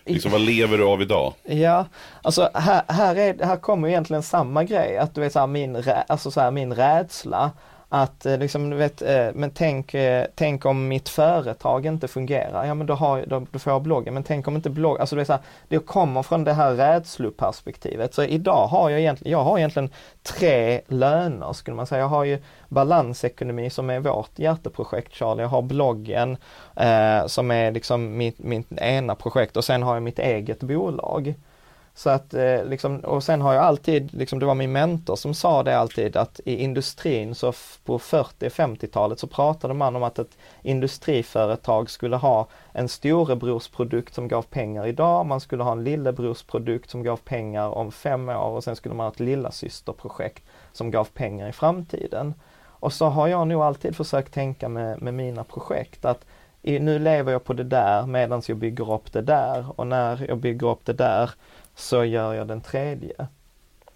liksom, 0.05 0.33
vad 0.33 0.41
lever 0.41 0.79
du 0.79 0.85
av 0.85 1.03
idag? 1.03 1.35
Ja, 1.43 1.87
alltså 2.23 2.51
här, 2.55 2.83
här, 2.89 3.17
är, 3.17 3.45
här 3.45 3.57
kommer 3.57 3.89
egentligen 3.89 4.23
samma 4.23 4.65
grej, 4.65 4.99
att 4.99 5.15
du 5.15 5.21
vet 5.21 5.33
så 5.33 5.39
här, 5.39 5.47
min, 5.47 5.85
alltså 6.07 6.31
så 6.31 6.41
här, 6.41 6.51
min 6.51 6.75
rädsla 6.75 7.51
att 7.89 8.27
eh, 8.27 8.39
liksom, 8.39 8.71
du 8.71 8.77
vet, 8.77 9.03
eh, 9.03 9.29
men 9.35 9.51
tänk, 9.51 9.95
eh, 9.95 10.27
tänk 10.35 10.67
om 10.67 10.89
mitt 10.89 11.09
företag 11.09 11.87
inte 11.87 12.09
fungerar, 12.09 12.65
ja 12.65 12.75
men 12.75 12.87
då, 12.87 12.95
har, 12.95 13.25
då, 13.27 13.47
då 13.51 13.59
får 13.59 13.73
jag 13.73 13.83
bloggen. 13.83 14.15
Men 14.15 14.23
tänk 14.23 14.49
om 14.49 14.57
inte 14.57 14.71
bloggen, 14.71 15.01
alltså 15.01 15.17
det, 15.17 15.23
är 15.23 15.25
så 15.25 15.33
här, 15.33 15.43
det 15.69 15.79
kommer 15.79 16.23
från 16.23 16.45
det 16.45 16.53
här 16.53 16.75
rädsloperspektivet. 16.75 18.15
Så 18.15 18.23
idag 18.23 18.67
har 18.67 18.91
jag 18.91 19.01
egentligen, 19.01 19.33
jag 19.33 19.45
har 19.45 19.59
egentligen 19.59 19.91
tre 20.23 20.81
löner 20.87 21.53
skulle 21.53 21.77
man 21.77 21.87
säga. 21.87 22.01
Jag 22.01 22.09
har 22.09 22.25
ju 22.25 22.39
balansekonomi 22.69 23.71
som 23.71 23.91
är 23.91 24.01
vårt 24.01 24.39
hjärteprojekt 24.39 25.15
Charlie. 25.15 25.43
Jag 25.43 25.49
har 25.49 25.63
bloggen 25.63 26.37
eh, 26.77 27.27
som 27.27 27.51
är 27.51 27.73
liksom 27.73 28.17
mitt, 28.17 28.39
mitt 28.39 28.73
ena 28.73 29.15
projekt 29.15 29.57
och 29.57 29.65
sen 29.65 29.83
har 29.83 29.95
jag 29.95 30.03
mitt 30.03 30.19
eget 30.19 30.61
bolag. 30.61 31.35
Så 31.99 32.11
att 32.11 32.35
eh, 32.35 32.65
liksom, 32.65 33.01
och 33.01 33.25
sen 33.25 33.41
har 33.41 33.55
jag 33.55 33.65
alltid, 33.65 34.15
liksom, 34.15 34.39
det 34.39 34.47
var 34.47 34.55
min 34.55 34.73
mentor 34.73 35.17
som 35.17 35.35
sa 35.35 35.63
det 35.63 35.79
alltid 35.79 36.17
att 36.17 36.41
i 36.45 36.63
industrin 36.63 37.35
så 37.35 37.53
på 37.85 37.99
40-50-talet 37.99 39.19
så 39.19 39.27
pratade 39.27 39.75
man 39.75 39.97
om 39.97 40.03
att 40.03 40.19
ett 40.19 40.39
industriföretag 40.63 41.91
skulle 41.91 42.17
ha 42.17 42.47
en 42.73 42.89
storebrorsprodukt 42.89 44.15
som 44.15 44.29
gav 44.29 44.43
pengar 44.43 44.87
idag, 44.87 45.27
man 45.27 45.41
skulle 45.41 45.63
ha 45.63 45.73
en 45.73 45.85
lillebrorsprodukt 45.85 46.91
som 46.91 47.03
gav 47.03 47.17
pengar 47.17 47.69
om 47.69 47.93
fem 47.93 48.29
år 48.29 48.49
och 48.49 48.65
sen 48.65 48.77
skulle 48.77 48.95
man 48.95 49.05
ha 49.05 49.13
ett 49.13 49.21
lillasysterprojekt 49.21 50.45
som 50.73 50.91
gav 50.91 51.05
pengar 51.05 51.49
i 51.49 51.53
framtiden. 51.53 52.35
Och 52.63 52.93
så 52.93 53.07
har 53.07 53.29
jag 53.29 53.49
nog 53.49 53.63
alltid 53.63 53.97
försökt 53.97 54.35
tänka 54.35 54.69
med, 54.69 55.03
med 55.03 55.15
mina 55.15 55.45
projekt 55.45 56.05
att 56.05 56.25
i, 56.63 56.79
nu 56.79 56.99
lever 56.99 57.33
jag 57.33 57.45
på 57.45 57.53
det 57.53 57.65
där 57.65 58.07
medan 58.07 58.43
jag 58.49 58.57
bygger 58.57 58.93
upp 58.93 59.13
det 59.13 59.23
där 59.23 59.67
och 59.77 59.87
när 59.87 60.27
jag 60.29 60.39
bygger 60.39 60.67
upp 60.67 60.85
det 60.85 60.93
där 60.93 61.31
så 61.77 62.05
gör 62.05 62.35
jag 62.35 62.49
den 62.49 62.61
tredje. 62.61 63.27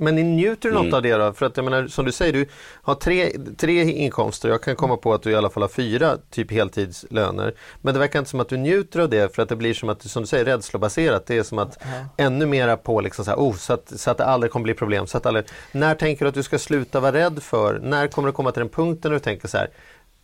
Men 0.01 0.15
ni 0.15 0.23
njuter 0.23 0.71
något 0.71 0.83
mm. 0.83 0.95
av 0.95 1.03
det 1.03 1.15
då? 1.15 1.33
För 1.33 1.47
att 1.47 1.57
jag 1.57 1.65
menar, 1.65 1.87
som 1.87 2.05
du 2.05 2.13
säger, 2.13 2.33
du 2.33 2.47
har 2.83 2.95
tre, 2.95 3.33
tre 3.57 3.83
inkomster. 3.83 4.49
Jag 4.49 4.63
kan 4.63 4.77
komma 4.77 4.97
på 4.97 5.15
att 5.15 5.23
du 5.23 5.31
i 5.31 5.35
alla 5.35 5.51
fall 5.51 5.63
har 5.63 5.69
fyra 5.69 6.19
typ 6.31 6.51
heltidslöner. 6.51 7.55
Men 7.81 7.95
det 7.95 8.01
verkar 8.01 8.19
inte 8.19 8.31
som 8.31 8.41
att 8.41 8.49
du 8.49 8.57
njuter 8.57 9.01
av 9.01 9.09
det 9.09 9.35
för 9.35 9.43
att 9.43 9.49
det 9.49 9.57
blir 9.57 9.75
som 9.75 9.89
att, 9.89 10.03
som 10.03 10.23
du 10.23 10.27
säger, 10.27 10.45
rädslobaserat. 10.45 11.27
Det 11.27 11.39
är 11.39 11.43
som 11.43 11.59
att 11.59 11.85
mm. 11.85 12.07
ännu 12.17 12.47
mera 12.47 12.77
på 12.77 13.01
liksom 13.01 13.25
så, 13.25 13.31
här, 13.31 13.39
oh, 13.39 13.55
så, 13.55 13.73
att, 13.73 14.01
så 14.01 14.11
att 14.11 14.19
det 14.19 14.25
aldrig 14.25 14.53
kommer 14.53 14.65
bli 14.65 14.75
problem. 14.75 15.07
Så 15.07 15.17
att 15.17 15.27
aldrig, 15.27 15.45
när 15.73 15.95
tänker 15.95 16.25
du 16.25 16.29
att 16.29 16.35
du 16.35 16.43
ska 16.43 16.59
sluta 16.59 17.01
vara 17.01 17.13
rädd 17.13 17.43
för? 17.43 17.79
När 17.83 18.07
kommer 18.09 18.29
du 18.29 18.33
komma 18.33 18.53
till 18.53 18.61
den 18.61 18.69
punkten 18.69 19.11
när 19.11 19.19
du 19.19 19.25
tänker 19.25 19.49
så 19.49 19.59
här, 19.59 19.71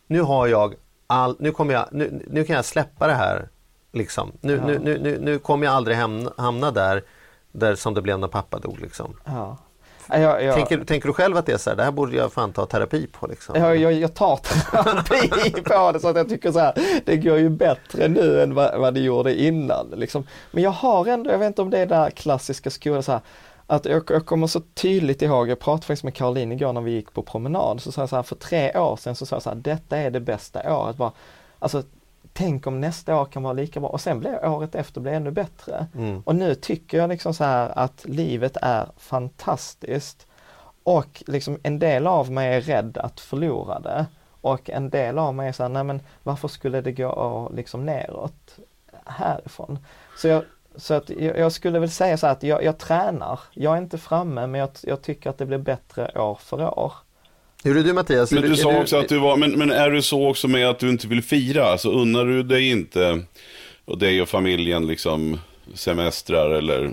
nu 0.07 0.21
har 0.21 0.47
jag 0.47 0.75
all, 1.07 1.35
nu, 1.39 1.51
kommer 1.51 1.73
jag, 1.73 1.87
nu, 1.91 2.21
nu 2.27 2.43
kan 2.43 2.55
jag 2.55 2.65
släppa 2.65 3.07
det 3.07 3.13
här. 3.13 3.49
Liksom. 3.93 4.31
Nu, 4.41 4.55
ja. 4.55 4.67
nu, 4.67 4.79
nu, 4.79 4.99
nu, 4.99 5.19
nu 5.21 5.39
kommer 5.39 5.65
jag 5.65 5.73
aldrig 5.73 5.97
hamna, 5.97 6.33
hamna 6.37 6.71
där 6.71 7.03
där 7.59 7.75
som 7.75 7.93
det 7.93 8.01
blev 8.01 8.19
när 8.19 8.27
pappa 8.27 8.59
dog. 8.59 8.79
Liksom. 8.81 9.15
Ja. 9.25 9.57
Jag, 10.09 10.43
jag, 10.43 10.55
tänker, 10.55 10.83
tänker, 10.83 11.07
du 11.07 11.13
själv 11.13 11.37
att 11.37 11.45
det 11.45 11.51
är 11.51 11.57
så 11.57 11.69
här, 11.69 11.77
det 11.77 11.83
här 11.83 11.91
borde 11.91 12.15
jag 12.15 12.33
fan 12.33 12.53
ta 12.53 12.65
terapi 12.65 13.07
på? 13.07 13.27
Liksom? 13.27 13.55
Jag, 13.55 13.77
jag, 13.77 13.93
jag 13.93 14.13
tar 14.13 14.37
terapi 14.37 15.61
på 15.61 15.91
det 15.91 15.99
så 15.99 16.07
att 16.07 16.15
jag 16.15 16.29
tycker 16.29 16.51
så 16.51 16.59
här, 16.59 16.73
det 17.05 17.17
går 17.17 17.37
ju 17.37 17.49
bättre 17.49 18.07
nu 18.07 18.41
än 18.41 18.53
vad, 18.53 18.79
vad 18.79 18.93
det 18.93 18.99
gjorde 18.99 19.41
innan. 19.41 19.93
Liksom. 19.95 20.23
Men 20.51 20.63
jag 20.63 20.71
har 20.71 21.05
ändå, 21.05 21.31
jag 21.31 21.37
vet 21.37 21.47
inte 21.47 21.61
om 21.61 21.69
det 21.69 21.79
är 21.79 21.85
där 21.85 22.09
klassiska 22.09 22.69
skolan, 22.69 23.03
så 23.03 23.11
här, 23.11 23.21
att 23.67 23.85
jag, 23.85 24.03
jag, 24.09 24.25
kommer 24.25 24.47
så 24.47 24.61
tydligt 24.73 25.21
ihåg, 25.21 25.49
jag 25.49 25.59
pratade 25.59 25.85
faktiskt 25.85 26.03
med 26.03 26.15
Caroline 26.15 26.51
igår 26.51 26.73
när 26.73 26.81
vi 26.81 26.91
gick 26.91 27.13
på 27.13 27.21
promenad, 27.21 27.81
så 27.81 27.91
sa 27.91 28.01
jag 28.01 28.09
så 28.09 28.15
här, 28.15 28.23
för 28.23 28.35
tre 28.35 28.77
år 28.77 28.95
sedan 28.95 29.15
så 29.15 29.25
sa 29.25 29.35
jag 29.35 29.43
så 29.43 29.49
här, 29.49 29.55
detta 29.55 29.97
är 29.97 30.11
det 30.11 30.19
bästa 30.19 30.77
året. 30.77 30.97
Bara, 30.97 31.11
alltså 31.59 31.83
tänk 32.37 32.67
om 32.67 32.81
nästa 32.81 33.21
år 33.21 33.25
kan 33.25 33.43
vara 33.43 33.53
lika 33.53 33.79
bra 33.79 33.89
och 33.89 34.01
sen 34.01 34.19
blir 34.19 34.45
året 34.45 34.75
efter 34.75 35.01
blir 35.01 35.11
ännu 35.11 35.31
bättre. 35.31 35.87
Mm. 35.95 36.21
Och 36.25 36.35
nu 36.35 36.55
tycker 36.55 36.97
jag 36.97 37.09
liksom 37.09 37.33
så 37.33 37.43
här 37.43 37.77
att 37.77 38.05
livet 38.05 38.57
är 38.61 38.89
fantastiskt 38.97 40.27
och 40.83 41.23
liksom 41.27 41.59
en 41.63 41.79
del 41.79 42.07
av 42.07 42.31
mig 42.31 42.55
är 42.55 42.61
rädd 42.61 42.97
att 42.97 43.19
förlora 43.19 43.79
det 43.79 44.05
och 44.41 44.69
en 44.69 44.89
del 44.89 45.17
av 45.17 45.35
mig 45.35 45.47
är 45.47 45.51
så 45.51 45.63
här, 45.63 45.69
nej 45.69 45.83
men 45.83 46.01
varför 46.23 46.47
skulle 46.47 46.81
det 46.81 46.91
gå 46.91 47.51
liksom 47.55 47.85
neråt 47.85 48.59
härifrån? 49.05 49.79
Så 50.17 50.27
jag, 50.27 50.43
så 50.75 50.93
att 50.93 51.09
jag, 51.09 51.37
jag 51.37 51.51
skulle 51.51 51.79
väl 51.79 51.91
säga 51.91 52.17
så 52.17 52.27
att 52.27 52.43
jag, 52.43 52.63
jag 52.63 52.77
tränar. 52.77 53.39
Jag 53.53 53.73
är 53.73 53.77
inte 53.77 53.97
framme 53.97 54.47
men 54.47 54.59
jag, 54.59 54.69
jag 54.83 55.01
tycker 55.01 55.29
att 55.29 55.37
det 55.37 55.45
blir 55.45 55.57
bättre 55.57 56.19
år 56.19 56.35
för 56.35 56.79
år. 56.79 56.93
Hur 57.63 57.77
är 57.77 57.83
du 57.83 57.93
Mattias? 57.93 58.31
Men 58.31 58.41
du, 58.43 58.51
är 58.51 58.55
sa 58.55 58.71
du, 58.71 58.77
också 58.77 58.97
att 58.97 59.09
du 59.09 59.19
var, 59.19 59.37
men, 59.37 59.51
men 59.51 59.71
är 59.71 59.89
du 59.89 60.01
så 60.01 60.29
också 60.29 60.47
med 60.47 60.69
att 60.69 60.79
du 60.79 60.89
inte 60.89 61.07
vill 61.07 61.23
fira? 61.23 61.65
Alltså 61.65 61.91
unnar 61.91 62.25
du 62.25 62.43
dig 62.43 62.69
inte, 62.69 63.21
och 63.85 63.97
dig 63.97 64.21
och 64.21 64.29
familjen 64.29 64.87
liksom 64.87 65.39
semestrar 65.73 66.49
eller 66.49 66.91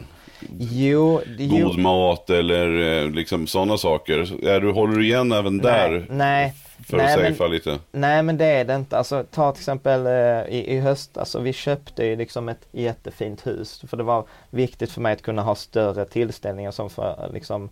jo, 0.59 1.21
jo. 1.39 1.59
god 1.59 1.79
mat 1.79 2.31
eller 2.31 3.03
eh, 3.03 3.11
liksom 3.11 3.47
sådana 3.47 3.79
saker? 3.79 4.47
Är 4.49 4.61
du, 4.61 4.71
håller 4.71 4.97
du 4.97 5.05
igen 5.05 5.33
även 5.33 5.59
där? 5.59 5.91
Nej, 5.91 6.07
nej. 6.09 6.55
För 6.87 6.97
nej, 6.97 7.07
att 7.07 7.37
safea 7.37 7.47
lite? 7.47 7.79
Nej 7.93 8.23
men 8.23 8.39
det 8.39 8.45
är 8.45 8.65
det 8.65 8.75
inte. 8.75 8.99
Alltså 8.99 9.25
ta 9.31 9.53
till 9.53 9.61
exempel 9.61 10.07
eh, 10.07 10.55
i, 10.55 10.65
i 10.69 10.81
höst, 10.81 11.19
alltså 11.19 11.41
vi 11.41 11.53
köpte 11.53 12.05
ju 12.05 12.17
liksom 12.17 12.49
ett 12.49 12.67
jättefint 12.73 13.47
hus. 13.47 13.85
För 13.89 13.97
det 13.97 14.03
var 14.03 14.25
viktigt 14.51 14.91
för 14.91 15.01
mig 15.01 15.13
att 15.13 15.23
kunna 15.23 15.43
ha 15.43 15.55
större 15.55 16.05
tillställningar 16.05 16.71
som 16.71 16.91
för 16.91 17.31
liksom 17.33 17.71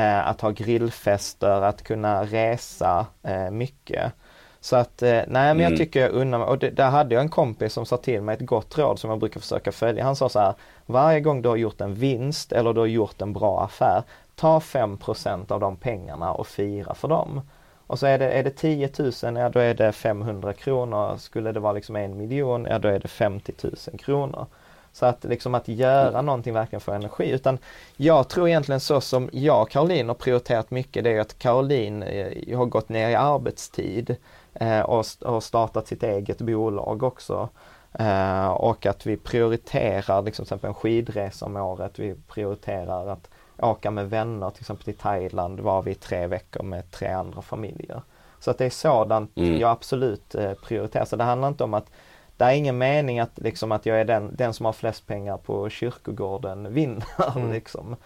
att 0.00 0.40
ha 0.40 0.50
grillfester, 0.50 1.62
att 1.62 1.82
kunna 1.82 2.24
resa 2.24 3.06
eh, 3.22 3.50
mycket. 3.50 4.12
Så 4.60 4.76
att, 4.76 5.02
eh, 5.02 5.08
nej 5.08 5.26
men 5.28 5.60
jag 5.60 5.66
mm. 5.66 5.78
tycker 5.78 6.00
jag 6.00 6.10
unnar 6.10 6.38
mig, 6.38 6.48
och 6.48 6.58
det, 6.58 6.70
där 6.70 6.90
hade 6.90 7.14
jag 7.14 7.22
en 7.22 7.28
kompis 7.28 7.72
som 7.72 7.86
sa 7.86 7.96
till 7.96 8.22
mig 8.22 8.34
ett 8.34 8.46
gott 8.46 8.78
råd 8.78 8.98
som 8.98 9.10
jag 9.10 9.18
brukar 9.18 9.40
försöka 9.40 9.72
följa. 9.72 10.04
Han 10.04 10.16
sa 10.16 10.28
så 10.28 10.38
här, 10.38 10.54
varje 10.86 11.20
gång 11.20 11.42
du 11.42 11.48
har 11.48 11.56
gjort 11.56 11.80
en 11.80 11.94
vinst 11.94 12.52
eller 12.52 12.72
du 12.72 12.80
har 12.80 12.86
gjort 12.86 13.22
en 13.22 13.32
bra 13.32 13.64
affär, 13.64 14.02
ta 14.34 14.58
5% 14.58 15.52
av 15.52 15.60
de 15.60 15.76
pengarna 15.76 16.32
och 16.32 16.46
fira 16.46 16.94
för 16.94 17.08
dem. 17.08 17.40
Och 17.86 17.98
så 17.98 18.06
är 18.06 18.18
det, 18.18 18.30
är 18.30 18.42
det 18.44 18.50
10 18.50 18.90
000, 18.98 19.12
ja 19.22 19.48
då 19.48 19.58
är 19.58 19.74
det 19.74 19.92
500 19.92 20.52
kronor. 20.52 21.16
Skulle 21.16 21.52
det 21.52 21.60
vara 21.60 21.72
liksom 21.72 21.96
en 21.96 22.16
miljon, 22.16 22.66
ja 22.70 22.78
då 22.78 22.88
är 22.88 22.98
det 22.98 23.08
50 23.08 23.52
000 23.62 23.98
kronor. 23.98 24.46
Så 24.94 25.06
att 25.06 25.24
liksom 25.24 25.54
att 25.54 25.68
göra 25.68 26.22
någonting 26.22 26.54
verkligen 26.54 26.80
för 26.80 26.94
energi. 26.94 27.30
Utan 27.30 27.58
jag 27.96 28.28
tror 28.28 28.48
egentligen 28.48 28.80
så 28.80 29.00
som 29.00 29.30
jag 29.32 29.62
och 29.62 29.70
Caroline 29.70 30.08
har 30.08 30.14
prioriterat 30.14 30.70
mycket 30.70 31.04
det 31.04 31.10
är 31.10 31.20
att 31.20 31.38
Caroline 31.38 32.02
eh, 32.02 32.58
har 32.58 32.66
gått 32.66 32.88
ner 32.88 33.08
i 33.10 33.14
arbetstid 33.14 34.16
eh, 34.54 34.80
och, 34.80 35.04
och 35.20 35.42
startat 35.42 35.86
sitt 35.86 36.02
eget 36.02 36.38
bolag 36.38 37.02
också. 37.02 37.48
Eh, 37.92 38.46
och 38.46 38.86
att 38.86 39.06
vi 39.06 39.16
prioriterar 39.16 40.22
liksom 40.22 40.44
till 40.44 40.54
exempel 40.54 40.68
en 40.68 40.74
skidresa 40.74 41.46
om 41.46 41.56
året. 41.56 41.98
Vi 41.98 42.14
prioriterar 42.28 43.08
att 43.08 43.30
åka 43.58 43.90
med 43.90 44.10
vänner 44.10 44.50
till 44.50 44.62
exempel 44.62 44.84
till 44.84 44.96
Thailand 44.96 45.60
var 45.60 45.82
vi 45.82 45.94
tre 45.94 46.26
veckor 46.26 46.62
med 46.62 46.90
tre 46.90 47.08
andra 47.08 47.42
familjer. 47.42 48.02
Så 48.38 48.50
att 48.50 48.58
det 48.58 48.64
är 48.64 48.70
sådant 48.70 49.36
mm. 49.36 49.58
jag 49.58 49.70
absolut 49.70 50.34
eh, 50.34 50.54
prioriterar. 50.54 51.04
Så 51.04 51.16
det 51.16 51.24
handlar 51.24 51.48
inte 51.48 51.64
om 51.64 51.74
att 51.74 51.90
det 52.36 52.44
är 52.44 52.52
ingen 52.52 52.78
mening 52.78 53.20
att, 53.20 53.38
liksom, 53.38 53.72
att 53.72 53.86
jag 53.86 54.00
är 54.00 54.04
den, 54.04 54.36
den 54.36 54.54
som 54.54 54.66
har 54.66 54.72
flest 54.72 55.06
pengar 55.06 55.36
på 55.36 55.70
kyrkogården 55.70 56.74
vinner. 56.74 57.36
Mm. 57.36 57.52
Liksom. 57.52 57.96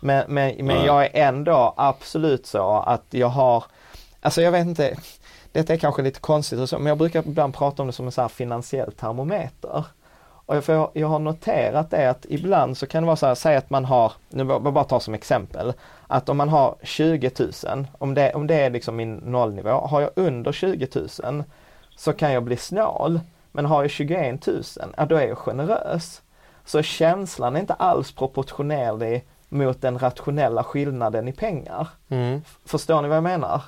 Men, 0.00 0.24
men, 0.28 0.66
men 0.66 0.84
jag 0.84 1.04
är 1.04 1.28
ändå 1.28 1.74
absolut 1.76 2.46
så 2.46 2.72
att 2.72 3.04
jag 3.10 3.28
har, 3.28 3.64
alltså 4.20 4.42
jag 4.42 4.52
vet 4.52 4.66
inte, 4.66 4.96
detta 5.52 5.72
är 5.72 5.78
kanske 5.78 6.02
lite 6.02 6.20
konstigt 6.20 6.72
men 6.72 6.86
jag 6.86 6.98
brukar 6.98 7.28
ibland 7.28 7.54
prata 7.54 7.82
om 7.82 7.86
det 7.86 7.92
som 7.92 8.06
en 8.06 8.12
så 8.12 8.20
här 8.20 8.28
finansiell 8.28 8.92
termometer. 8.92 9.84
Och 10.48 10.56
jag, 10.66 10.90
jag 10.92 11.08
har 11.08 11.18
noterat 11.18 11.90
det 11.90 12.10
att 12.10 12.26
ibland 12.28 12.76
så 12.76 12.86
kan 12.86 13.02
det 13.02 13.06
vara 13.06 13.16
så 13.16 13.26
här, 13.26 13.34
säg 13.34 13.56
att 13.56 13.70
man 13.70 13.84
har, 13.84 14.12
nu 14.28 14.46
jag 14.46 14.62
bara 14.62 14.84
ta 14.84 15.00
som 15.00 15.14
exempel, 15.14 15.72
att 16.06 16.28
om 16.28 16.36
man 16.36 16.48
har 16.48 16.76
20 16.82 17.30
000, 17.38 17.86
om 17.98 18.14
det, 18.14 18.34
om 18.34 18.46
det 18.46 18.54
är 18.54 18.70
liksom 18.70 18.96
min 18.96 19.14
nollnivå, 19.14 19.70
har 19.70 20.00
jag 20.00 20.10
under 20.16 20.52
20 20.52 20.88
000 21.24 21.44
så 21.96 22.12
kan 22.12 22.32
jag 22.32 22.42
bli 22.42 22.56
snål. 22.56 23.20
Men 23.52 23.64
har 23.64 23.82
jag 23.82 23.90
21 23.90 24.46
000, 24.46 24.62
ja 24.96 25.06
då 25.06 25.16
är 25.16 25.28
jag 25.28 25.38
generös. 25.38 26.22
Så 26.64 26.82
känslan 26.82 27.56
är 27.56 27.60
inte 27.60 27.74
alls 27.74 28.12
proportionell 28.12 29.20
mot 29.48 29.80
den 29.80 29.98
rationella 29.98 30.64
skillnaden 30.64 31.28
i 31.28 31.32
pengar. 31.32 31.88
Mm. 32.08 32.42
Förstår 32.64 33.02
ni 33.02 33.08
vad 33.08 33.16
jag 33.16 33.24
menar? 33.24 33.62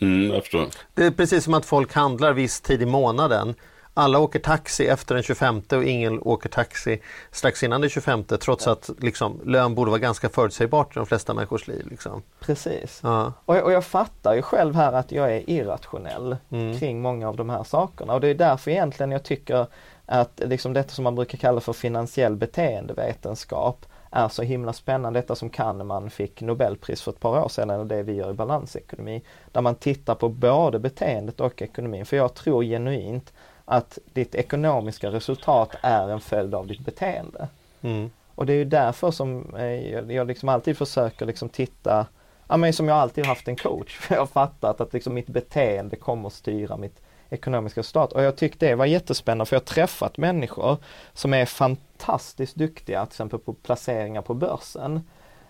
Mm, 0.00 0.34
jag 0.34 0.42
förstår. 0.42 0.66
Det 0.94 1.04
är 1.04 1.10
precis 1.10 1.44
som 1.44 1.54
att 1.54 1.66
folk 1.66 1.94
handlar 1.94 2.32
viss 2.32 2.60
tid 2.60 2.82
i 2.82 2.86
månaden 2.86 3.54
alla 3.98 4.18
åker 4.18 4.38
taxi 4.38 4.86
efter 4.86 5.14
den 5.14 5.24
25 5.24 5.62
och 5.72 5.84
ingen 5.84 6.22
åker 6.22 6.48
taxi 6.48 7.00
strax 7.30 7.62
innan 7.62 7.80
den 7.80 7.90
25 7.90 8.24
trots 8.24 8.66
att 8.66 8.90
liksom, 8.98 9.40
lön 9.44 9.74
borde 9.74 9.90
vara 9.90 10.00
ganska 10.00 10.28
förutsägbart 10.28 10.96
i 10.96 10.98
de 10.98 11.06
flesta 11.06 11.34
människors 11.34 11.68
liv. 11.68 11.86
Liksom. 11.90 12.22
Precis. 12.40 13.00
Ja. 13.02 13.32
Och, 13.44 13.56
jag, 13.56 13.64
och 13.64 13.72
jag 13.72 13.84
fattar 13.84 14.34
ju 14.34 14.42
själv 14.42 14.74
här 14.74 14.92
att 14.92 15.12
jag 15.12 15.32
är 15.32 15.50
irrationell 15.50 16.36
mm. 16.50 16.78
kring 16.78 17.00
många 17.00 17.28
av 17.28 17.36
de 17.36 17.50
här 17.50 17.64
sakerna 17.64 18.14
och 18.14 18.20
det 18.20 18.28
är 18.28 18.34
därför 18.34 18.70
egentligen 18.70 19.12
jag 19.12 19.22
tycker 19.22 19.66
att 20.06 20.40
liksom 20.44 20.72
detta 20.72 20.90
som 20.90 21.04
man 21.04 21.14
brukar 21.14 21.38
kalla 21.38 21.60
för 21.60 21.72
finansiell 21.72 22.36
beteendevetenskap 22.36 23.86
är 24.10 24.28
så 24.28 24.42
himla 24.42 24.72
spännande. 24.72 25.20
Detta 25.20 25.34
som 25.34 25.50
Kahneman 25.50 26.10
fick 26.10 26.40
Nobelpris 26.40 27.02
för 27.02 27.10
ett 27.10 27.20
par 27.20 27.44
år 27.44 27.48
sedan, 27.48 27.70
och 27.70 27.86
det 27.86 28.02
vi 28.02 28.12
gör 28.12 28.30
i 28.30 28.34
balansekonomi. 28.34 29.22
Där 29.52 29.60
man 29.60 29.74
tittar 29.74 30.14
på 30.14 30.28
både 30.28 30.78
beteendet 30.78 31.40
och 31.40 31.62
ekonomin. 31.62 32.06
För 32.06 32.16
jag 32.16 32.34
tror 32.34 32.64
genuint 32.64 33.32
att 33.70 33.98
ditt 34.12 34.34
ekonomiska 34.34 35.10
resultat 35.10 35.70
är 35.82 36.08
en 36.08 36.20
följd 36.20 36.54
av 36.54 36.66
ditt 36.66 36.80
beteende. 36.80 37.48
Mm. 37.80 38.10
Och 38.34 38.46
det 38.46 38.52
är 38.52 38.56
ju 38.56 38.64
därför 38.64 39.10
som 39.10 39.54
eh, 39.54 40.14
jag 40.14 40.26
liksom 40.26 40.48
alltid 40.48 40.78
försöker 40.78 41.26
liksom 41.26 41.48
titta 41.48 42.06
ja, 42.48 42.56
men 42.56 42.72
som 42.72 42.88
jag 42.88 42.96
alltid 42.96 43.26
haft 43.26 43.48
en 43.48 43.56
coach. 43.56 43.96
För 44.00 44.14
jag 44.14 44.22
har 44.22 44.26
fattat 44.26 44.80
att 44.80 44.92
liksom 44.92 45.14
mitt 45.14 45.26
beteende 45.26 45.96
kommer 45.96 46.28
styra 46.28 46.76
mitt 46.76 47.02
ekonomiska 47.30 47.80
resultat. 47.80 48.12
Och 48.12 48.22
jag 48.22 48.36
tyckte 48.36 48.66
det 48.66 48.74
var 48.74 48.86
jättespännande 48.86 49.46
för 49.46 49.56
jag 49.56 49.60
har 49.60 49.66
träffat 49.66 50.16
människor 50.16 50.76
som 51.12 51.34
är 51.34 51.46
fantastiskt 51.46 52.56
duktiga 52.56 53.06
till 53.06 53.12
exempel 53.12 53.38
på 53.38 53.52
placeringar 53.52 54.22
på 54.22 54.34
börsen. 54.34 55.00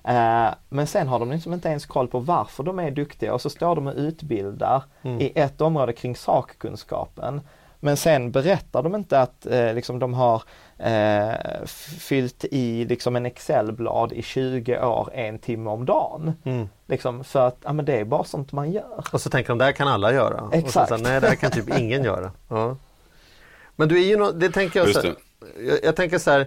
Eh, 0.05 0.49
men 0.69 0.87
sen 0.87 1.09
har 1.09 1.19
de 1.19 1.31
liksom 1.31 1.53
inte 1.53 1.69
ens 1.69 1.87
koll 1.87 2.09
på 2.09 2.19
varför 2.19 2.63
de 2.63 2.79
är 2.79 2.91
duktiga 2.91 3.35
och 3.35 3.41
så 3.41 3.51
står 3.51 3.75
de 3.75 3.87
och 3.87 3.95
utbildar 3.97 4.83
mm. 5.03 5.21
i 5.21 5.33
ett 5.35 5.61
område 5.61 5.93
kring 5.93 6.17
sakkunskapen. 6.17 7.41
Men 7.81 7.97
sen 7.97 8.31
berättar 8.31 8.83
de 8.83 8.95
inte 8.95 9.21
att 9.21 9.47
eh, 9.47 9.75
liksom 9.75 9.99
de 9.99 10.15
har 10.15 10.43
eh, 10.79 11.65
fyllt 11.99 12.45
i 12.45 12.85
liksom 12.85 13.17
en 13.17 13.27
Excelblad 13.27 14.13
i 14.13 14.23
20 14.23 14.81
år 14.81 15.11
en 15.15 15.39
timme 15.39 15.71
om 15.71 15.85
dagen. 15.85 16.33
Mm. 16.45 16.69
Liksom 16.87 17.25
för 17.25 17.47
att 17.47 17.57
ja, 17.65 17.73
men 17.73 17.85
det 17.85 18.01
är 18.01 18.05
bara 18.05 18.25
sånt 18.25 18.53
man 18.53 18.73
gör. 18.73 19.05
Och 19.13 19.21
så 19.21 19.31
tänker 19.31 19.49
de, 19.49 19.59
det 19.59 19.65
här 19.65 19.73
kan 19.73 19.89
alla 19.89 20.13
göra. 20.13 20.51
Exakt. 20.53 20.93
Och 20.93 20.99
så, 20.99 21.05
nej, 21.05 21.21
det 21.21 21.29
här 21.29 21.35
kan 21.35 21.51
typ 21.51 21.79
ingen 21.79 22.05
göra. 22.05 22.33
Ja. 22.49 22.77
Men 23.77 23.89
du 23.89 24.03
är 24.03 24.07
ju 24.07 24.17
no 24.17 24.33
det 24.33 24.51
tänker 24.51 24.81
jag, 24.81 24.89
så 24.89 25.01
här, 25.01 25.15
jag, 25.59 25.79
jag 25.83 25.97
tänker 25.97 26.19
så 26.19 26.31
här 26.31 26.47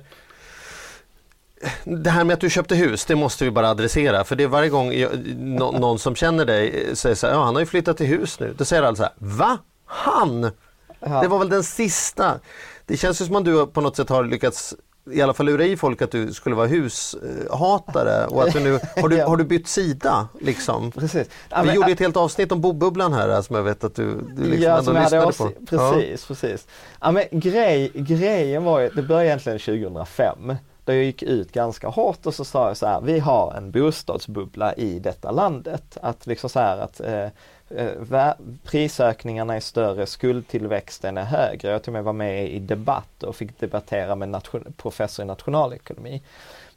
det 1.83 2.09
här 2.09 2.23
med 2.23 2.33
att 2.33 2.39
du 2.39 2.49
köpte 2.49 2.75
hus, 2.75 3.05
det 3.05 3.15
måste 3.15 3.43
vi 3.43 3.51
bara 3.51 3.69
adressera. 3.69 4.23
För 4.23 4.35
det 4.35 4.43
är 4.43 4.47
varje 4.47 4.69
gång 4.69 4.93
jag, 4.93 5.11
no, 5.37 5.79
någon 5.79 5.99
som 5.99 6.15
känner 6.15 6.45
dig 6.45 6.95
säger 6.95 7.15
så 7.15 7.27
här, 7.27 7.33
ja 7.33 7.43
han 7.43 7.55
har 7.55 7.59
ju 7.59 7.65
flyttat 7.65 7.97
till 7.97 8.05
hus 8.05 8.39
nu. 8.39 8.53
Då 8.57 8.65
säger 8.65 8.83
alla 8.83 8.95
så 8.95 9.03
här, 9.03 9.13
va? 9.17 9.57
Han? 9.85 10.51
Ja. 11.01 11.21
Det 11.21 11.27
var 11.27 11.39
väl 11.39 11.49
den 11.49 11.63
sista. 11.63 12.39
Det 12.85 12.97
känns 12.97 13.21
ju 13.21 13.25
som 13.25 13.35
att 13.35 13.45
du 13.45 13.67
på 13.67 13.81
något 13.81 13.95
sätt 13.95 14.09
har 14.09 14.23
lyckats 14.23 14.75
i 15.11 15.21
alla 15.21 15.33
fall 15.33 15.45
lura 15.45 15.65
i 15.65 15.77
folk 15.77 16.01
att 16.01 16.11
du 16.11 16.33
skulle 16.33 16.55
vara 16.55 16.67
hushatare 16.67 18.25
och 18.25 18.43
att 18.43 18.53
du 18.53 18.59
nu, 18.59 18.79
har 19.01 19.09
du, 19.09 19.21
har 19.27 19.37
du 19.37 19.43
bytt 19.43 19.67
sida 19.67 20.27
liksom? 20.39 20.91
Precis. 20.91 21.29
Ja, 21.49 21.61
Vi 21.61 21.67
men, 21.67 21.75
gjorde 21.75 21.91
ett 21.91 21.99
helt 21.99 22.17
avsnitt 22.17 22.51
om 22.51 22.61
bobubblan 22.61 23.13
här 23.13 23.41
som 23.41 23.55
jag 23.55 23.63
vet 23.63 23.83
att 23.83 23.95
du, 23.95 24.21
du 24.35 24.43
liksom 24.43 24.63
ja, 24.63 24.79
ändå 24.79 24.91
lyssnade 24.93 25.25
på. 25.25 25.51
Precis, 25.65 26.25
ja. 26.29 26.35
precis. 26.35 26.67
Ja, 27.01 27.11
men 27.11 27.23
grej, 27.31 27.91
grejen 27.93 28.63
var 28.63 28.79
ju, 28.79 28.89
det 28.89 29.01
började 29.01 29.27
egentligen 29.27 29.59
2005 29.59 30.55
där 30.85 30.93
jag 30.93 31.03
gick 31.03 31.23
ut 31.23 31.51
ganska 31.51 31.87
hårt 31.87 32.25
och 32.25 32.33
så 32.33 32.45
sa 32.45 32.67
jag 32.67 32.77
så 32.77 32.85
här, 32.85 33.01
vi 33.01 33.19
har 33.19 33.53
en 33.53 33.71
bostadsbubbla 33.71 34.73
i 34.73 34.99
detta 34.99 35.31
landet. 35.31 35.97
Att 36.01 36.27
liksom 36.27 36.49
så 36.49 36.59
här 36.59 36.77
att 36.77 36.99
eh, 36.99 37.27
eh 37.77 38.33
prisökningarna 38.63 39.55
är 39.55 39.59
större, 39.59 40.05
skuldtillväxten 40.05 41.17
är 41.17 41.23
högre. 41.23 41.71
Jag 41.71 41.83
till 41.83 41.89
och 41.89 41.93
med 41.93 42.03
var 42.03 42.13
med 42.13 42.49
i 42.49 42.59
debatt 42.59 43.23
och 43.23 43.35
fick 43.35 43.59
debattera 43.59 44.15
med 44.15 44.29
nation, 44.29 44.73
professor 44.77 45.23
i 45.23 45.27
nationalekonomi. 45.27 46.21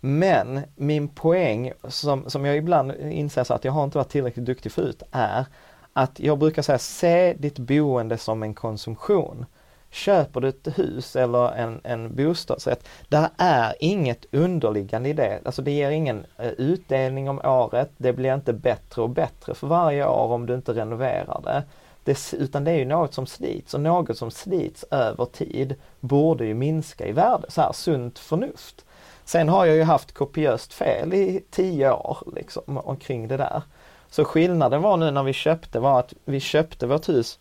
Men 0.01 0.61
min 0.77 1.09
poäng, 1.09 1.73
som, 1.89 2.31
som 2.31 2.45
jag 2.45 2.57
ibland 2.57 2.93
inser 2.93 3.45
så 3.45 3.55
att 3.55 3.65
jag 3.65 3.73
har 3.73 3.85
inte 3.85 3.99
varit 3.99 4.09
tillräckligt 4.09 4.47
duktig 4.47 4.73
förut, 4.73 5.03
är 5.11 5.45
att 5.93 6.21
jag 6.21 6.39
brukar 6.39 6.63
säga, 6.63 6.79
se 6.79 7.35
ditt 7.39 7.59
boende 7.59 8.19
som 8.19 8.43
en 8.43 8.55
konsumtion. 8.55 9.47
Köper 9.95 10.41
du 10.41 10.49
ett 10.49 10.79
hus 10.79 11.17
eller 11.17 11.53
en, 11.53 11.81
en 11.85 12.17
bostadsrätt, 12.17 12.89
där 13.09 13.29
är 13.37 13.75
inget 13.81 14.27
underliggande 14.33 15.09
i 15.09 15.13
det. 15.13 15.41
Alltså 15.45 15.63
det 15.63 15.71
ger 15.71 15.91
ingen 15.91 16.27
eh, 16.39 16.49
utdelning 16.49 17.29
om 17.29 17.41
året, 17.45 17.91
det 17.97 18.13
blir 18.13 18.35
inte 18.35 18.53
bättre 18.53 19.03
och 19.03 19.11
bättre 19.11 19.55
för 19.55 19.67
varje 19.67 20.07
år 20.07 20.33
om 20.33 20.47
du 20.47 20.55
inte 20.55 20.73
renoverar 20.73 21.41
det. 21.45 21.63
det 22.05 22.33
utan 22.33 22.65
det 22.65 22.71
är 22.71 22.77
ju 22.77 22.85
något 22.85 23.15
som 23.15 23.27
slits 23.27 23.75
och 23.75 23.81
något 23.81 24.19
som 24.19 24.31
slits 24.31 24.85
över 24.91 25.25
tid 25.25 25.75
borde 26.01 26.47
ju 26.47 26.55
minska 26.55 27.07
i 27.07 27.13
värde, 27.13 27.47
så 27.49 27.61
här 27.61 27.73
sunt 27.73 28.19
förnuft. 28.19 28.85
Sen 29.25 29.49
har 29.49 29.65
jag 29.65 29.77
ju 29.77 29.83
haft 29.83 30.13
kopiöst 30.13 30.73
fel 30.73 31.15
i 31.15 31.45
tio 31.51 31.93
år 31.93 32.19
liksom 32.37 32.79
omkring 32.79 33.29
det 33.29 33.37
där. 33.37 33.63
Så 34.11 34.25
skillnaden 34.25 34.83
var 34.83 34.97
nu 34.97 35.11
när 35.11 35.23
vi 35.23 35.33
köpte 35.33 35.81
var 35.81 36.01
att 36.01 36.15
vi 36.25 36.41
köpte 36.41 36.87
vårt 36.87 37.09
hus 37.09 37.39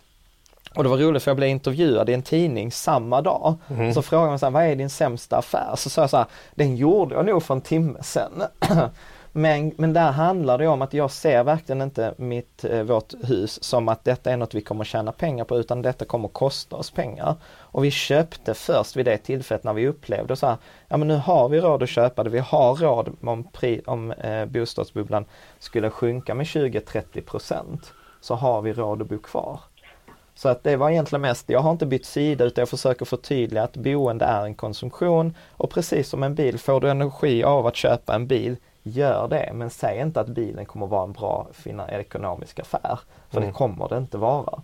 och 0.76 0.84
det 0.84 0.90
var 0.90 0.98
roligt 0.98 1.24
för 1.24 1.32
jag 1.32 1.38
blev 1.38 1.50
intervjuad 1.50 2.10
i 2.10 2.14
en 2.14 2.22
tidning 2.22 2.72
samma 2.72 3.22
dag. 3.22 3.56
Mm. 3.70 3.94
Så 3.94 4.02
frågade 4.02 4.30
man 4.30 4.40
så 4.40 4.46
här, 4.46 4.52
vad 4.52 4.64
är 4.64 4.76
din 4.76 4.90
sämsta 4.90 5.38
affär? 5.38 5.74
Så 5.76 5.90
sa 5.90 6.02
jag 6.02 6.10
så 6.10 6.18
här, 6.18 6.26
den 6.56 6.76
gjorde 6.76 7.16
jag 7.16 7.26
nog 7.26 7.44
för 7.44 7.54
en 7.54 7.62
timme 7.62 8.04
sedan. 8.04 8.44
men, 9.32 9.72
men 9.78 9.94
där 9.94 10.12
handlar 10.12 10.58
det 10.58 10.68
om 10.68 10.82
att 10.82 10.94
jag 10.94 11.12
ser 11.12 11.44
verkligen 11.44 11.82
inte 11.82 12.14
mitt, 12.18 12.66
eh, 12.66 12.84
vårt 12.84 13.14
hus 13.24 13.64
som 13.64 13.90
att 13.90 14.04
detta 14.04 14.32
är 14.32 14.38
något 14.38 14.54
vi 14.54 14.62
kommer 14.62 14.84
tjäna 14.84 15.12
pengar 15.12 15.46
på 15.46 15.58
utan 15.58 15.82
detta 15.82 16.06
kommer 16.06 16.28
kosta 16.28 16.76
oss 16.76 16.92
pengar. 16.92 17.36
Och 17.46 17.84
vi 17.84 17.92
köpte 17.92 18.54
först 18.54 18.96
vid 18.96 19.06
det 19.06 19.18
tillfället 19.18 19.64
när 19.64 19.74
vi 19.74 19.88
upplevde 19.88 20.36
så 20.36 20.48
här, 20.48 20.58
ja 20.88 20.98
men 20.98 21.08
nu 21.08 21.16
har 21.16 21.50
vi 21.50 21.62
råd 21.62 21.84
att 21.84 21.90
köpa 21.90 22.24
det, 22.24 22.30
vi 22.30 22.40
har 22.40 22.76
råd 22.76 23.18
om, 23.22 23.44
pri, 23.44 23.82
om 23.86 24.12
eh, 24.12 24.46
bostadsbubblan 24.46 25.26
skulle 25.60 25.90
sjunka 25.90 26.36
med 26.36 26.46
20-30 26.46 27.22
procent 27.22 27.94
så 28.22 28.36
har 28.36 28.62
vi 28.62 28.74
råd 28.74 29.02
att 29.02 29.10
bo 29.10 29.20
kvar. 29.20 29.60
Så 30.36 30.50
att 30.50 30.64
det 30.64 30.76
var 30.76 30.90
egentligen 30.90 31.22
mest, 31.22 31.50
jag 31.50 31.60
har 31.60 31.72
inte 31.72 31.86
bytt 31.86 32.06
sida 32.06 32.46
utan 32.46 32.62
jag 32.62 32.70
försöker 32.70 33.06
förtydliga 33.06 33.64
att 33.64 33.78
boende 33.78 34.26
är 34.26 34.46
en 34.46 34.56
konsumtion 34.56 35.34
och 35.52 35.70
precis 35.70 36.10
som 36.10 36.24
en 36.24 36.36
bil, 36.36 36.60
får 36.60 36.82
du 36.82 36.90
energi 36.90 37.44
av 37.44 37.68
att 37.68 37.76
köpa 37.76 38.16
en 38.16 38.28
bil, 38.28 38.56
gör 38.84 39.28
det. 39.28 39.52
Men 39.54 39.70
säg 39.70 40.00
inte 40.00 40.20
att 40.20 40.28
bilen 40.28 40.66
kommer 40.66 40.88
vara 40.88 41.04
en 41.04 41.14
bra 41.14 41.48
ekonomisk 41.90 42.60
affär. 42.60 43.00
För 43.30 43.38
mm. 43.38 43.50
det 43.50 43.54
kommer 43.54 43.90
det 43.90 43.98
inte 43.98 44.18
vara. 44.18 44.62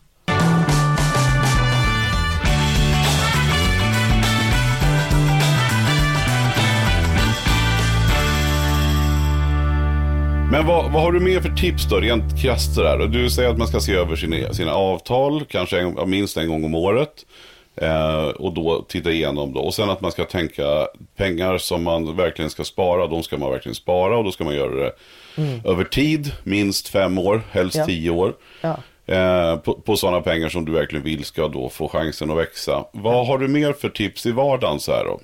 Men 10.51 10.65
vad, 10.67 10.91
vad 10.91 11.01
har 11.01 11.11
du 11.11 11.19
mer 11.19 11.41
för 11.41 11.49
tips 11.49 11.89
då, 11.89 11.99
rent 11.99 12.41
krasst 12.41 12.75
sådär? 12.75 13.07
Du 13.07 13.29
säger 13.29 13.49
att 13.49 13.57
man 13.57 13.67
ska 13.67 13.79
se 13.79 13.93
över 13.93 14.15
sina, 14.15 14.53
sina 14.53 14.73
avtal, 14.73 15.45
kanske 15.45 15.79
en, 15.79 16.09
minst 16.09 16.37
en 16.37 16.47
gång 16.47 16.63
om 16.63 16.75
året. 16.75 17.25
Eh, 17.75 18.23
och 18.23 18.53
då 18.53 18.85
titta 18.87 19.11
igenom 19.11 19.53
då. 19.53 19.59
Och 19.59 19.73
sen 19.73 19.89
att 19.89 20.01
man 20.01 20.11
ska 20.11 20.25
tänka 20.25 20.87
pengar 21.15 21.57
som 21.57 21.83
man 21.83 22.15
verkligen 22.15 22.49
ska 22.49 22.63
spara, 22.63 23.07
de 23.07 23.23
ska 23.23 23.37
man 23.37 23.51
verkligen 23.51 23.75
spara 23.75 24.17
och 24.17 24.23
då 24.23 24.31
ska 24.31 24.43
man 24.43 24.55
göra 24.55 24.75
det 24.75 24.91
mm. 25.37 25.61
över 25.65 25.83
tid, 25.83 26.31
minst 26.43 26.87
fem 26.87 27.17
år, 27.17 27.41
helst 27.51 27.77
ja. 27.77 27.85
tio 27.85 28.09
år. 28.09 28.33
Ja. 28.61 28.77
Eh, 29.15 29.57
på, 29.57 29.73
på 29.73 29.95
sådana 29.95 30.21
pengar 30.21 30.49
som 30.49 30.65
du 30.65 30.71
verkligen 30.71 31.03
vill 31.05 31.25
ska 31.25 31.47
då 31.47 31.69
få 31.69 31.87
chansen 31.87 32.31
att 32.31 32.37
växa. 32.37 32.85
Vad 32.91 33.15
ja. 33.15 33.23
har 33.23 33.37
du 33.37 33.47
mer 33.47 33.73
för 33.73 33.89
tips 33.89 34.25
i 34.25 34.31
vardagen 34.31 34.79
så 34.79 34.91
här 34.91 35.05
då? 35.05 35.19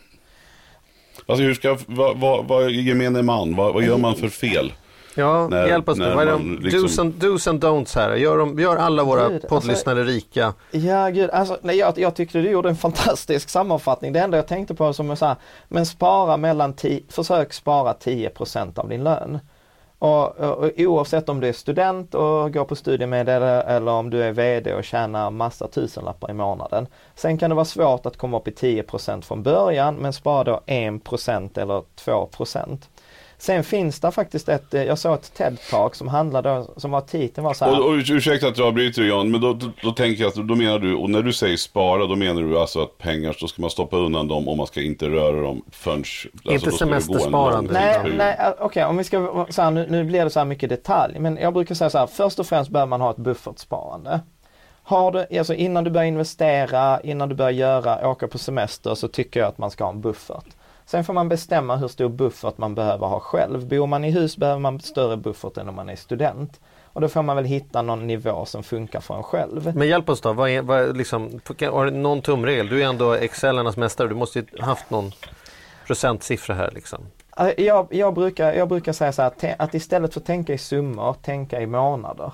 Alltså 1.25 1.43
hur 1.43 1.53
ska, 1.53 1.77
vad, 1.85 2.17
vad, 2.17 2.45
vad 2.45 2.71
gemene 2.71 3.21
man, 3.21 3.55
vad, 3.55 3.73
vad 3.73 3.83
gör 3.83 3.97
man 3.97 4.15
för 4.15 4.29
fel? 4.29 4.71
Ja, 5.15 5.47
när, 5.47 5.67
hjälp 5.67 5.89
oss 5.89 5.97
nu. 5.97 6.15
Vad 6.15 6.27
är 6.27 6.31
de 6.31 6.59
liksom... 6.61 6.81
do's, 6.81 7.01
and, 7.01 7.13
do's 7.13 7.49
and 7.49 7.63
don'ts 7.63 7.95
här? 7.95 8.15
Gör, 8.15 8.37
de, 8.37 8.59
gör 8.59 8.77
alla 8.77 9.03
våra 9.03 9.29
gud, 9.29 9.47
poddlyssnare 9.47 9.99
alltså, 9.99 10.13
rika? 10.13 10.53
Ja, 10.71 11.09
gud. 11.09 11.29
Alltså, 11.29 11.57
nej, 11.61 11.77
jag, 11.77 11.97
jag 11.97 12.15
tyckte 12.15 12.37
du 12.37 12.49
gjorde 12.49 12.69
en 12.69 12.75
fantastisk 12.75 13.49
sammanfattning. 13.49 14.13
Det 14.13 14.19
enda 14.19 14.37
jag 14.37 14.47
tänkte 14.47 14.75
på 14.75 14.93
som 14.93 15.11
är 15.11 15.15
så 15.15 15.25
här, 15.25 15.35
men 15.67 15.85
spara 15.85 16.37
mellan 16.37 16.73
10, 16.73 17.01
försök 17.09 17.53
spara 17.53 17.93
10 17.93 18.31
av 18.75 18.89
din 18.89 19.03
lön. 19.03 19.39
Och, 19.99 20.37
och, 20.37 20.57
och, 20.57 20.71
oavsett 20.77 21.29
om 21.29 21.39
du 21.39 21.47
är 21.47 21.53
student 21.53 22.15
och 22.15 22.53
går 22.53 22.65
på 22.65 22.75
studiemedel 22.75 23.43
eller 23.43 23.91
om 23.91 24.09
du 24.09 24.23
är 24.23 24.31
VD 24.31 24.73
och 24.73 24.83
tjänar 24.83 25.31
massa 25.31 25.67
tusenlappar 25.67 26.31
i 26.31 26.33
månaden. 26.33 26.87
Sen 27.15 27.37
kan 27.37 27.49
det 27.49 27.55
vara 27.55 27.65
svårt 27.65 28.05
att 28.05 28.17
komma 28.17 28.37
upp 28.37 28.47
i 28.47 28.51
10% 28.51 29.21
från 29.21 29.43
början 29.43 29.95
men 29.95 30.13
spara 30.13 30.43
då 30.43 30.61
1% 30.67 31.59
eller 31.59 31.83
2 31.95 32.29
Sen 33.37 33.63
finns 33.63 33.99
det 33.99 34.11
faktiskt 34.11 34.49
ett, 34.49 34.73
eh, 34.73 34.83
jag 34.83 34.99
såg 34.99 35.13
ett 35.13 35.31
TED-talk 35.37 35.93
som 35.93 36.07
handlade, 36.07 36.65
som 36.77 36.91
var 36.91 37.01
titeln 37.01 37.45
var 37.45 37.53
så 37.53 37.65
här. 37.65 37.79
Och, 37.79 37.85
och, 37.85 37.93
ursäkta 37.93 38.47
att 38.47 38.57
jag 38.57 38.67
avbryter 38.67 39.03
Jan, 39.03 39.31
men 39.31 39.41
då, 39.41 39.53
då, 39.53 39.71
då, 39.81 39.91
tänker 39.91 40.23
jag 40.23 40.29
att 40.29 40.47
då 40.47 40.55
menar 40.55 40.79
du, 40.79 40.95
och 40.95 41.09
när 41.09 41.21
du 41.21 41.33
säger 41.33 41.57
spara, 41.57 42.07
då 42.07 42.15
menar 42.15 42.41
du 42.41 42.59
alltså 42.59 42.81
att 42.83 42.97
pengar, 42.97 43.37
då 43.41 43.47
ska 43.47 43.61
man 43.61 43.71
stoppa 43.71 43.97
undan 43.97 44.27
dem 44.27 44.47
och 44.47 44.57
man 44.57 44.67
ska 44.67 44.81
inte 44.81 45.09
röra 45.09 45.41
dem 45.41 45.61
förrän... 45.71 45.97
Alltså, 45.97 46.51
inte 46.51 46.71
semestersparande. 46.71 47.73
Nej, 47.73 48.13
nej 48.17 48.37
okej, 48.39 48.65
okay, 48.65 48.83
om 48.83 48.97
vi 48.97 49.03
ska, 49.03 49.45
så 49.49 49.61
här, 49.61 49.71
nu, 49.71 49.87
nu 49.89 50.03
blir 50.03 50.23
det 50.23 50.29
så 50.29 50.39
här 50.39 50.45
mycket 50.45 50.69
detalj, 50.69 51.19
men 51.19 51.37
jag 51.37 51.53
brukar 51.53 51.75
säga 51.75 51.89
så 51.89 51.97
här, 51.97 52.07
först 52.07 52.39
och 52.39 52.47
främst 52.47 52.71
behöver 52.71 52.89
man 52.89 53.01
ha 53.01 53.11
ett 53.11 53.17
buffertsparande. 53.17 54.19
Har 54.87 55.11
du, 55.11 55.37
alltså 55.39 55.53
innan 55.53 55.83
du 55.83 55.89
börjar 55.89 56.07
investera, 56.07 57.01
innan 57.01 57.29
du 57.29 57.35
börjar 57.35 57.51
göra, 57.51 58.09
åka 58.09 58.27
på 58.27 58.37
semester 58.37 58.95
så 58.95 59.07
tycker 59.07 59.39
jag 59.39 59.49
att 59.49 59.57
man 59.57 59.71
ska 59.71 59.83
ha 59.83 59.91
en 59.91 60.01
buffert. 60.01 60.54
Sen 60.85 61.03
får 61.03 61.13
man 61.13 61.29
bestämma 61.29 61.75
hur 61.75 61.87
stor 61.87 62.09
buffert 62.09 62.57
man 62.57 62.75
behöver 62.75 63.07
ha 63.07 63.19
själv. 63.19 63.67
Bor 63.67 63.87
man 63.87 64.05
i 64.05 64.11
hus 64.11 64.37
behöver 64.37 64.59
man 64.59 64.79
större 64.79 65.17
buffert 65.17 65.57
än 65.57 65.69
om 65.69 65.75
man 65.75 65.89
är 65.89 65.95
student. 65.95 66.59
Och 66.83 67.01
då 67.01 67.07
får 67.07 67.21
man 67.21 67.35
väl 67.35 67.45
hitta 67.45 67.81
någon 67.81 68.07
nivå 68.07 68.45
som 68.45 68.63
funkar 68.63 68.99
för 68.99 69.15
en 69.15 69.23
själv. 69.23 69.75
Men 69.75 69.87
hjälp 69.87 70.09
oss 70.09 70.21
då, 70.21 70.33
vad 70.33 70.49
är, 70.49 70.61
vad 70.61 70.97
liksom, 70.97 71.39
har 71.71 71.85
du 71.85 71.91
någon 71.91 72.21
tumregel? 72.21 72.67
Du 72.67 72.83
är 72.83 72.87
ändå 72.87 73.13
Excelernas 73.13 73.77
mästare, 73.77 74.07
du 74.07 74.15
måste 74.15 74.39
ju 74.39 74.45
haft 74.59 74.89
någon 74.89 75.11
procentsiffra 75.87 76.55
här 76.55 76.71
liksom. 76.71 76.99
Jag, 77.57 77.87
jag, 77.89 78.13
brukar, 78.13 78.53
jag 78.53 78.67
brukar 78.67 78.93
säga 78.93 79.11
så 79.11 79.21
här, 79.21 79.55
att 79.59 79.73
istället 79.73 80.13
för 80.13 80.19
att 80.19 80.25
tänka 80.25 80.53
i 80.53 80.57
summor, 80.57 81.13
tänka 81.13 81.61
i 81.61 81.67
månader. 81.67 82.31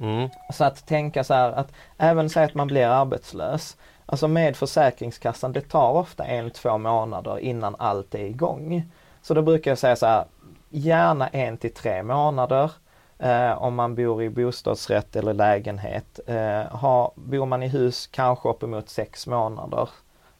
Mm. 0.00 0.28
Så 0.52 0.64
att 0.64 0.86
tänka 0.86 1.24
så 1.24 1.34
här 1.34 1.52
att 1.52 1.72
även 1.98 2.30
säga 2.30 2.46
att 2.46 2.54
man 2.54 2.66
blir 2.66 2.86
arbetslös. 2.86 3.76
Alltså 4.06 4.28
med 4.28 4.56
Försäkringskassan, 4.56 5.52
det 5.52 5.60
tar 5.60 5.90
ofta 5.92 6.24
en, 6.24 6.50
två 6.50 6.78
månader 6.78 7.38
innan 7.38 7.76
allt 7.78 8.14
är 8.14 8.24
igång. 8.24 8.90
Så 9.22 9.34
då 9.34 9.42
brukar 9.42 9.70
jag 9.70 9.78
säga 9.78 9.96
så 9.96 10.06
här, 10.06 10.24
gärna 10.70 11.28
en 11.28 11.56
till 11.56 11.74
tre 11.74 12.02
månader. 12.02 12.70
eh, 13.18 13.62
om 13.62 13.74
man 13.74 13.94
bor 13.94 14.22
i 14.22 14.30
bostadsrätt 14.30 15.16
eller 15.16 15.34
lägenhet. 15.34 16.20
Eh, 16.26 16.62
ha, 16.62 17.12
bor 17.14 17.46
man 17.46 17.62
i 17.62 17.68
hus 17.68 18.06
kanske 18.06 18.48
uppemot 18.48 18.88
sex 18.88 19.26
månader 19.26 19.88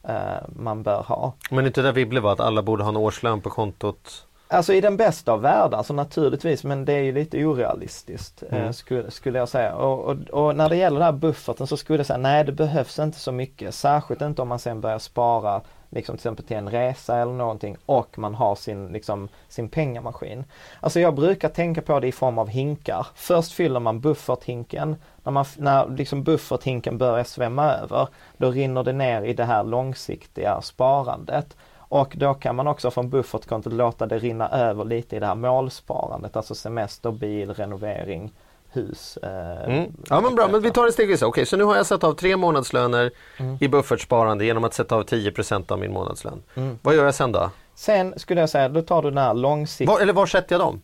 eh, 0.02 0.48
man 0.56 0.82
bör 0.82 1.02
ha. 1.02 1.32
Men 1.50 1.66
inte 1.66 1.82
det 1.82 1.92
Wibble 1.92 2.20
var 2.20 2.32
att 2.32 2.40
alla 2.40 2.62
borde 2.62 2.82
ha 2.82 2.88
en 2.88 2.96
årslön 2.96 3.40
på 3.40 3.50
kontot? 3.50 4.26
Alltså 4.52 4.74
i 4.74 4.80
den 4.80 4.96
bästa 4.96 5.32
av 5.32 5.40
världar, 5.40 5.78
alltså 5.78 5.94
naturligtvis, 5.94 6.64
men 6.64 6.84
det 6.84 6.92
är 6.92 7.02
ju 7.02 7.12
lite 7.12 7.44
orealistiskt 7.44 8.42
eh, 8.50 8.58
mm. 8.58 8.72
skulle, 8.72 9.10
skulle 9.10 9.38
jag 9.38 9.48
säga. 9.48 9.74
Och, 9.74 10.04
och, 10.04 10.16
och, 10.30 10.56
när 10.56 10.68
det 10.68 10.76
gäller 10.76 10.98
den 10.98 11.04
här 11.04 11.12
bufferten 11.12 11.66
så 11.66 11.76
skulle 11.76 11.98
jag 11.98 12.06
säga 12.06 12.18
nej 12.18 12.44
det 12.44 12.52
behövs 12.52 12.98
inte 12.98 13.18
så 13.18 13.32
mycket. 13.32 13.74
Särskilt 13.74 14.22
inte 14.22 14.42
om 14.42 14.48
man 14.48 14.58
sen 14.58 14.80
börjar 14.80 14.98
spara 14.98 15.62
liksom 15.90 16.16
till 16.16 16.20
exempel 16.20 16.44
till 16.44 16.56
en 16.56 16.70
resa 16.70 17.18
eller 17.18 17.32
någonting 17.32 17.76
och 17.86 18.18
man 18.18 18.34
har 18.34 18.54
sin, 18.54 18.88
liksom, 18.88 19.28
sin 19.48 19.68
pengamaskin. 19.68 20.44
Alltså 20.80 21.00
jag 21.00 21.14
brukar 21.14 21.48
tänka 21.48 21.82
på 21.82 22.00
det 22.00 22.08
i 22.08 22.12
form 22.12 22.38
av 22.38 22.48
hinkar. 22.48 23.06
Först 23.14 23.52
fyller 23.52 23.80
man 23.80 24.00
bufferthinken. 24.00 24.96
När, 25.22 25.32
man, 25.32 25.44
när 25.56 25.88
liksom 25.88 26.22
bufferthinken 26.22 26.98
börjar 26.98 27.24
svämma 27.24 27.72
över, 27.72 28.08
då 28.36 28.50
rinner 28.50 28.84
det 28.84 28.92
ner 28.92 29.22
i 29.22 29.34
det 29.34 29.44
här 29.44 29.64
långsiktiga 29.64 30.62
sparandet. 30.62 31.56
Och 31.92 32.12
då 32.16 32.34
kan 32.34 32.56
man 32.56 32.66
också 32.66 32.90
från 32.90 33.10
buffertkontot 33.10 33.72
låta 33.72 34.06
det 34.06 34.18
rinna 34.18 34.48
över 34.48 34.84
lite 34.84 35.16
i 35.16 35.20
det 35.20 35.26
här 35.26 35.34
målsparandet, 35.34 36.36
alltså 36.36 36.54
semester, 36.54 37.10
bil, 37.10 37.54
renovering, 37.54 38.32
hus. 38.70 39.16
Eh, 39.22 39.64
mm. 39.64 39.92
Ja 40.08 40.20
men 40.20 40.34
bra, 40.34 40.48
men 40.48 40.62
vi 40.62 40.70
tar 40.70 40.86
det 40.86 40.92
stegvis. 40.92 41.22
Okej, 41.22 41.28
okay, 41.28 41.44
så 41.44 41.56
nu 41.56 41.64
har 41.64 41.76
jag 41.76 41.86
satt 41.86 42.04
av 42.04 42.12
tre 42.12 42.36
månadslöner 42.36 43.10
mm. 43.36 43.56
i 43.60 43.68
buffertsparande 43.68 44.44
genom 44.44 44.64
att 44.64 44.74
sätta 44.74 44.96
av 44.96 45.04
10% 45.04 45.72
av 45.72 45.78
min 45.78 45.92
månadslön. 45.92 46.42
Mm. 46.54 46.78
Vad 46.82 46.94
gör 46.94 47.04
jag 47.04 47.14
sen 47.14 47.32
då? 47.32 47.50
Sen 47.74 48.18
skulle 48.18 48.40
jag 48.40 48.50
säga, 48.50 48.68
då 48.68 48.82
tar 48.82 49.02
du 49.02 49.10
den 49.10 49.18
här 49.18 49.34
långsiktiga... 49.34 50.00
Eller 50.00 50.12
var 50.12 50.26
sätter 50.26 50.54
jag 50.54 50.60
dem? 50.60 50.82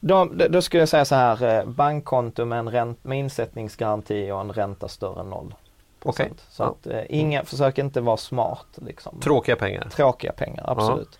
Då, 0.00 0.24
då 0.50 0.62
skulle 0.62 0.82
jag 0.82 0.88
säga 0.88 1.04
så 1.04 1.14
här, 1.14 1.58
eh, 1.58 1.66
bankkonto 1.66 2.44
med, 2.44 2.58
en 2.58 2.70
ränt, 2.70 3.04
med 3.04 3.18
insättningsgaranti 3.18 4.30
och 4.30 4.40
en 4.40 4.52
ränta 4.52 4.88
större 4.88 5.20
än 5.20 5.30
noll. 5.30 5.54
Okay. 6.04 6.28
Så 6.50 6.62
ja. 6.62 6.66
att, 6.66 6.86
eh, 6.86 7.02
inga, 7.08 7.44
försök 7.44 7.78
inte 7.78 8.00
vara 8.00 8.16
smart. 8.16 8.66
Liksom. 8.74 9.20
Tråkiga 9.20 9.56
pengar? 9.56 9.88
Tråkiga 9.90 10.32
pengar, 10.32 10.64
absolut. 10.66 11.08
Ja. 11.12 11.18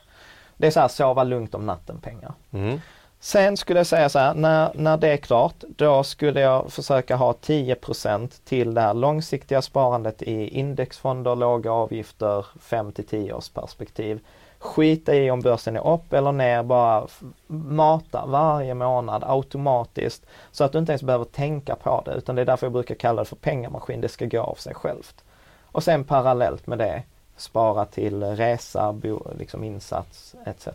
Det 0.57 0.67
är 0.67 0.71
så 0.71 0.81
här, 0.81 0.89
sova 0.89 1.25
lugnt 1.25 1.55
om 1.55 1.67
natten 1.67 1.99
pengar. 2.01 2.33
Mm. 2.53 2.81
Sen 3.21 3.57
skulle 3.57 3.81
jag 3.81 3.87
säga 3.87 4.09
så 4.09 4.19
här, 4.19 4.35
när, 4.35 4.73
när 4.75 4.97
det 4.97 5.09
är 5.09 5.17
klart, 5.17 5.55
då 5.77 6.03
skulle 6.03 6.41
jag 6.41 6.73
försöka 6.73 7.17
ha 7.17 7.33
10% 7.33 8.29
till 8.45 8.75
det 8.75 8.81
här 8.81 8.95
långsiktiga 8.95 9.63
sparandet 9.63 10.23
i 10.23 10.49
indexfonder, 10.49 11.37
låga 11.37 11.73
avgifter, 11.73 12.47
5 12.61 12.93
till 12.93 13.07
10 13.07 13.33
års 13.33 13.49
perspektiv. 13.49 14.21
Skita 14.65 15.15
i 15.15 15.31
om 15.31 15.41
börsen 15.41 15.77
är 15.77 15.87
upp 15.87 16.13
eller 16.13 16.33
ner, 16.33 16.63
bara 16.63 17.07
mata 17.47 18.27
varje 18.27 18.75
månad 18.75 19.25
automatiskt 19.27 20.27
så 20.51 20.65
att 20.65 20.73
du 20.73 20.79
inte 20.79 20.93
ens 20.93 21.03
behöver 21.03 21.25
tänka 21.25 21.77
på 21.77 22.03
det 22.07 22.13
utan 22.15 22.37
det 22.37 22.43
är 22.43 22.47
därför 22.47 22.67
jag 22.67 22.73
brukar 22.73 22.95
kalla 22.95 23.23
det 23.23 23.29
för 23.29 23.37
pengamaskin, 23.37 24.01
det 24.01 24.09
ska 24.09 24.27
gå 24.27 24.41
av 24.41 24.55
sig 24.55 24.75
självt. 24.75 25.25
Och 25.63 25.83
sen 25.83 26.05
parallellt 26.05 26.67
med 26.67 26.79
det 26.79 27.03
spara 27.37 27.85
till 27.85 28.23
resa, 28.23 28.93
bo, 28.93 29.27
liksom 29.39 29.65
insats 29.65 30.35
etc. 30.47 30.69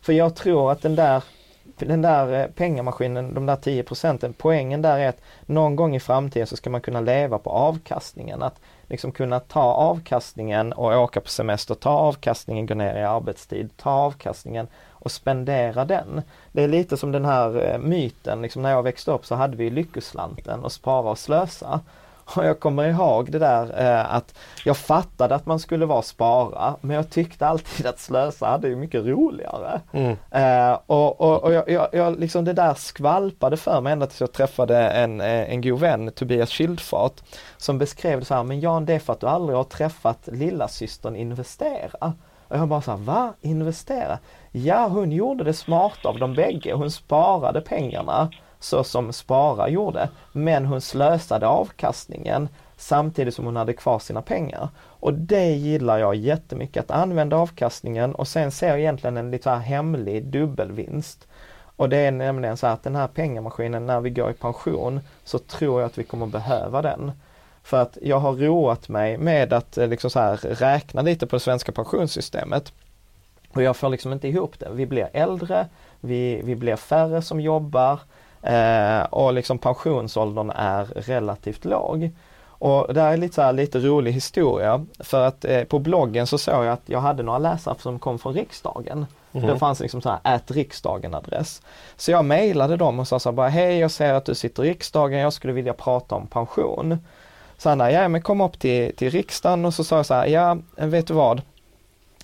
För 0.00 0.12
jag 0.12 0.34
tror 0.34 0.72
att 0.72 0.82
den 0.82 0.94
där 0.94 1.24
den 1.78 2.02
där 2.02 2.40
eh, 2.40 2.46
pengamaskinen, 2.46 3.34
de 3.34 3.46
där 3.46 3.56
10 3.56 3.82
procenten, 3.82 4.32
poängen 4.32 4.82
där 4.82 4.98
är 4.98 5.08
att 5.08 5.20
någon 5.46 5.76
gång 5.76 5.96
i 5.96 6.00
framtiden 6.00 6.46
så 6.46 6.56
ska 6.56 6.70
man 6.70 6.80
kunna 6.80 7.00
leva 7.00 7.38
på 7.38 7.50
avkastningen. 7.50 8.42
Att 8.42 8.60
liksom 8.86 9.12
kunna 9.12 9.40
ta 9.40 9.62
avkastningen 9.62 10.72
och 10.72 11.02
åka 11.02 11.20
på 11.20 11.28
semester, 11.28 11.74
ta 11.74 11.90
avkastningen, 11.90 12.66
gå 12.66 12.74
ner 12.74 12.96
i 12.96 13.02
arbetstid, 13.02 13.70
ta 13.76 13.90
avkastningen 13.90 14.66
och 14.90 15.10
spendera 15.10 15.84
den. 15.84 16.22
Det 16.52 16.62
är 16.62 16.68
lite 16.68 16.96
som 16.96 17.12
den 17.12 17.24
här 17.24 17.72
eh, 17.72 17.78
myten, 17.78 18.42
liksom 18.42 18.62
när 18.62 18.70
jag 18.70 18.82
växte 18.82 19.10
upp 19.10 19.26
så 19.26 19.34
hade 19.34 19.56
vi 19.56 19.70
Lyckoslanten 19.70 20.64
och 20.64 20.72
spara 20.72 21.10
och 21.10 21.18
slösa. 21.18 21.80
Och 22.36 22.44
jag 22.44 22.60
kommer 22.60 22.88
ihåg 22.88 23.32
det 23.32 23.38
där 23.38 23.80
eh, 23.80 24.14
att 24.14 24.34
jag 24.64 24.76
fattade 24.76 25.34
att 25.34 25.46
man 25.46 25.58
skulle 25.58 25.86
vara 25.86 26.02
spara 26.02 26.76
men 26.80 26.96
jag 26.96 27.10
tyckte 27.10 27.46
alltid 27.46 27.86
att 27.86 27.98
slösa 27.98 28.46
hade 28.46 28.68
ju 28.68 28.76
mycket 28.76 29.04
roligare. 29.04 29.80
Mm. 29.92 30.16
Eh, 30.30 30.78
och 30.86 31.20
och, 31.20 31.44
och 31.44 31.52
jag, 31.52 31.68
jag, 31.70 31.88
jag, 31.92 32.20
liksom 32.20 32.44
det 32.44 32.52
där 32.52 32.74
skvalpade 32.74 33.56
för 33.56 33.80
mig 33.80 33.92
ända 33.92 34.06
tills 34.06 34.20
jag 34.20 34.32
träffade 34.32 34.78
en, 34.78 35.20
eh, 35.20 35.52
en 35.52 35.60
god 35.60 35.80
vän, 35.80 36.10
Tobias 36.14 36.50
Schildfart, 36.50 37.22
som 37.56 37.78
beskrev 37.78 38.18
det 38.18 38.24
så 38.24 38.34
här, 38.34 38.42
men 38.42 38.60
Jan 38.60 38.86
det 38.86 38.94
är 38.94 38.98
för 38.98 39.12
att 39.12 39.20
du 39.20 39.26
aldrig 39.26 39.56
har 39.56 39.64
träffat 39.64 40.28
lilla 40.32 40.68
systern 40.68 41.16
investera. 41.16 42.12
Och 42.48 42.58
jag 42.58 42.68
bara 42.68 42.82
så 42.82 42.90
här, 42.90 42.98
va? 42.98 43.32
Investera? 43.40 44.18
Ja, 44.50 44.86
hon 44.86 45.12
gjorde 45.12 45.44
det 45.44 45.54
smarta 45.54 46.08
av 46.08 46.18
de 46.18 46.34
bägge. 46.34 46.72
Hon 46.72 46.90
sparade 46.90 47.60
pengarna 47.60 48.30
så 48.62 48.84
som 48.84 49.12
Spara 49.12 49.68
gjorde. 49.68 50.08
Men 50.32 50.66
hon 50.66 50.80
slösade 50.80 51.46
avkastningen 51.46 52.48
samtidigt 52.76 53.34
som 53.34 53.44
hon 53.44 53.56
hade 53.56 53.72
kvar 53.72 53.98
sina 53.98 54.22
pengar. 54.22 54.68
Och 54.78 55.14
det 55.14 55.50
gillar 55.50 55.98
jag 55.98 56.14
jättemycket, 56.14 56.84
att 56.84 56.96
använda 56.96 57.36
avkastningen 57.36 58.14
och 58.14 58.28
sen 58.28 58.50
ser 58.50 58.68
jag 58.68 58.80
egentligen 58.80 59.16
en 59.16 59.30
lite 59.30 59.50
här 59.50 59.58
hemlig 59.58 60.24
dubbelvinst. 60.24 61.26
Och 61.76 61.88
det 61.88 61.96
är 61.96 62.10
nämligen 62.10 62.56
så 62.56 62.66
att 62.66 62.82
den 62.82 62.96
här 62.96 63.08
pengamaskinen 63.08 63.86
när 63.86 64.00
vi 64.00 64.10
går 64.10 64.30
i 64.30 64.34
pension 64.34 65.00
så 65.24 65.38
tror 65.38 65.80
jag 65.80 65.86
att 65.86 65.98
vi 65.98 66.04
kommer 66.04 66.26
behöva 66.26 66.82
den. 66.82 67.12
För 67.62 67.82
att 67.82 67.98
jag 68.02 68.18
har 68.18 68.32
roat 68.32 68.88
mig 68.88 69.18
med 69.18 69.52
att 69.52 69.78
eh, 69.78 69.88
liksom 69.88 70.10
så 70.10 70.20
här 70.20 70.36
räkna 70.36 71.02
lite 71.02 71.26
på 71.26 71.36
det 71.36 71.40
svenska 71.40 71.72
pensionssystemet. 71.72 72.72
Och 73.54 73.62
jag 73.62 73.76
får 73.76 73.88
liksom 73.88 74.12
inte 74.12 74.28
ihop 74.28 74.58
det. 74.58 74.68
Vi 74.72 74.86
blir 74.86 75.08
äldre, 75.12 75.66
vi, 76.00 76.42
vi 76.44 76.56
blir 76.56 76.76
färre 76.76 77.22
som 77.22 77.40
jobbar, 77.40 78.00
Eh, 78.42 79.02
och 79.02 79.32
liksom 79.32 79.58
pensionsåldern 79.58 80.50
är 80.50 80.84
relativt 80.84 81.64
låg. 81.64 82.10
Och 82.44 82.94
det 82.94 83.00
här 83.00 83.12
är 83.12 83.16
lite, 83.16 83.34
så 83.34 83.42
här, 83.42 83.52
lite 83.52 83.78
rolig 83.78 84.12
historia 84.12 84.86
för 84.98 85.26
att 85.26 85.44
eh, 85.44 85.64
på 85.64 85.78
bloggen 85.78 86.26
så 86.26 86.38
såg 86.38 86.64
jag 86.64 86.72
att 86.72 86.82
jag 86.86 87.00
hade 87.00 87.22
några 87.22 87.38
läsare 87.38 87.76
som 87.78 87.98
kom 87.98 88.18
från 88.18 88.34
riksdagen. 88.34 89.06
Mm. 89.32 89.46
Det 89.46 89.58
fanns 89.58 89.80
liksom 89.80 90.00
så 90.00 90.08
här 90.08 90.36
ät 90.36 90.50
riksdagen 90.50 91.14
adress. 91.14 91.62
Så 91.96 92.10
jag 92.10 92.24
mejlade 92.24 92.76
dem 92.76 93.00
och 93.00 93.08
sa 93.08 93.18
så 93.18 93.28
här 93.28 93.34
bara 93.34 93.48
hej 93.48 93.78
jag 93.78 93.90
ser 93.90 94.14
att 94.14 94.24
du 94.24 94.34
sitter 94.34 94.64
i 94.64 94.70
riksdagen, 94.70 95.18
jag 95.18 95.32
skulle 95.32 95.52
vilja 95.52 95.72
prata 95.72 96.14
om 96.14 96.26
pension. 96.26 96.98
Så 97.56 97.68
han 97.68 97.92
ja 97.92 98.08
men 98.08 98.22
kom 98.22 98.40
upp 98.40 98.58
till, 98.58 98.96
till 98.96 99.10
riksdagen 99.10 99.64
och 99.64 99.74
så 99.74 99.84
sa 99.84 99.96
jag 99.96 100.06
så 100.06 100.14
här, 100.14 100.26
ja 100.26 100.58
vet 100.76 101.06
du 101.06 101.14
vad? 101.14 101.42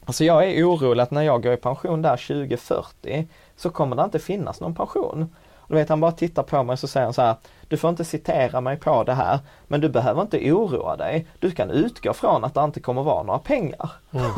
Alltså 0.05 0.25
jag 0.25 0.45
är 0.45 0.65
orolig 0.65 1.03
att 1.03 1.11
när 1.11 1.23
jag 1.23 1.43
går 1.43 1.53
i 1.53 1.57
pension 1.57 2.03
där 2.03 2.17
2040 2.17 3.27
så 3.57 3.71
kommer 3.71 3.97
det 3.97 4.05
inte 4.05 4.19
finnas 4.19 4.61
någon 4.61 4.75
pension. 4.75 5.31
Du 5.69 5.75
vet 5.75 5.89
han 5.89 6.01
bara 6.01 6.13
tittar 6.13 6.43
på 6.43 6.63
mig 6.63 6.73
och 6.73 6.79
så 6.79 6.89
säger 6.89 7.05
han 7.05 7.15
så 7.15 7.23
här, 7.23 7.37
du 7.69 7.77
får 7.77 7.91
inte 7.91 8.05
citera 8.05 8.61
mig 8.61 8.77
på 8.77 9.05
det 9.05 9.15
här, 9.15 9.39
men 9.67 9.81
du 9.81 9.89
behöver 9.89 10.23
inte 10.23 10.53
oroa 10.53 10.97
dig. 10.97 11.27
Du 11.39 11.51
kan 11.51 11.71
utgå 11.71 12.13
från 12.13 12.45
att 12.45 12.55
det 12.55 12.65
inte 12.65 12.81
kommer 12.81 13.03
vara 13.03 13.23
några 13.23 13.39
pengar. 13.39 13.91
Mm. 14.11 14.31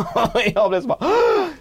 jag 0.54 0.70
blev 0.70 0.80
så 0.80 0.88
bara, 0.88 1.06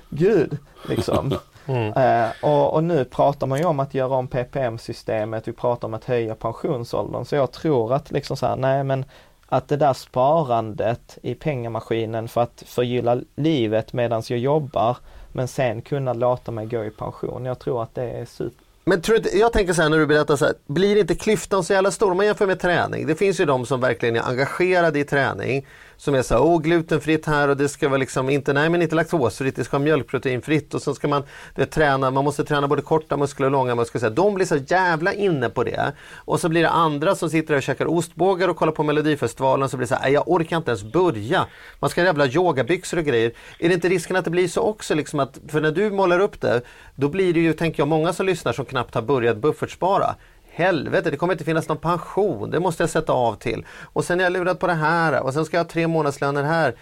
gud, 0.10 0.58
liksom. 0.90 1.36
Mm. 1.66 1.94
Eh, 1.94 2.30
och, 2.42 2.74
och, 2.74 2.84
nu 2.84 3.06
pratar 3.06 3.48
man 3.48 3.60
ju 3.60 3.66
om 3.66 3.80
att 3.80 3.94
göra 3.94 4.16
om 4.16 4.28
PPM-systemet, 4.28 5.48
vi 5.48 5.54
pratar 5.54 5.88
om 5.88 5.94
att 5.94 6.06
höja 6.06 6.36
pensionsåldern. 6.36 7.26
Så 7.26 7.36
jag 7.36 7.52
tror 7.52 7.94
att 7.94 8.12
liksom 8.12 8.38
så 8.38 8.46
här, 8.46 8.56
nej 8.56 8.84
men 8.84 9.06
att 9.50 9.68
det 9.68 9.78
där 9.78 9.94
sparandet 9.94 11.18
i 11.24 11.36
pengamaskinen 11.36 12.28
för 12.28 12.42
att 12.42 12.64
förgylla 12.66 13.18
livet 13.36 13.94
medan 13.94 14.24
jag 14.30 14.40
jobbar 14.40 14.98
men 15.32 15.48
sen 15.48 15.82
kunna 15.82 16.14
låta 16.14 16.52
mig 16.52 16.66
gå 16.66 16.84
i 16.84 16.90
pension. 16.90 17.46
Jag 17.46 17.60
tror 17.60 17.84
att 17.84 17.96
det 17.96 18.10
är 18.10 18.26
super 18.26 18.66
men 18.90 19.02
tror 19.02 19.18
du, 19.18 19.30
jag 19.40 19.54
tänker 19.54 19.74
så 19.74 19.82
här 19.82 19.90
när 19.90 19.98
du 19.98 20.06
berättar 20.06 20.36
så 20.36 20.46
här, 20.46 20.54
blir 20.68 20.96
inte 20.96 21.16
klyftan 21.16 21.64
så 21.64 21.74
jävla 21.74 21.92
stor 21.92 22.12
om 22.12 22.18
man 22.18 22.26
jämför 22.26 22.48
med 22.48 22.60
träning? 22.60 23.08
Det 23.08 23.16
finns 23.16 23.40
ju 23.40 23.46
de 23.46 23.66
som 23.66 23.82
verkligen 23.82 24.16
är 24.16 24.22
engagerade 24.22 25.00
i 25.00 25.04
träning 25.04 25.68
som 26.00 26.16
är 26.16 26.22
så 26.22 26.34
här, 26.34 26.42
oh, 26.42 26.62
glutenfritt 26.62 27.26
här 27.26 27.48
och 27.48 27.58
det 27.58 27.70
ska 27.70 27.90
vara 27.90 27.98
liksom 27.98 28.30
inte, 28.30 28.54
nej 28.54 28.70
men 28.70 28.82
inte 28.82 28.96
laktosfritt, 28.96 29.56
det 29.56 29.64
ska 29.64 29.78
vara 29.78 29.84
mjölkproteinfritt 29.84 30.74
och 30.74 30.82
sen 30.82 30.96
ska 30.96 31.08
man 31.08 31.24
det, 31.56 31.66
träna, 31.66 32.12
man 32.12 32.24
måste 32.24 32.44
träna 32.44 32.68
både 32.68 32.82
korta 32.82 33.18
muskler 33.18 33.46
och 33.46 33.52
långa 33.52 33.76
muskler. 33.76 34.00
Så 34.00 34.06
här, 34.06 34.14
de 34.14 34.34
blir 34.34 34.46
så 34.46 34.58
jävla 34.58 35.14
inne 35.14 35.50
på 35.50 35.64
det. 35.64 35.94
Och 36.16 36.40
så 36.40 36.50
blir 36.50 36.62
det 36.62 36.70
andra 36.70 37.16
som 37.16 37.30
sitter 37.30 37.56
och 37.56 37.64
käkar 37.64 37.86
ostbågar 37.86 38.48
och 38.48 38.56
kollar 38.58 38.72
på 38.72 38.84
Melodifestivalen 38.84 39.70
så 39.70 39.78
blir 39.78 39.88
det 39.88 39.96
så 39.96 40.02
här, 40.02 40.10
jag 40.10 40.24
orkar 40.28 40.58
inte 40.58 40.72
ens 40.72 40.84
börja. 40.84 41.46
Man 41.80 41.90
ska 41.90 42.02
ha 42.02 42.06
jävla 42.06 42.28
yogabyxor 42.28 42.98
och 42.98 43.06
grejer. 43.06 43.32
Är 43.60 43.68
det 43.70 43.74
inte 43.76 43.90
risken 43.90 44.16
att 44.16 44.26
det 44.26 44.32
blir 44.32 44.48
så 44.48 44.62
också 44.62 44.96
liksom 44.96 45.20
att, 45.20 45.40
för 45.48 45.62
när 45.62 45.72
du 45.72 45.92
målar 45.92 46.20
upp 46.20 46.42
det, 46.42 46.62
då 46.96 47.10
blir 47.10 47.34
det 47.34 47.40
ju, 47.40 47.54
tänker 47.54 47.82
jag, 47.82 47.88
många 47.88 48.14
som 48.14 48.26
lyssnar 48.26 48.54
som 48.54 48.66
knappt 48.66 48.96
har 48.96 49.02
börjat 49.02 49.38
buffertspara 49.38 50.16
helvete, 50.52 51.12
det 51.12 51.18
kommer 51.18 51.34
inte 51.34 51.44
finnas 51.44 51.68
någon 51.68 51.78
pension, 51.78 52.52
det 52.52 52.60
måste 52.60 52.84
jag 52.84 52.90
sätta 52.90 53.14
av 53.14 53.36
till. 53.36 53.66
Och 53.84 54.06
sen 54.06 54.20
är 54.20 54.24
jag 54.24 54.34
lurad 54.34 54.60
på 54.60 54.68
det 54.68 54.74
här 54.74 55.24
och 55.24 55.34
sen 55.34 55.46
ska 55.46 55.58
jag 55.58 55.64
ha 55.64 55.70
tre 55.70 55.88
månadslöner 55.88 56.44
här. 56.44 56.76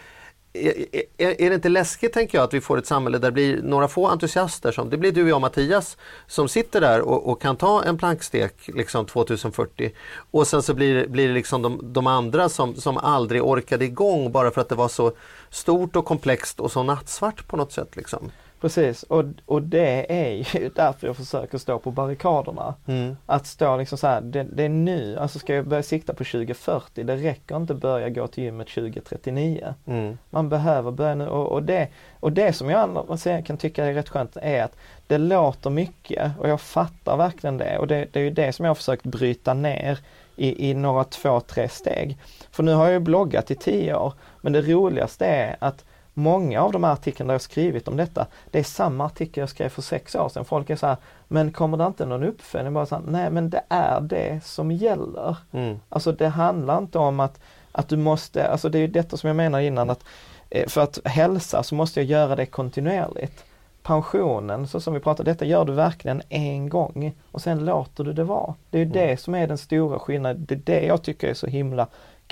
Är, 0.53 0.74
är, 1.18 1.41
är, 1.41 1.49
det 1.49 1.55
inte 1.55 1.70
läskigt 1.70 2.13
tänker 2.13 2.38
jag 2.38 2.45
att 2.45 2.53
vi 2.53 2.61
får 2.61 2.78
ett 2.78 2.86
samhälle 2.86 3.18
där 3.18 3.28
det 3.28 3.32
blir 3.32 3.61
några 3.61 3.88
få 3.88 4.07
entusiaster 4.07 4.72
som, 4.72 4.89
det 4.89 4.97
blir 4.97 5.11
du 5.11 5.24
och 5.24 5.30
jag 5.30 5.41
Mattias, 5.41 5.97
som 6.28 6.47
sitter 6.47 6.82
där 6.82 7.01
och, 7.01 7.30
och 7.30 7.41
kan 7.41 7.55
ta 7.55 7.84
en 7.84 7.97
plankstek 7.97 8.53
liksom 8.68 9.05
2040 9.05 9.91
och 10.32 10.47
sen 10.47 10.63
så 10.63 10.74
blir, 10.74 11.07
blir 11.07 11.28
det 11.28 11.34
liksom 11.34 11.61
de, 11.61 11.93
de, 11.93 12.07
andra 12.07 12.49
som, 12.49 12.76
som 12.76 12.97
aldrig 12.97 13.43
orkade 13.43 13.86
igång 13.86 14.32
bara 14.32 14.51
för 14.51 14.61
att 14.61 14.70
det 14.70 14.76
var 14.76 14.88
så 14.88 15.11
stort 15.49 15.95
och 15.95 16.05
komplext 16.05 16.59
och 16.59 16.72
så 16.72 16.84
nattsvart 16.84 17.47
på 17.47 17.57
något 17.57 17.72
sätt. 17.72 17.95
Liksom. 17.95 18.32
Precis, 18.62 19.03
och, 19.03 19.24
och 19.45 19.62
det 19.62 20.14
är 20.14 20.32
ju 20.32 20.70
därför 20.76 21.08
jag 21.08 21.16
försöker 21.16 21.58
stå 21.58 21.80
på 21.80 21.91
barrikaderna. 21.91 22.76
Mm. 22.88 23.18
Att 23.26 23.47
stå 23.47 23.78
liksom 23.78 23.97
så 23.97 24.08
här, 24.08 24.22
det, 24.22 24.43
det, 24.43 24.64
är 24.64 24.70
nu, 24.70 25.18
alltså 25.18 25.39
ska 25.39 25.55
jag 25.55 25.68
börja 25.68 25.84
sikta 25.84 26.14
på 26.14 26.24
2040, 26.24 27.03
det 27.03 27.16
räcker 27.16 27.55
inte 27.55 27.74
att 27.74 27.80
börja 27.80 28.10
gå 28.10 28.28
till 28.28 28.43
gymmet 28.43 28.68
2039. 28.68 29.74
Mm. 29.86 30.18
Man 30.30 30.49
behöver 30.49 30.91
börja 30.91 31.16
nu 31.16 31.28
och, 31.28 31.51
och, 31.51 31.64
det, 31.64 31.88
och 32.20 32.32
det 32.32 32.53
som 32.53 32.70
jag 32.70 33.45
kan 33.45 33.58
tycka 33.58 33.86
är 33.86 33.93
rätt 33.93 34.10
skönt 34.10 34.38
är 34.41 34.64
att 34.64 34.76
det 35.08 35.18
låter 35.18 35.70
mycket 35.70 36.32
och 36.39 36.49
jag 36.49 36.62
fattar 36.62 37.18
verkligen 37.18 37.58
det 37.58 37.78
och 37.78 37.88
det, 37.88 38.08
det 38.12 38.20
är 38.20 38.24
ju 38.24 38.30
det 38.30 38.53
som 38.53 38.66
jag 38.66 38.70
har 38.70 38.76
försökt 38.76 39.05
bryta 39.05 39.53
ner 39.53 39.99
i, 40.36 40.70
i 40.70 40.74
några 40.74 41.03
två, 41.03 41.39
tre 41.39 41.70
steg. 41.70 42.18
För 42.51 42.64
nu 42.64 42.74
har 42.74 42.84
jag 42.84 42.93
ju 42.93 42.99
bloggat 42.99 43.51
i 43.51 43.55
tio 43.55 43.95
år 43.95 44.14
men 44.41 44.53
det 44.53 44.62
roligaste 44.62 45.26
är 45.26 45.55
att 45.60 45.86
många 46.18 46.61
av 46.61 46.72
de 46.72 46.84
artiklarna 46.84 47.34
jag 47.34 47.41
skrivit 47.41 47.88
om 47.88 47.97
detta, 47.97 48.28
det 48.51 48.59
är 48.59 48.63
samma 48.63 49.05
artikel 49.05 49.41
jag 49.41 49.49
skrev 49.49 49.70
för 49.70 49.82
sex 49.82 50.15
år 50.15 50.30
sedan. 50.30 50.45
Folk 50.45 50.70
är 50.70 50.76
så 50.76 50.88
här, 50.88 50.97
men 51.28 51.51
kommer 51.51 51.78
det 51.78 51.86
inte 51.86 52.05
någon 52.05 52.24
uppföljning? 52.24 52.74
Bara 52.74 52.86
så 52.86 52.95
här, 52.95 53.03
Nej 53.07 53.30
men 53.32 53.49
det 53.49 53.61
är 53.70 54.01
det 54.01 54.43
som 54.43 54.72
gäller. 54.72 55.38
Mm. 55.51 55.80
Alltså 55.89 56.11
det 56.11 56.28
handlar 56.28 56.78
inte 56.78 56.99
om 56.99 57.20
att, 57.20 57.39
att 57.72 57.89
du 57.89 57.97
måste, 57.97 58.47
alltså 58.47 58.70
det 58.70 58.80
är 58.80 58.88
detta 58.88 59.18
som 59.18 59.28
jag 59.28 59.36
menar 59.36 59.59
innan 59.59 59.89
att 59.89 60.03
eh, 60.49 60.68
för 60.68 60.82
att 60.82 60.99
hälsa 61.05 61.63
så 61.63 61.76
måste 61.76 61.99
jag 61.99 62.09
göra 62.09 62.36
det 62.36 62.45
kontinuerligt. 62.45 63.43
Pensionen, 63.84 64.68
så 64.68 64.80
som 64.80 64.93
vi 64.93 64.99
pratade, 64.99 65.32
detta 65.32 65.45
gör 65.45 65.65
du 65.65 65.74
verkligen 65.74 66.22
en 66.30 66.70
gång 66.70 67.15
och 67.32 67.41
sen 67.41 67.65
låter 67.65 68.03
du 68.03 68.13
det 68.13 68.24
vara. 68.24 68.53
Det 68.70 68.78
är 68.78 68.86
Mm. 68.86 68.93
det 68.93 69.20
som 69.20 69.36
är 69.36 69.47
den 69.47 69.57
stora 69.57 69.99
skillnaden. 69.99 70.45
Det 70.45 70.55
är 70.55 70.61
det 70.80 70.86
jag 70.86 71.03
tycker 71.03 71.28
är 71.28 71.34
så 71.34 71.47
himla 71.47 71.88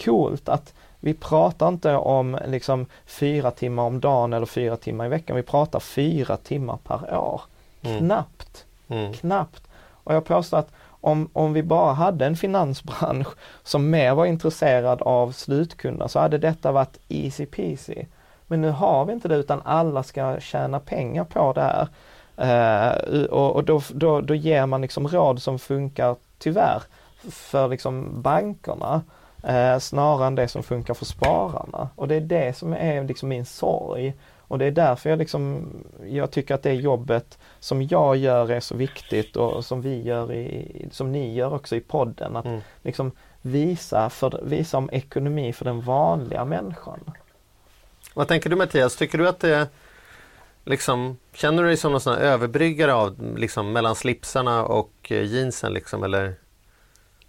coolt 0.06 0.50
att 0.50 0.74
vi 1.06 1.14
pratar 1.14 1.68
inte 1.68 1.96
om 1.96 2.38
liksom 2.48 2.86
fyra 3.06 3.52
timmar 3.52 3.84
om 3.84 4.00
dagen 4.00 4.34
eller 4.34 4.46
fyra 4.46 4.78
timmar 4.78 5.06
i 5.06 5.10
veckan. 5.10 5.36
Vi 5.36 5.44
pratar 5.44 5.80
fyra 5.80 6.38
timmar 6.38 6.78
per 6.84 7.18
år. 7.18 7.42
Mm. 7.82 7.98
Knappt, 7.98 8.66
Mm. 8.88 9.14
knappt. 9.14 9.64
Och 10.04 10.16
jag 10.16 10.26
påstår 10.26 10.58
att 10.58 10.72
om, 11.02 11.30
om 11.34 11.54
vi 11.54 11.64
bara 11.64 11.94
hade 11.94 12.26
en 12.26 12.36
finansbransch 12.36 13.28
som 13.64 13.90
mer 13.90 14.14
var 14.14 14.26
intresserad 14.26 15.02
av 15.02 15.32
slutkunder 15.32 16.08
så 16.08 16.20
hade 16.20 16.38
detta 16.38 16.72
varit 16.72 16.98
easy 17.08 17.46
peasy. 17.46 18.06
Men 18.48 18.62
nu 18.62 18.70
har 18.70 19.06
vi 19.06 19.14
inte 19.14 19.28
det 19.28 19.36
utan 19.36 19.62
alla 19.66 20.04
ska 20.04 20.40
tjäna 20.40 20.80
pengar 20.80 21.24
på 21.24 21.54
det 21.54 21.62
här. 21.62 21.88
Eh, 22.38 23.24
och 23.24 23.56
och 23.56 23.64
då, 23.64 23.82
då, 23.94 24.22
då 24.22 24.36
ger 24.36 24.66
man 24.66 24.82
liksom 24.82 25.08
råd 25.08 25.42
som 25.42 25.60
funkar 25.60 26.16
tyvärr 26.38 26.84
för 27.32 27.68
liksom 27.68 28.22
bankerna 28.22 29.02
eh, 29.48 29.80
snarare 29.80 30.28
än 30.28 30.36
det 30.36 30.48
som 30.48 30.64
funkar 30.64 30.94
för 30.94 31.06
spararna. 31.06 31.90
Och 31.96 32.08
det 32.08 32.16
är 32.16 32.22
det 32.22 32.58
som 32.58 32.74
är 32.74 33.04
liksom 33.04 33.30
min 33.30 33.46
sorg. 33.46 34.14
Och 34.48 34.60
det 34.60 34.66
är 34.66 34.72
därför 34.72 35.10
jag 35.10 35.20
liksom, 35.20 35.70
jag 36.06 36.32
tycker 36.32 36.56
att 36.56 36.64
det 36.64 36.74
jobbet 36.74 37.38
som 37.60 37.82
jag 37.84 38.16
gör 38.16 38.52
är 38.52 38.60
så 38.60 38.76
viktigt 38.76 39.36
och 39.36 39.66
som 39.66 39.82
vi 39.82 40.02
gör 40.02 40.34
i, 40.34 40.88
som 40.92 41.12
ni 41.12 41.34
gör 41.34 41.54
också 41.54 41.76
i 41.76 41.80
podden. 41.82 42.36
Att 42.36 42.46
Mm. 42.46 42.62
liksom 42.82 43.12
visa, 43.42 44.10
för, 44.10 44.40
visa 44.44 44.78
om 44.78 44.90
ekonomi 44.92 45.54
för 45.54 45.66
den 45.66 45.82
vanliga 45.82 46.46
människan. 46.46 47.00
Vad 48.14 48.28
tänker 48.28 48.50
du 48.50 48.56
Mattias? 48.56 48.96
Tycker 48.96 49.18
du 49.18 49.28
att 49.28 49.40
det 49.40 49.68
liksom, 50.66 51.18
känner 51.34 51.64
du 51.64 51.68
dig 51.70 51.78
som 51.78 51.92
någon 51.92 52.02
sån 52.02 52.18
överbryggare 52.18 52.94
av, 52.94 53.38
liksom, 53.38 53.72
mellan 53.72 53.96
slipsarna 53.96 54.66
och 54.66 54.92
eh, 55.10 55.24
jeansen 55.24 55.74
liksom, 55.74 56.04
eller 56.04 56.36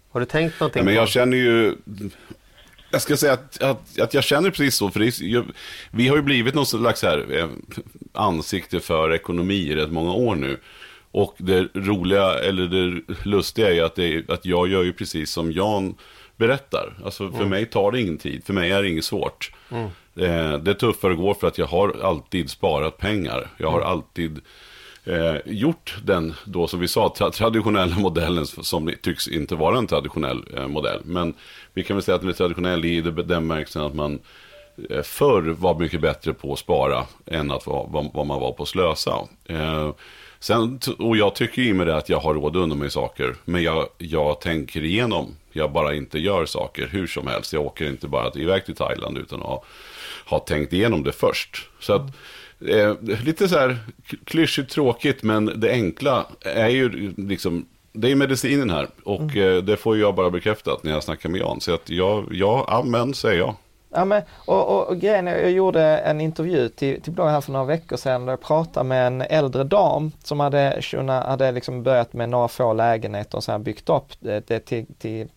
har 0.09 0.19
du 0.19 0.25
tänkt 0.25 0.59
någonting? 0.59 0.79
Ja, 0.79 0.83
men 0.85 0.93
på- 0.93 1.01
jag 1.01 1.09
känner 1.09 1.37
ju... 1.37 1.75
Jag 2.91 3.01
ska 3.01 3.17
säga 3.17 3.33
att, 3.33 3.61
att, 3.63 3.99
att 3.99 4.13
jag 4.13 4.23
känner 4.23 4.49
precis 4.49 4.75
så, 4.75 4.89
för 4.89 5.01
är, 5.01 5.23
jag, 5.23 5.45
vi 5.91 6.07
har 6.07 6.15
ju 6.15 6.21
blivit 6.21 6.55
någon 6.55 6.65
slags 6.65 7.03
här, 7.03 7.25
eh, 7.37 7.47
ansikte 8.13 8.79
för 8.79 9.13
ekonomi 9.13 9.55
i 9.55 9.75
rätt 9.75 9.91
många 9.91 10.13
år 10.13 10.35
nu. 10.35 10.57
Och 11.11 11.35
det 11.37 11.67
roliga, 11.73 12.39
eller 12.39 12.67
det 12.67 13.01
lustiga 13.23 13.67
är 13.69 13.73
ju 13.73 13.81
att, 13.81 13.95
det, 13.95 14.29
att 14.29 14.45
jag 14.45 14.67
gör 14.67 14.83
ju 14.83 14.93
precis 14.93 15.31
som 15.31 15.51
Jan 15.51 15.95
berättar. 16.35 16.97
Alltså 17.05 17.31
för 17.31 17.45
mig 17.45 17.65
tar 17.65 17.91
det 17.91 18.01
ingen 18.01 18.17
tid, 18.17 18.43
för 18.45 18.53
mig 18.53 18.71
är 18.71 18.81
det 18.83 18.89
inget 18.89 19.05
svårt. 19.05 19.51
Eh, 20.15 20.57
det 20.57 20.73
tuffare 20.73 21.15
går 21.15 21.33
för 21.33 21.47
att 21.47 21.57
jag 21.57 21.65
har 21.67 21.95
alltid 22.03 22.49
sparat 22.49 22.97
pengar. 22.97 23.47
Jag 23.57 23.71
har 23.71 23.81
alltid 23.81 24.39
eh, 25.07 25.35
gjort 25.45 25.95
den, 26.03 26.33
då 26.45 26.67
som 26.67 26.79
vi 26.79 26.87
sa, 26.87 27.13
tra 27.17 27.31
traditionella 27.31 27.95
modellen 27.95 28.45
som 28.45 28.93
tycks 29.01 29.27
inte 29.27 29.55
vara 29.55 29.77
en 29.77 29.87
traditionell 29.87 30.43
eh, 30.57 30.67
modell. 30.67 30.99
Men 31.03 31.33
vi 31.73 31.83
kan 31.83 31.95
väl 31.95 32.03
säga 32.03 32.15
att 32.15 32.21
den 32.21 32.29
är 32.29 32.33
traditionell 32.33 32.85
i 32.85 33.01
den 33.01 33.47
märkelsen 33.47 33.81
att 33.81 33.95
man 33.95 34.19
eh, 34.89 35.01
förr 35.01 35.41
var 35.41 35.79
mycket 35.79 36.01
bättre 36.01 36.33
på 36.33 36.53
att 36.53 36.59
spara 36.59 37.05
än 37.25 37.51
att 37.51 37.67
vad, 37.67 38.11
vad 38.13 38.25
man 38.25 38.39
var 38.39 38.51
på 38.51 38.63
att 38.63 38.69
slösa. 38.69 39.27
Eh, 39.45 39.91
sen, 40.39 40.79
och 40.99 41.17
jag 41.17 41.35
tycker 41.35 41.61
i 41.61 41.73
med 41.73 41.87
det 41.87 41.97
att 41.97 42.09
jag 42.09 42.19
har 42.19 42.33
råd 42.33 42.55
under 42.55 42.75
mig 42.75 42.89
saker, 42.89 43.35
men 43.45 43.63
jag, 43.63 43.87
jag 43.97 44.41
tänker 44.41 44.83
igenom. 44.83 45.35
Jag 45.51 45.71
bara 45.71 45.95
inte 45.95 46.19
gör 46.19 46.45
saker 46.45 46.87
hur 46.91 47.07
som 47.07 47.27
helst. 47.27 47.53
Jag 47.53 47.65
åker 47.65 47.89
inte 47.89 48.07
bara 48.07 48.31
iväg 48.35 48.65
till 48.65 48.75
Thailand 48.75 49.17
utan 49.17 49.39
att 49.39 49.45
ha, 49.45 49.63
ha 50.25 50.39
tänkt 50.39 50.73
igenom 50.73 51.03
det 51.03 51.11
först. 51.11 51.69
Så 51.79 51.93
att, 51.93 52.01
eh, 52.65 52.93
lite 53.01 53.49
så 53.49 53.57
här 53.57 53.77
klyschigt 54.23 54.71
tråkigt, 54.71 55.23
men 55.23 55.51
det 55.55 55.71
enkla 55.71 56.25
är 56.41 56.69
ju 56.69 57.13
liksom 57.17 57.65
det 57.91 58.11
är 58.11 58.15
medicinen 58.15 58.69
här 58.69 58.87
och 59.03 59.37
eh, 59.37 59.63
det 59.63 59.77
får 59.77 59.97
jag 59.97 60.15
bara 60.15 60.29
bekräftat 60.29 60.83
när 60.83 60.91
jag 60.91 61.03
snackar 61.03 61.29
med 61.29 61.41
Jan. 61.41 61.61
Så 61.61 61.73
att 61.73 61.89
jag, 61.89 62.27
ja, 62.31 62.65
amen 62.67 63.13
säger 63.13 63.37
jag. 63.37 63.55
Ja, 63.89 64.05
men, 64.05 64.21
och, 64.45 64.67
och, 64.69 64.87
och 64.87 64.97
grejen 64.99 65.27
är, 65.27 65.37
jag 65.37 65.51
gjorde 65.51 65.81
en 65.97 66.21
intervju 66.21 66.69
till, 66.69 67.01
till 67.01 67.11
bloggen 67.11 67.33
här 67.33 67.41
för 67.41 67.51
några 67.51 67.65
veckor 67.65 67.97
sedan 67.97 68.25
där 68.25 68.33
jag 68.33 68.41
pratade 68.41 68.83
med 68.83 69.07
en 69.07 69.21
äldre 69.21 69.63
dam 69.63 70.11
som 70.23 70.39
hade, 70.39 70.81
hade 71.07 71.51
liksom 71.51 71.83
börjat 71.83 72.13
med 72.13 72.29
några 72.29 72.47
få 72.47 72.73
lägenheter 72.73 73.37
och 73.37 73.43
så 73.43 73.51
här 73.51 73.59
byggt 73.59 73.89
upp 73.89 74.13
det, 74.19 74.41
till, 74.41 74.85
till, 74.97 75.27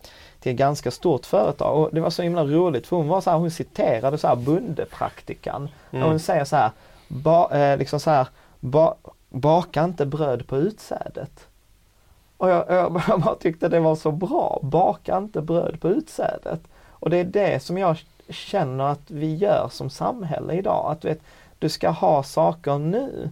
till 0.40 0.52
ett 0.52 0.58
ganska 0.58 0.90
stort 0.90 1.26
företag. 1.26 1.82
Och 1.82 1.94
det 1.94 2.00
var 2.00 2.10
så 2.10 2.22
himla 2.22 2.44
roligt 2.44 2.86
för 2.86 2.96
hon 2.96 3.08
var 3.08 3.20
så 3.20 3.30
här, 3.30 3.38
hon 3.38 3.50
citerade 3.50 4.18
så 4.18 4.28
här 4.28 4.36
bondepraktikan. 4.36 5.68
Och 5.90 5.98
hon 5.98 6.20
säger 6.20 6.44
så 6.44 6.56
här, 6.56 6.70
ba, 7.11 7.50
eh, 7.50 7.78
liksom 7.78 8.00
så 8.00 8.11
här 8.11 8.28
ba, 8.61 8.94
baka 9.28 9.84
inte 9.84 10.06
bröd 10.06 10.46
på 10.46 10.56
utsädet. 10.56 11.46
Och 12.36 12.50
jag, 12.50 12.64
jag 13.08 13.20
bara 13.20 13.34
tyckte 13.34 13.68
det 13.68 13.80
var 13.80 13.96
så 13.96 14.12
bra, 14.12 14.61
baka 14.62 15.16
inte 15.16 15.40
bröd 15.40 15.80
på 15.80 15.88
utsädet. 15.88 16.61
Och 16.88 17.11
det 17.11 17.16
är 17.16 17.24
det 17.24 17.62
som 17.62 17.78
jag 17.78 17.96
känner 18.28 18.84
att 18.84 19.11
vi 19.11 19.34
gör 19.34 19.68
som 19.70 19.90
samhälle 19.90 20.54
idag. 20.54 20.92
Att 20.92 21.00
du, 21.00 21.08
vet, 21.08 21.20
du 21.58 21.68
ska 21.68 21.88
ha 21.88 22.22
saker 22.22 22.78
nu. 22.78 23.30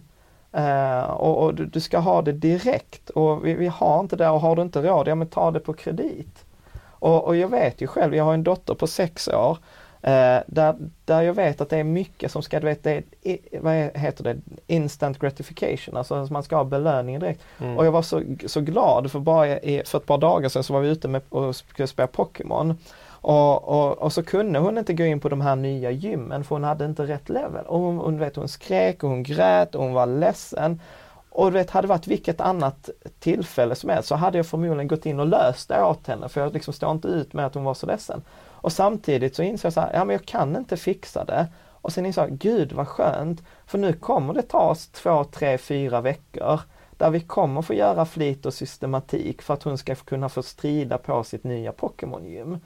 Eh, 0.51 1.01
och, 1.01 1.43
och 1.43 1.55
du, 1.55 1.65
du 1.65 1.79
ska 1.79 1.99
ha 1.99 2.21
det 2.21 2.31
direkt 2.31 3.09
och 3.09 3.45
vi, 3.45 3.53
vi 3.53 3.67
har 3.67 3.99
inte 3.99 4.15
det 4.15 4.29
och 4.29 4.41
har 4.41 4.55
du 4.55 4.61
inte 4.61 4.81
råd, 4.81 5.07
ja 5.07 5.15
men 5.15 5.27
ta 5.27 5.51
det 5.51 5.59
på 5.59 5.73
kredit. 5.73 6.45
Och, 6.81 7.23
och 7.23 7.35
jag 7.35 7.47
vet 7.47 7.81
ju 7.81 7.87
själv, 7.87 8.15
jag 8.15 8.23
har 8.23 8.33
en 8.33 8.43
dotter 8.43 8.73
på 8.73 8.87
sex 8.87 9.27
år 9.27 9.57
eh, 10.01 10.37
där, 10.47 10.75
där 11.05 11.21
jag 11.21 11.33
vet 11.33 11.61
att 11.61 11.69
det 11.69 11.77
är 11.77 11.83
mycket 11.83 12.31
som 12.31 12.41
ska, 12.41 12.59
du 12.59 12.65
vet, 12.65 12.83
det 12.83 13.03
är, 13.23 13.37
vad 13.59 13.73
heter 13.73 14.23
det, 14.23 14.37
instant 14.67 15.19
gratification, 15.19 15.97
alltså 15.97 16.15
att 16.15 16.31
man 16.31 16.43
ska 16.43 16.55
ha 16.55 16.63
belöningen 16.63 17.21
direkt. 17.21 17.41
Och 17.77 17.85
jag 17.85 17.91
var 17.91 18.01
så, 18.01 18.21
så 18.45 18.61
glad 18.61 19.11
för 19.11 19.19
bara 19.19 19.47
i, 19.47 19.83
för 19.85 19.97
ett 19.97 20.05
par 20.05 20.17
dagar 20.17 20.49
sedan 20.49 20.63
så 20.63 20.73
var 20.73 20.81
vi 20.81 20.89
ute 20.89 21.07
med 21.07 21.21
och 21.29 21.55
skulle 21.55 21.87
spela 21.87 22.07
Pokémon. 22.07 22.77
Och, 23.21 23.67
och, 23.67 23.97
och 23.97 24.13
så 24.13 24.23
kunde 24.23 24.59
hon 24.59 24.77
inte 24.77 24.93
gå 24.93 25.03
in 25.03 25.19
på 25.19 25.29
de 25.29 25.41
här 25.41 25.55
nya 25.55 25.91
gymmen 25.91 26.43
för 26.43 26.55
hon 26.55 26.63
hade 26.63 26.85
inte 26.85 27.03
rätt 27.03 27.29
level. 27.29 27.65
Och 27.65 27.79
hon, 27.79 27.97
hon, 27.97 28.19
vet, 28.19 28.35
hon 28.35 28.47
skrek 28.47 29.03
och 29.03 29.09
hon 29.09 29.23
grät 29.23 29.75
och 29.75 29.83
hon 29.83 29.93
var 29.93 30.05
ledsen. 30.05 30.81
Och 31.29 31.51
du 31.51 31.57
vet, 31.57 31.69
hade 31.69 31.87
det 31.87 31.89
varit 31.89 32.07
vilket 32.07 32.41
annat 32.41 32.89
tillfälle 33.19 33.75
som 33.75 33.89
helst 33.89 34.09
så 34.09 34.15
hade 34.15 34.37
jag 34.37 34.45
förmodligen 34.45 34.87
gått 34.87 35.05
in 35.05 35.19
och 35.19 35.27
löst 35.27 35.69
det 35.69 35.83
åt 35.83 36.07
henne 36.07 36.29
för 36.29 36.41
jag 36.41 36.53
liksom 36.53 36.73
står 36.73 36.91
inte 36.91 37.07
ut 37.07 37.33
med 37.33 37.45
att 37.45 37.53
hon 37.53 37.63
var 37.63 37.73
så 37.73 37.85
ledsen. 37.85 38.21
Och 38.61 38.71
samtidigt 38.71 39.35
så 39.35 39.43
insåg 39.43 39.67
jag 39.67 39.73
så 39.73 39.81
här, 39.81 39.93
ja 39.93 40.05
men 40.05 40.13
jag 40.13 40.25
kan 40.25 40.55
inte 40.55 40.77
fixa 40.77 41.25
det. 41.25 41.47
Och 41.81 41.93
sen 41.93 42.05
insåg 42.05 42.23
jag, 42.23 42.37
gud 42.37 42.71
vad 42.71 42.87
skönt, 42.87 43.43
för 43.65 43.77
nu 43.77 43.93
kommer 43.93 44.33
det 44.33 44.41
ta 44.41 44.69
oss 44.69 44.87
två, 44.87 45.23
tre, 45.23 45.57
fyra 45.57 46.01
veckor 46.01 46.59
där 46.97 47.09
vi 47.09 47.19
kommer 47.19 47.61
få 47.61 47.73
göra 47.73 48.05
flit 48.05 48.45
och 48.45 48.53
systematik 48.53 49.41
för 49.41 49.53
att 49.53 49.63
hon 49.63 49.77
ska 49.77 49.95
kunna 49.95 50.29
få 50.29 50.43
strida 50.43 50.97
på 50.97 51.23
sitt 51.23 51.43
nya 51.43 51.71
Pokémon-gym. 51.71 52.59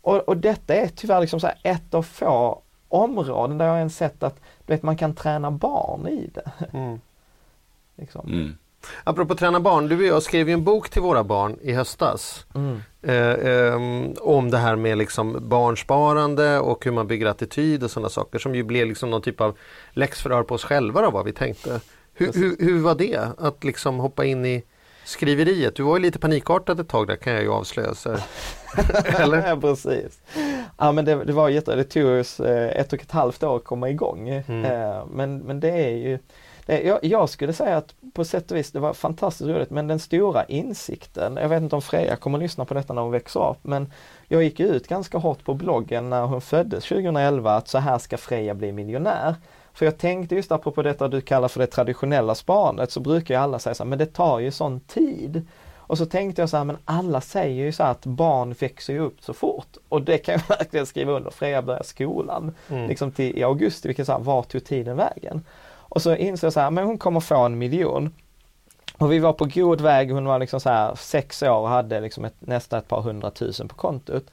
Och, 0.00 0.16
och 0.16 0.36
detta 0.36 0.74
är 0.74 0.88
tyvärr 0.88 1.20
liksom 1.20 1.40
så 1.40 1.46
här 1.46 1.58
ett 1.62 1.94
av 1.94 2.02
få 2.02 2.62
områden 2.88 3.58
där 3.58 3.64
jag 3.64 3.72
har 3.72 3.78
ens 3.78 3.96
sett 3.96 4.22
att 4.22 4.40
du 4.66 4.72
vet, 4.72 4.82
man 4.82 4.96
kan 4.96 5.14
träna 5.14 5.50
barn 5.50 6.08
i 6.08 6.30
det. 6.34 6.52
Mm. 6.72 7.00
Liksom. 7.96 8.26
Mm. 8.26 8.56
Apropå 9.04 9.34
träna 9.34 9.60
barn, 9.60 9.88
du 9.88 9.96
och 9.96 10.02
jag 10.02 10.22
skrev 10.22 10.48
ju 10.48 10.54
en 10.54 10.64
bok 10.64 10.90
till 10.90 11.02
våra 11.02 11.24
barn 11.24 11.58
i 11.62 11.72
höstas. 11.72 12.46
Mm. 12.54 12.82
Eh, 13.02 13.74
ehm, 13.74 14.14
om 14.20 14.50
det 14.50 14.58
här 14.58 14.76
med 14.76 14.98
liksom 14.98 15.48
barnsparande 15.48 16.58
och 16.58 16.84
hur 16.84 16.92
man 16.92 17.06
bygger 17.06 17.26
attityd 17.26 17.82
och 17.84 17.90
sådana 17.90 18.08
saker 18.08 18.38
som 18.38 18.54
ju 18.54 18.62
blev 18.62 18.86
liksom 18.86 19.10
någon 19.10 19.22
typ 19.22 19.40
av 19.40 19.56
läxförhör 19.90 20.42
på 20.42 20.54
oss 20.54 20.64
själva 20.64 21.02
då, 21.02 21.10
vad 21.10 21.24
vi 21.24 21.32
tänkte. 21.32 21.80
Hur, 22.14 22.32
hur, 22.32 22.56
hur 22.58 22.80
var 22.80 22.94
det 22.94 23.28
att 23.38 23.64
liksom 23.64 23.98
hoppa 23.98 24.24
in 24.24 24.44
i 24.46 24.64
skriveriet? 25.04 25.76
Du 25.76 25.82
var 25.82 25.96
ju 25.96 26.02
lite 26.02 26.18
panikartad 26.18 26.80
ett 26.80 26.88
tag 26.88 27.06
där 27.06 27.16
kan 27.16 27.32
jag 27.32 27.42
ju 27.42 27.50
avslöja. 27.52 27.94
Så. 27.94 28.10
Eller? 29.04 29.48
Ja, 29.48 29.56
precis. 29.60 30.20
Ja 30.78 30.92
men 30.92 31.04
det, 31.04 31.24
det 31.24 31.32
var 31.32 31.48
jätte, 31.48 31.76
det 31.76 31.84
tog 31.84 32.20
oss 32.20 32.40
eh, 32.40 32.80
ett 32.80 32.92
och 32.92 33.02
ett 33.02 33.12
halvt 33.12 33.42
år 33.42 33.56
att 33.56 33.64
komma 33.64 33.90
igång. 33.90 34.28
Mm. 34.28 34.64
Eh, 34.64 35.06
Men, 35.06 35.38
men 35.38 35.60
det 35.60 35.70
är 35.70 35.96
ju 35.96 36.18
jag, 36.66 36.98
jag, 37.04 37.28
skulle 37.28 37.52
säga 37.52 37.76
att 37.76 37.94
på 38.12 38.24
sätt 38.24 38.50
och 38.50 38.56
vis 38.56 38.72
det 38.72 38.80
var 38.80 38.92
fantastiskt 38.92 39.50
roligt 39.50 39.70
men 39.70 39.86
den 39.86 39.98
stora 39.98 40.44
insikten, 40.44 41.36
jag 41.36 41.48
vet 41.48 41.62
inte 41.62 41.76
om 41.76 41.82
Freja 41.82 42.16
kommer 42.16 42.38
lyssna 42.38 42.64
på 42.64 42.74
detta 42.74 42.92
när 42.92 43.02
hon 43.02 43.10
växer 43.10 43.50
upp 43.50 43.58
men 43.62 43.92
jag 44.28 44.42
gick 44.42 44.60
ut 44.60 44.88
ganska 44.88 45.18
hårt 45.18 45.44
på 45.44 45.54
bloggen 45.54 46.10
när 46.10 46.22
hon 46.22 46.40
föddes 46.40 46.84
2011 46.84 47.54
att 47.54 47.68
så 47.68 47.78
här 47.78 47.98
ska 47.98 48.16
Freja 48.16 48.54
bli 48.54 48.72
miljonär. 48.72 49.34
För 49.72 49.84
jag 49.86 49.98
tänkte 49.98 50.34
just 50.34 50.52
apropå 50.52 50.82
detta 50.82 51.08
du 51.08 51.20
kallar 51.20 51.48
för 51.48 51.60
det 51.60 51.66
traditionella 51.66 52.34
sparandet 52.34 52.90
så 52.90 53.00
brukar 53.00 53.34
ju 53.34 53.40
alla 53.40 53.58
säga 53.58 53.74
så 53.74 53.82
här, 53.82 53.88
men 53.88 53.98
det 53.98 54.06
tar 54.06 54.38
ju 54.38 54.50
sån 54.50 54.80
tid. 54.80 55.46
Och 55.86 55.98
så 55.98 56.06
tänkte 56.06 56.42
jag 56.42 56.48
så 56.48 56.56
här, 56.56 56.64
men 56.64 56.76
alla 56.84 57.20
säger 57.20 57.64
ju 57.64 57.72
så 57.72 57.82
att 57.82 58.06
barn 58.06 58.52
växer 58.52 58.92
ju 58.92 58.98
upp 58.98 59.16
så 59.20 59.34
fort. 59.34 59.76
Och 59.88 60.02
det 60.02 60.18
kan 60.18 60.32
jag 60.32 60.42
verkligen 60.58 60.86
skriva 60.86 61.12
under. 61.12 61.30
Freja 61.30 61.62
börjar 61.62 61.82
skolan 61.82 62.54
mm. 62.68 62.88
liksom 62.88 63.12
till, 63.12 63.38
i 63.38 63.42
augusti, 63.42 63.88
vilket 63.88 64.06
så 64.06 64.12
här, 64.12 64.18
var 64.18 64.42
tog 64.42 64.64
tiden 64.64 64.96
vägen? 64.96 65.44
Och 65.94 66.02
så 66.02 66.16
insåg 66.16 66.46
jag 66.46 66.52
så 66.52 66.60
här, 66.60 66.70
men 66.70 66.84
hon 66.84 66.98
kommer 66.98 67.20
få 67.20 67.36
en 67.36 67.58
miljon. 67.58 68.14
Och 68.98 69.12
vi 69.12 69.18
var 69.18 69.32
på 69.32 69.44
god 69.44 69.80
väg, 69.80 70.12
hon 70.12 70.24
var 70.24 70.38
liksom 70.38 70.60
så 70.60 70.68
här 70.68 70.94
sex 70.94 71.42
år 71.42 71.58
och 71.58 71.68
hade 71.68 72.00
liksom 72.00 72.24
ett, 72.24 72.34
nästan 72.38 72.78
ett 72.78 72.88
par 72.88 73.00
hundratusen 73.00 73.68
på 73.68 73.74
kontot. 73.74 74.24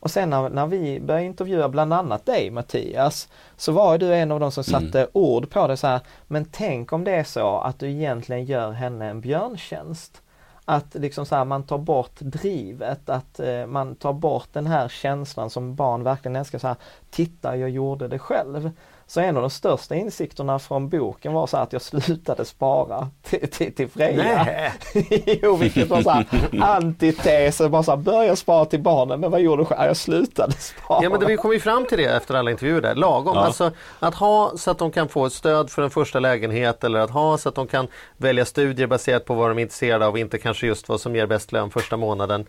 Och 0.00 0.10
sen 0.10 0.30
när, 0.30 0.48
när 0.48 0.66
vi 0.66 1.00
började 1.00 1.26
intervjua 1.26 1.68
bland 1.68 1.92
annat 1.92 2.26
dig 2.26 2.50
Mattias, 2.50 3.28
så 3.56 3.72
var 3.72 3.98
du 3.98 4.14
en 4.14 4.32
av 4.32 4.40
de 4.40 4.52
som 4.52 4.64
satte 4.64 4.98
mm. 5.00 5.10
ord 5.12 5.50
på 5.50 5.66
det 5.66 5.76
så 5.76 5.86
här, 5.86 6.00
men 6.26 6.44
tänk 6.44 6.92
om 6.92 7.04
det 7.04 7.14
är 7.14 7.24
så 7.24 7.58
att 7.58 7.78
du 7.78 7.90
egentligen 7.90 8.44
gör 8.44 8.70
henne 8.70 9.10
en 9.10 9.20
björntjänst. 9.20 10.22
Att 10.64 10.94
liksom 10.94 11.26
så 11.26 11.34
här, 11.34 11.44
man 11.44 11.62
tar 11.62 11.78
bort 11.78 12.14
drivet, 12.18 13.08
att 13.08 13.40
eh, 13.40 13.66
man 13.66 13.94
tar 13.94 14.12
bort 14.12 14.48
den 14.52 14.66
här 14.66 14.88
känslan 14.88 15.50
som 15.50 15.74
barn 15.74 16.02
verkligen 16.02 16.36
älskar, 16.36 16.58
så 16.58 16.66
här, 16.66 16.76
titta 17.10 17.56
jag 17.56 17.70
gjorde 17.70 18.08
det 18.08 18.18
själv. 18.18 18.70
Så 19.06 19.20
en 19.20 19.36
av 19.36 19.42
de 19.42 19.50
största 19.50 19.94
insikterna 19.94 20.58
från 20.58 20.88
boken 20.88 21.32
var 21.32 21.46
så 21.46 21.56
att 21.56 21.72
jag 21.72 21.82
slutade 21.82 22.44
spara 22.44 23.08
till, 23.22 23.50
till, 23.50 23.74
till 23.74 23.88
Freja. 23.88 24.72
jo, 25.42 25.56
vilket 25.56 25.88
var 25.88 26.02
så 26.02 26.10
här 26.10 26.26
antites, 26.60 27.58
bara 27.58 27.82
så 27.82 27.90
här, 27.90 27.98
börja 27.98 28.36
spara 28.36 28.64
till 28.64 28.80
barnen, 28.80 29.20
men 29.20 29.30
vad 29.30 29.40
gjorde 29.40 29.62
du 29.62 29.66
själv? 29.66 29.86
Jag 29.86 29.96
slutade 29.96 30.52
spara. 30.52 31.02
Ja, 31.02 31.10
men 31.10 31.26
vi 31.26 31.36
kom 31.36 31.52
ju 31.52 31.60
fram 31.60 31.86
till 31.86 31.98
det 31.98 32.04
efter 32.04 32.34
alla 32.34 32.50
intervjuer 32.50 32.80
där, 32.80 32.94
lagom. 32.94 33.36
Ja. 33.36 33.44
Alltså 33.44 33.70
att 33.98 34.14
ha 34.14 34.52
så 34.56 34.70
att 34.70 34.78
de 34.78 34.90
kan 34.90 35.08
få 35.08 35.26
ett 35.26 35.32
stöd 35.32 35.70
för 35.70 35.82
en 35.82 35.90
första 35.90 36.20
lägenhet 36.20 36.84
eller 36.84 36.98
att 36.98 37.10
ha 37.10 37.38
så 37.38 37.48
att 37.48 37.54
de 37.54 37.66
kan 37.66 37.88
välja 38.16 38.44
studier 38.44 38.86
baserat 38.86 39.24
på 39.24 39.34
vad 39.34 39.50
de 39.50 39.58
är 39.58 39.62
intresserade 39.62 40.06
av, 40.06 40.18
inte 40.18 40.38
kanske 40.38 40.66
just 40.66 40.88
vad 40.88 41.00
som 41.00 41.16
ger 41.16 41.26
bäst 41.26 41.52
lön 41.52 41.70
första 41.70 41.96
månaden. 41.96 42.46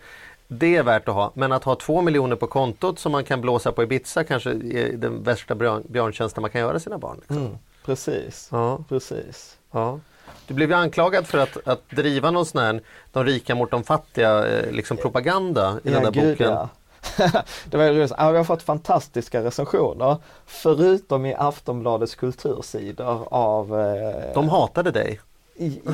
Det 0.47 0.75
är 0.75 0.83
värt 0.83 1.07
att 1.07 1.15
ha, 1.15 1.31
men 1.35 1.51
att 1.51 1.63
ha 1.63 1.75
två 1.75 2.01
miljoner 2.01 2.35
på 2.35 2.47
kontot 2.47 2.99
som 2.99 3.11
man 3.11 3.23
kan 3.23 3.41
blåsa 3.41 3.71
på 3.71 3.83
Ibiza 3.83 4.23
kanske 4.23 4.49
är 4.49 4.93
den 4.97 5.23
värsta 5.23 5.55
björntjänsten 5.87 6.41
man 6.41 6.51
kan 6.51 6.61
göra 6.61 6.79
sina 6.79 6.97
barn. 6.97 7.17
Liksom. 7.17 7.37
Mm, 7.37 7.57
precis, 7.85 8.47
ja. 8.51 8.79
precis. 8.89 9.57
Ja. 9.71 9.99
Du 10.47 10.53
blev 10.53 10.69
ju 10.69 10.75
anklagad 10.75 11.27
för 11.27 11.37
att, 11.37 11.67
att 11.67 11.89
driva 11.89 12.31
någon 12.31 12.45
sån 12.45 12.61
här 12.61 12.81
de 13.11 13.25
rika 13.25 13.55
mot 13.55 13.71
de 13.71 13.83
fattiga 13.83 14.47
eh, 14.47 14.71
liksom 14.71 14.97
propaganda 14.97 15.79
i 15.83 15.91
ja, 15.91 15.99
den 15.99 16.03
där 16.03 16.11
gud, 16.11 16.37
boken. 16.37 16.51
Ja. 16.51 16.69
det 17.65 17.77
var 17.77 17.87
roligt. 17.87 18.11
Ja, 18.17 18.31
vi 18.31 18.37
har 18.37 18.43
fått 18.43 18.63
fantastiska 18.63 19.43
recensioner. 19.43 20.17
Förutom 20.45 21.25
i 21.25 21.33
Aftonbladets 21.33 22.15
kultursidor 22.15 23.27
av... 23.31 23.79
Eh... 23.79 24.33
De 24.33 24.49
hatade 24.49 24.91
dig. 24.91 25.19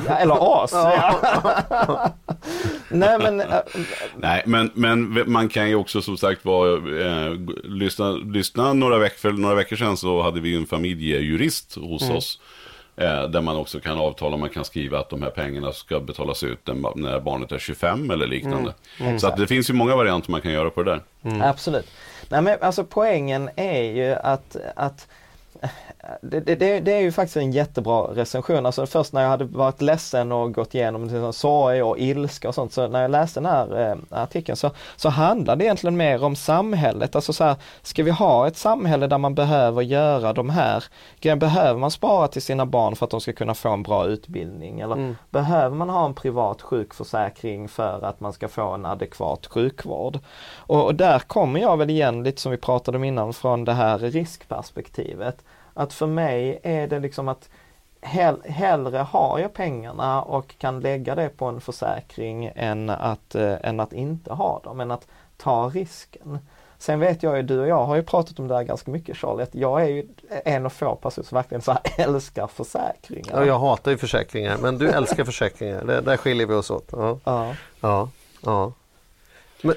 Ja, 0.06 0.16
eller 0.16 0.42
oss. 0.42 0.72
Nej 2.90 3.18
men, 3.18 3.40
äh, 3.40 3.58
Nej 4.16 4.42
men, 4.46 4.70
men 4.74 5.22
man 5.26 5.48
kan 5.48 5.68
ju 5.68 5.74
också 5.74 6.02
som 6.02 6.16
sagt 6.16 6.44
vara, 6.44 6.72
eh, 6.74 7.34
lyssna, 7.64 8.10
lyssna 8.10 8.72
några 8.72 8.98
veckor, 8.98 9.18
för 9.18 9.32
några 9.32 9.54
veckor 9.54 9.76
sedan 9.76 9.96
så 9.96 10.22
hade 10.22 10.40
vi 10.40 10.56
en 10.56 10.66
familjejurist 10.66 11.74
hos 11.74 12.02
mm. 12.02 12.16
oss. 12.16 12.40
Eh, 12.96 13.22
där 13.22 13.40
man 13.40 13.56
också 13.56 13.80
kan 13.80 13.98
avtala, 13.98 14.36
man 14.36 14.48
kan 14.48 14.64
skriva 14.64 14.98
att 14.98 15.10
de 15.10 15.22
här 15.22 15.30
pengarna 15.30 15.72
ska 15.72 16.00
betalas 16.00 16.42
ut 16.42 16.66
när 16.94 17.20
barnet 17.20 17.52
är 17.52 17.58
25 17.58 18.10
eller 18.10 18.26
liknande. 18.26 18.74
Mm. 18.98 19.08
Mm. 19.08 19.18
Så 19.18 19.26
att 19.26 19.36
det 19.36 19.46
finns 19.46 19.70
ju 19.70 19.74
många 19.74 19.96
varianter 19.96 20.30
man 20.30 20.40
kan 20.40 20.52
göra 20.52 20.70
på 20.70 20.82
det 20.82 20.90
där. 20.90 21.00
Mm. 21.30 21.42
Absolut. 21.42 21.86
Nej 22.28 22.42
men 22.42 22.58
alltså 22.60 22.84
poängen 22.84 23.50
är 23.56 23.82
ju 23.82 24.14
att, 24.14 24.56
att 24.76 25.08
det, 26.22 26.40
det, 26.40 26.80
det, 26.80 26.92
är 26.92 27.00
ju 27.00 27.12
faktiskt 27.12 27.36
en 27.36 27.52
jättebra 27.52 28.02
recension. 28.02 28.66
Alltså 28.66 28.86
först 28.86 29.12
när 29.12 29.22
jag 29.22 29.28
hade 29.28 29.44
varit 29.44 29.80
ledsen 29.80 30.32
och 30.32 30.54
gått 30.54 30.74
igenom 30.74 31.32
sorg 31.32 31.82
och 31.82 31.98
ilska 31.98 32.48
och 32.48 32.54
sånt, 32.54 32.72
så 32.72 32.88
när 32.88 33.02
jag 33.02 33.10
läste 33.10 33.40
den 33.40 33.50
här 33.50 33.90
eh, 33.90 33.96
artikeln 34.10 34.56
så, 34.56 34.70
så 34.96 35.08
handlar 35.08 35.56
det 35.56 35.64
egentligen 35.64 35.96
mer 35.96 36.24
om 36.24 36.36
samhället. 36.36 37.16
Alltså 37.16 37.32
så 37.32 37.44
här, 37.44 37.56
ska 37.82 38.02
vi 38.02 38.10
ha 38.10 38.46
ett 38.46 38.56
samhälle 38.56 39.06
där 39.06 39.18
man 39.18 39.34
behöver 39.34 39.82
göra 39.82 40.32
de 40.32 40.50
här 40.50 40.84
grejerna? 41.20 41.40
Behöver 41.40 41.80
man 41.80 41.90
spara 41.90 42.28
till 42.28 42.42
sina 42.42 42.66
barn 42.66 42.96
för 42.96 43.04
att 43.06 43.10
de 43.10 43.20
ska 43.20 43.32
kunna 43.32 43.54
få 43.54 43.68
en 43.68 43.82
bra 43.82 44.06
utbildning? 44.06 44.80
Eller 44.80 44.94
mm. 44.94 45.16
behöver 45.30 45.76
man 45.76 45.90
ha 45.90 46.06
en 46.06 46.14
privat 46.14 46.62
sjukförsäkring 46.62 47.68
för 47.68 48.04
att 48.04 48.20
man 48.20 48.32
ska 48.32 48.48
få 48.48 48.70
en 48.70 48.86
adekvat 48.86 49.46
sjukvård? 49.46 50.18
Och, 50.56 50.84
och 50.84 50.94
där 50.94 51.18
kommer 51.18 51.60
jag 51.60 51.76
väl 51.76 51.90
igen 51.90 52.22
lite 52.22 52.40
som 52.40 52.50
vi 52.50 52.58
pratade 52.58 52.98
om 52.98 53.04
innan 53.04 53.32
från 53.32 53.64
det 53.64 53.72
här 53.72 53.98
riskperspektivet 53.98 55.39
att 55.74 55.92
för 55.92 56.06
mig 56.06 56.60
är 56.62 56.86
det 56.86 56.98
liksom 56.98 57.28
att 57.28 57.48
hell, 58.00 58.42
hellre 58.44 58.98
har 58.98 59.38
jag 59.38 59.54
pengarna 59.54 60.22
och 60.22 60.58
kan 60.58 60.80
lägga 60.80 61.14
det 61.14 61.28
på 61.28 61.44
en 61.44 61.60
försäkring 61.60 62.52
än 62.54 62.90
att, 62.90 63.34
eh, 63.34 63.54
än 63.62 63.80
att 63.80 63.92
inte 63.92 64.32
ha 64.32 64.60
dem, 64.64 64.80
än 64.80 64.90
att 64.90 65.06
ta 65.36 65.68
risken. 65.68 66.38
Sen 66.78 67.00
vet 67.00 67.22
jag 67.22 67.36
ju, 67.36 67.42
du 67.42 67.60
och 67.60 67.68
jag 67.68 67.86
har 67.86 67.96
ju 67.96 68.02
pratat 68.02 68.38
om 68.38 68.48
det 68.48 68.54
här 68.54 68.62
ganska 68.62 68.90
mycket 68.90 69.16
Charlie, 69.16 69.42
att 69.42 69.54
jag 69.54 69.82
är 69.82 69.86
ju 69.86 70.08
en 70.44 70.66
av 70.66 70.70
få 70.70 70.94
personer 70.94 71.26
som 71.26 71.36
verkligen 71.36 71.62
så 71.62 71.78
älskar 71.96 72.46
försäkringar. 72.46 73.40
Ja, 73.40 73.44
jag 73.44 73.58
hatar 73.58 73.90
ju 73.90 73.98
försäkringar 73.98 74.58
men 74.58 74.78
du 74.78 74.88
älskar 74.88 75.24
försäkringar, 75.24 75.84
det, 75.84 76.00
där 76.00 76.16
skiljer 76.16 76.46
vi 76.46 76.54
oss 76.54 76.70
åt. 76.70 76.88
Ja. 76.92 77.18
Ja. 77.24 77.54
ja. 77.80 78.08
ja. 78.44 78.72
Men, 79.62 79.74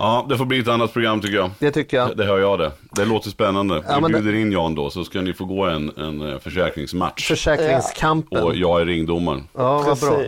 Ja, 0.00 0.26
det 0.28 0.38
får 0.38 0.44
bli 0.44 0.58
ett 0.58 0.68
annat 0.68 0.92
program 0.92 1.20
tycker 1.20 1.36
jag. 1.36 1.50
Det 1.58 1.70
tycker 1.70 1.96
jag. 1.96 2.08
Det, 2.08 2.14
det 2.14 2.24
hör 2.24 2.38
jag 2.38 2.58
det. 2.58 2.72
Det 2.90 3.04
låter 3.04 3.30
spännande. 3.30 3.82
Ja, 3.88 4.00
Vi 4.06 4.12
bjuder 4.12 4.32
det... 4.32 4.40
in 4.40 4.52
Jan 4.52 4.74
då 4.74 4.90
så 4.90 5.04
ska 5.04 5.20
ni 5.20 5.32
få 5.32 5.44
gå 5.44 5.64
en, 5.64 5.92
en 5.96 6.32
eh, 6.32 6.38
försäkringsmatch. 6.38 7.28
Försäkringskampen. 7.28 8.42
Och 8.42 8.56
jag 8.56 8.80
är 8.80 8.86
ringdomaren. 8.86 9.48
Ja, 9.54 9.82
vad 9.86 9.98
bra. 9.98 10.22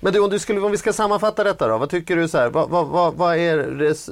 Men 0.00 0.12
du, 0.12 0.20
om, 0.20 0.30
du 0.30 0.38
skulle, 0.38 0.60
om 0.60 0.70
vi 0.70 0.76
ska 0.76 0.92
sammanfatta 0.92 1.44
detta 1.44 1.68
då. 1.68 1.78
Vad 1.78 1.90
tycker 1.90 2.16
du 2.16 2.28
så 2.28 2.38
här? 2.38 2.50
Vad, 2.50 2.70
vad, 2.70 2.86
vad, 2.86 3.14
vad 3.14 3.36
är 3.36 3.56
det, 3.56 4.08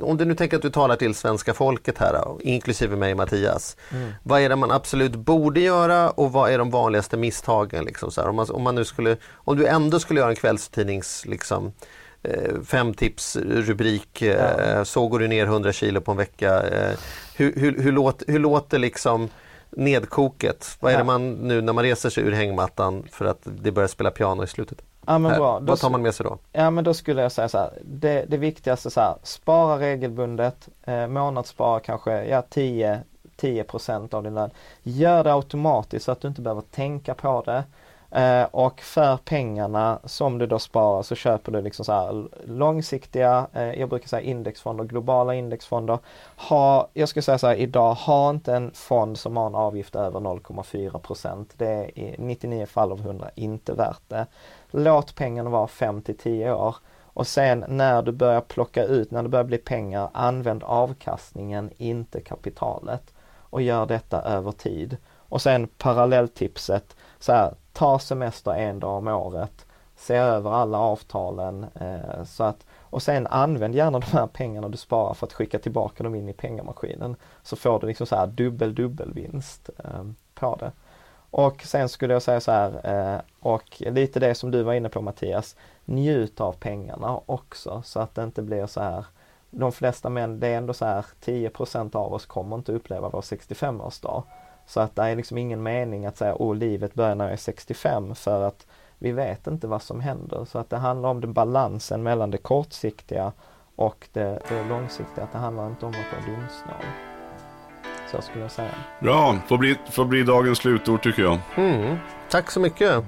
om 0.00 0.16
du 0.16 0.24
nu 0.24 0.34
tänker 0.34 0.56
att 0.56 0.62
du 0.62 0.70
talar 0.70 0.96
till 0.96 1.14
svenska 1.14 1.54
folket 1.54 1.98
här, 1.98 2.12
då, 2.12 2.38
inklusive 2.42 2.96
mig 2.96 3.14
Mattias. 3.14 3.76
Mm. 3.92 4.12
Vad 4.22 4.40
är 4.40 4.48
det 4.48 4.56
man 4.56 4.70
absolut 4.70 5.14
borde 5.14 5.60
göra 5.60 6.10
och 6.10 6.32
vad 6.32 6.50
är 6.50 6.58
de 6.58 6.70
vanligaste 6.70 7.16
misstagen? 7.16 7.84
Liksom, 7.84 8.10
så 8.10 8.20
här? 8.20 8.28
Om, 8.28 8.36
man, 8.36 8.46
om, 8.50 8.62
man 8.62 8.74
nu 8.74 8.84
skulle, 8.84 9.16
om 9.34 9.56
du 9.56 9.66
ändå 9.66 10.00
skulle 10.00 10.20
göra 10.20 10.30
en 10.30 10.36
kvällstidnings 10.36 11.26
liksom, 11.26 11.72
fem 12.64 12.94
tips 12.94 13.36
rubrik, 13.36 14.22
eh, 14.22 14.76
ja. 14.76 14.84
så 14.84 15.08
går 15.08 15.18
du 15.18 15.28
ner 15.28 15.46
100 15.46 15.72
kilo 15.72 16.00
på 16.00 16.10
en 16.10 16.16
vecka. 16.16 16.62
Eh, 16.62 16.98
hur, 17.36 17.52
hur, 17.56 17.82
hur, 17.82 17.92
låter, 17.92 18.32
hur 18.32 18.38
låter 18.38 18.78
liksom 18.78 19.28
nedkoket? 19.70 20.76
Vad 20.80 20.92
är 20.92 20.94
ja. 20.94 20.98
det 20.98 21.04
man 21.04 21.32
nu 21.32 21.60
när 21.60 21.72
man 21.72 21.84
reser 21.84 22.10
sig 22.10 22.24
ur 22.24 22.32
hängmattan 22.32 23.04
för 23.10 23.24
att 23.24 23.40
det 23.42 23.72
börjar 23.72 23.88
spela 23.88 24.10
piano 24.10 24.44
i 24.44 24.46
slutet? 24.46 24.82
Ja, 25.06 25.18
men 25.18 25.38
bra. 25.38 25.58
Vad 25.62 25.78
tar 25.78 25.90
man 25.90 26.02
med 26.02 26.14
sig 26.14 26.24
då? 26.24 26.38
Ja 26.52 26.70
men 26.70 26.84
då 26.84 26.94
skulle 26.94 27.22
jag 27.22 27.32
säga 27.32 27.48
så 27.48 27.58
här, 27.58 27.70
det, 27.84 28.24
det 28.28 28.36
viktigaste 28.36 28.90
så 28.90 29.00
här, 29.00 29.14
spara 29.22 29.78
regelbundet, 29.80 30.68
eh, 30.84 31.06
månadsspara 31.06 31.80
kanske 31.80 32.24
ja, 32.24 32.42
10, 32.42 33.00
10 33.36 33.64
av 34.10 34.22
din 34.22 34.34
lön. 34.34 34.50
Gör 34.82 35.24
det 35.24 35.32
automatiskt 35.32 36.04
så 36.04 36.12
att 36.12 36.20
du 36.20 36.28
inte 36.28 36.40
behöver 36.40 36.62
tänka 36.62 37.14
på 37.14 37.42
det. 37.46 37.64
Eh, 38.10 38.42
och 38.50 38.80
för 38.80 39.16
pengarna 39.16 39.98
som 40.04 40.38
du 40.38 40.46
då 40.46 40.58
sparar 40.58 41.02
så 41.02 41.14
köper 41.14 41.52
du 41.52 41.62
liksom 41.62 41.84
så 41.84 41.92
här 41.92 42.28
långsiktiga, 42.44 43.46
eh, 43.52 43.80
jag 43.80 43.88
brukar 43.88 44.08
säga 44.08 44.20
indexfonder, 44.20 44.84
globala 44.84 45.34
indexfonder. 45.34 45.98
Ha, 46.36 46.88
jag 46.92 47.08
skulle 47.08 47.22
säga 47.22 47.38
så 47.38 47.46
här 47.46 47.54
idag, 47.54 47.94
ha 47.94 48.30
inte 48.30 48.54
en 48.54 48.70
fond 48.74 49.18
som 49.18 49.36
har 49.36 49.46
en 49.46 49.54
avgift 49.54 49.96
över 49.96 50.20
0,4% 50.20 51.54
Det 51.56 51.66
är 51.66 51.98
i 51.98 52.14
99 52.18 52.66
fall 52.66 52.92
av 52.92 53.00
100 53.00 53.30
inte 53.34 53.72
värt 53.72 54.02
det. 54.08 54.26
Låt 54.70 55.14
pengarna 55.14 55.50
vara 55.50 55.66
5 55.66 56.02
till 56.02 56.18
10 56.18 56.52
år. 56.52 56.76
Och 57.16 57.26
sen 57.26 57.64
när 57.68 58.02
du 58.02 58.12
börjar 58.12 58.40
plocka 58.40 58.84
ut, 58.84 59.10
när 59.10 59.22
det 59.22 59.28
börjar 59.28 59.44
bli 59.44 59.58
pengar, 59.58 60.08
använd 60.12 60.62
avkastningen, 60.62 61.70
inte 61.76 62.20
kapitalet. 62.20 63.14
Och 63.50 63.62
gör 63.62 63.86
detta 63.86 64.22
över 64.22 64.52
tid. 64.52 64.96
Och 65.28 65.42
sen 65.42 65.68
parallelltipset, 65.78 66.96
så 67.26 67.32
här, 67.32 67.54
ta 67.72 67.98
semester 67.98 68.52
en 68.52 68.80
dag 68.80 68.98
om 68.98 69.08
året, 69.08 69.66
se 69.96 70.16
över 70.16 70.50
alla 70.50 70.78
avtalen 70.78 71.66
eh, 71.74 72.24
så 72.24 72.44
att 72.44 72.66
och 72.80 73.02
sen 73.02 73.26
använd 73.26 73.74
gärna 73.74 73.98
de 74.00 74.06
här 74.06 74.26
pengarna 74.26 74.68
du 74.68 74.76
sparar 74.76 75.14
för 75.14 75.26
att 75.26 75.32
skicka 75.32 75.58
tillbaka 75.58 76.02
dem 76.04 76.14
in 76.14 76.28
i 76.28 76.32
pengamaskinen. 76.32 77.16
Så 77.42 77.56
får 77.56 77.80
du 77.80 77.86
liksom 77.86 78.06
så 78.06 78.16
här 78.16 78.26
dubbel 78.26 78.74
dubbel 78.74 79.12
vinst 79.12 79.70
eh, 79.78 80.04
på 80.34 80.56
det. 80.56 80.72
Och 81.30 81.62
sen 81.62 81.88
skulle 81.88 82.12
jag 82.12 82.22
säga 82.22 82.40
så 82.40 82.52
här, 82.52 82.80
eh, 82.84 83.20
och 83.40 83.82
lite 83.82 84.20
det 84.20 84.34
som 84.34 84.50
du 84.50 84.62
var 84.62 84.74
inne 84.74 84.88
på 84.88 85.00
Mattias, 85.00 85.56
njut 85.84 86.40
av 86.40 86.52
pengarna 86.52 87.20
också 87.26 87.82
så 87.84 88.00
att 88.00 88.14
det 88.14 88.24
inte 88.24 88.42
blir 88.42 88.66
så 88.66 88.80
här 88.80 89.04
de 89.50 89.72
flesta 89.72 90.08
män, 90.08 90.40
det 90.40 90.46
är 90.46 90.58
ändå 90.58 90.74
så 90.74 90.84
här 90.84 91.06
10% 91.24 91.96
av 91.96 92.14
oss 92.14 92.26
kommer 92.26 92.56
inte 92.56 92.72
uppleva 92.72 93.08
vår 93.08 93.20
65-årsdag. 93.20 94.22
Så 94.66 94.80
att 94.80 94.96
det 94.96 95.02
är 95.02 95.16
liksom 95.16 95.38
ingen 95.38 95.62
mening 95.62 96.06
att 96.06 96.16
säga 96.16 96.34
åh 96.34 96.56
livet 96.56 96.94
börjar 96.94 97.14
när 97.14 97.24
jag 97.24 97.32
är 97.32 97.36
65 97.36 98.14
för 98.14 98.42
att 98.42 98.66
vi 98.98 99.12
vet 99.12 99.46
inte 99.46 99.66
vad 99.66 99.82
som 99.82 100.00
händer. 100.00 100.44
Så 100.44 100.58
att 100.58 100.70
det 100.70 100.76
handlar 100.76 101.08
om 101.08 101.20
den 101.20 101.32
balansen 101.32 102.02
mellan 102.02 102.30
det 102.30 102.38
kortsiktiga 102.38 103.32
och 103.76 104.08
det, 104.12 104.40
det 104.48 104.64
långsiktiga. 104.68 105.24
Att 105.24 105.32
det 105.32 105.38
handlar 105.38 105.66
inte 105.66 105.86
om 105.86 105.90
att 105.90 106.12
vara 106.12 106.36
dumsnål. 106.36 106.86
Så 108.10 108.22
skulle 108.22 108.42
jag 108.42 108.50
säga. 108.50 108.70
Bra, 109.00 109.36
får 109.48 109.58
bli, 109.58 109.76
får 109.90 110.04
bli 110.04 110.22
dagens 110.22 110.58
slutord 110.58 111.02
tycker 111.02 111.22
jag. 111.22 111.38
Mm. 111.56 111.96
Tack 112.30 112.50
så 112.50 112.60
mycket. 112.60 113.04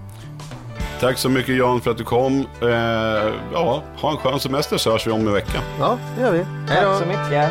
Tack 1.01 1.19
så 1.19 1.29
mycket 1.29 1.57
Jan 1.57 1.81
för 1.81 1.91
att 1.91 1.99
du 1.99 2.05
kom. 2.05 2.47
Eh, 2.63 2.69
ja, 3.53 3.83
ha 3.97 4.11
en 4.11 4.17
skön 4.17 4.41
semester 4.41 4.77
så 4.77 4.91
hörs 4.91 5.07
vi 5.07 5.11
om 5.11 5.27
en 5.27 5.33
vecka. 5.33 5.63
Ja, 5.81 5.99
det 6.17 6.23
gör 6.23 6.33
vi. 6.33 6.47
Tack 6.69 6.99
så 6.99 7.07
mycket. 7.07 7.51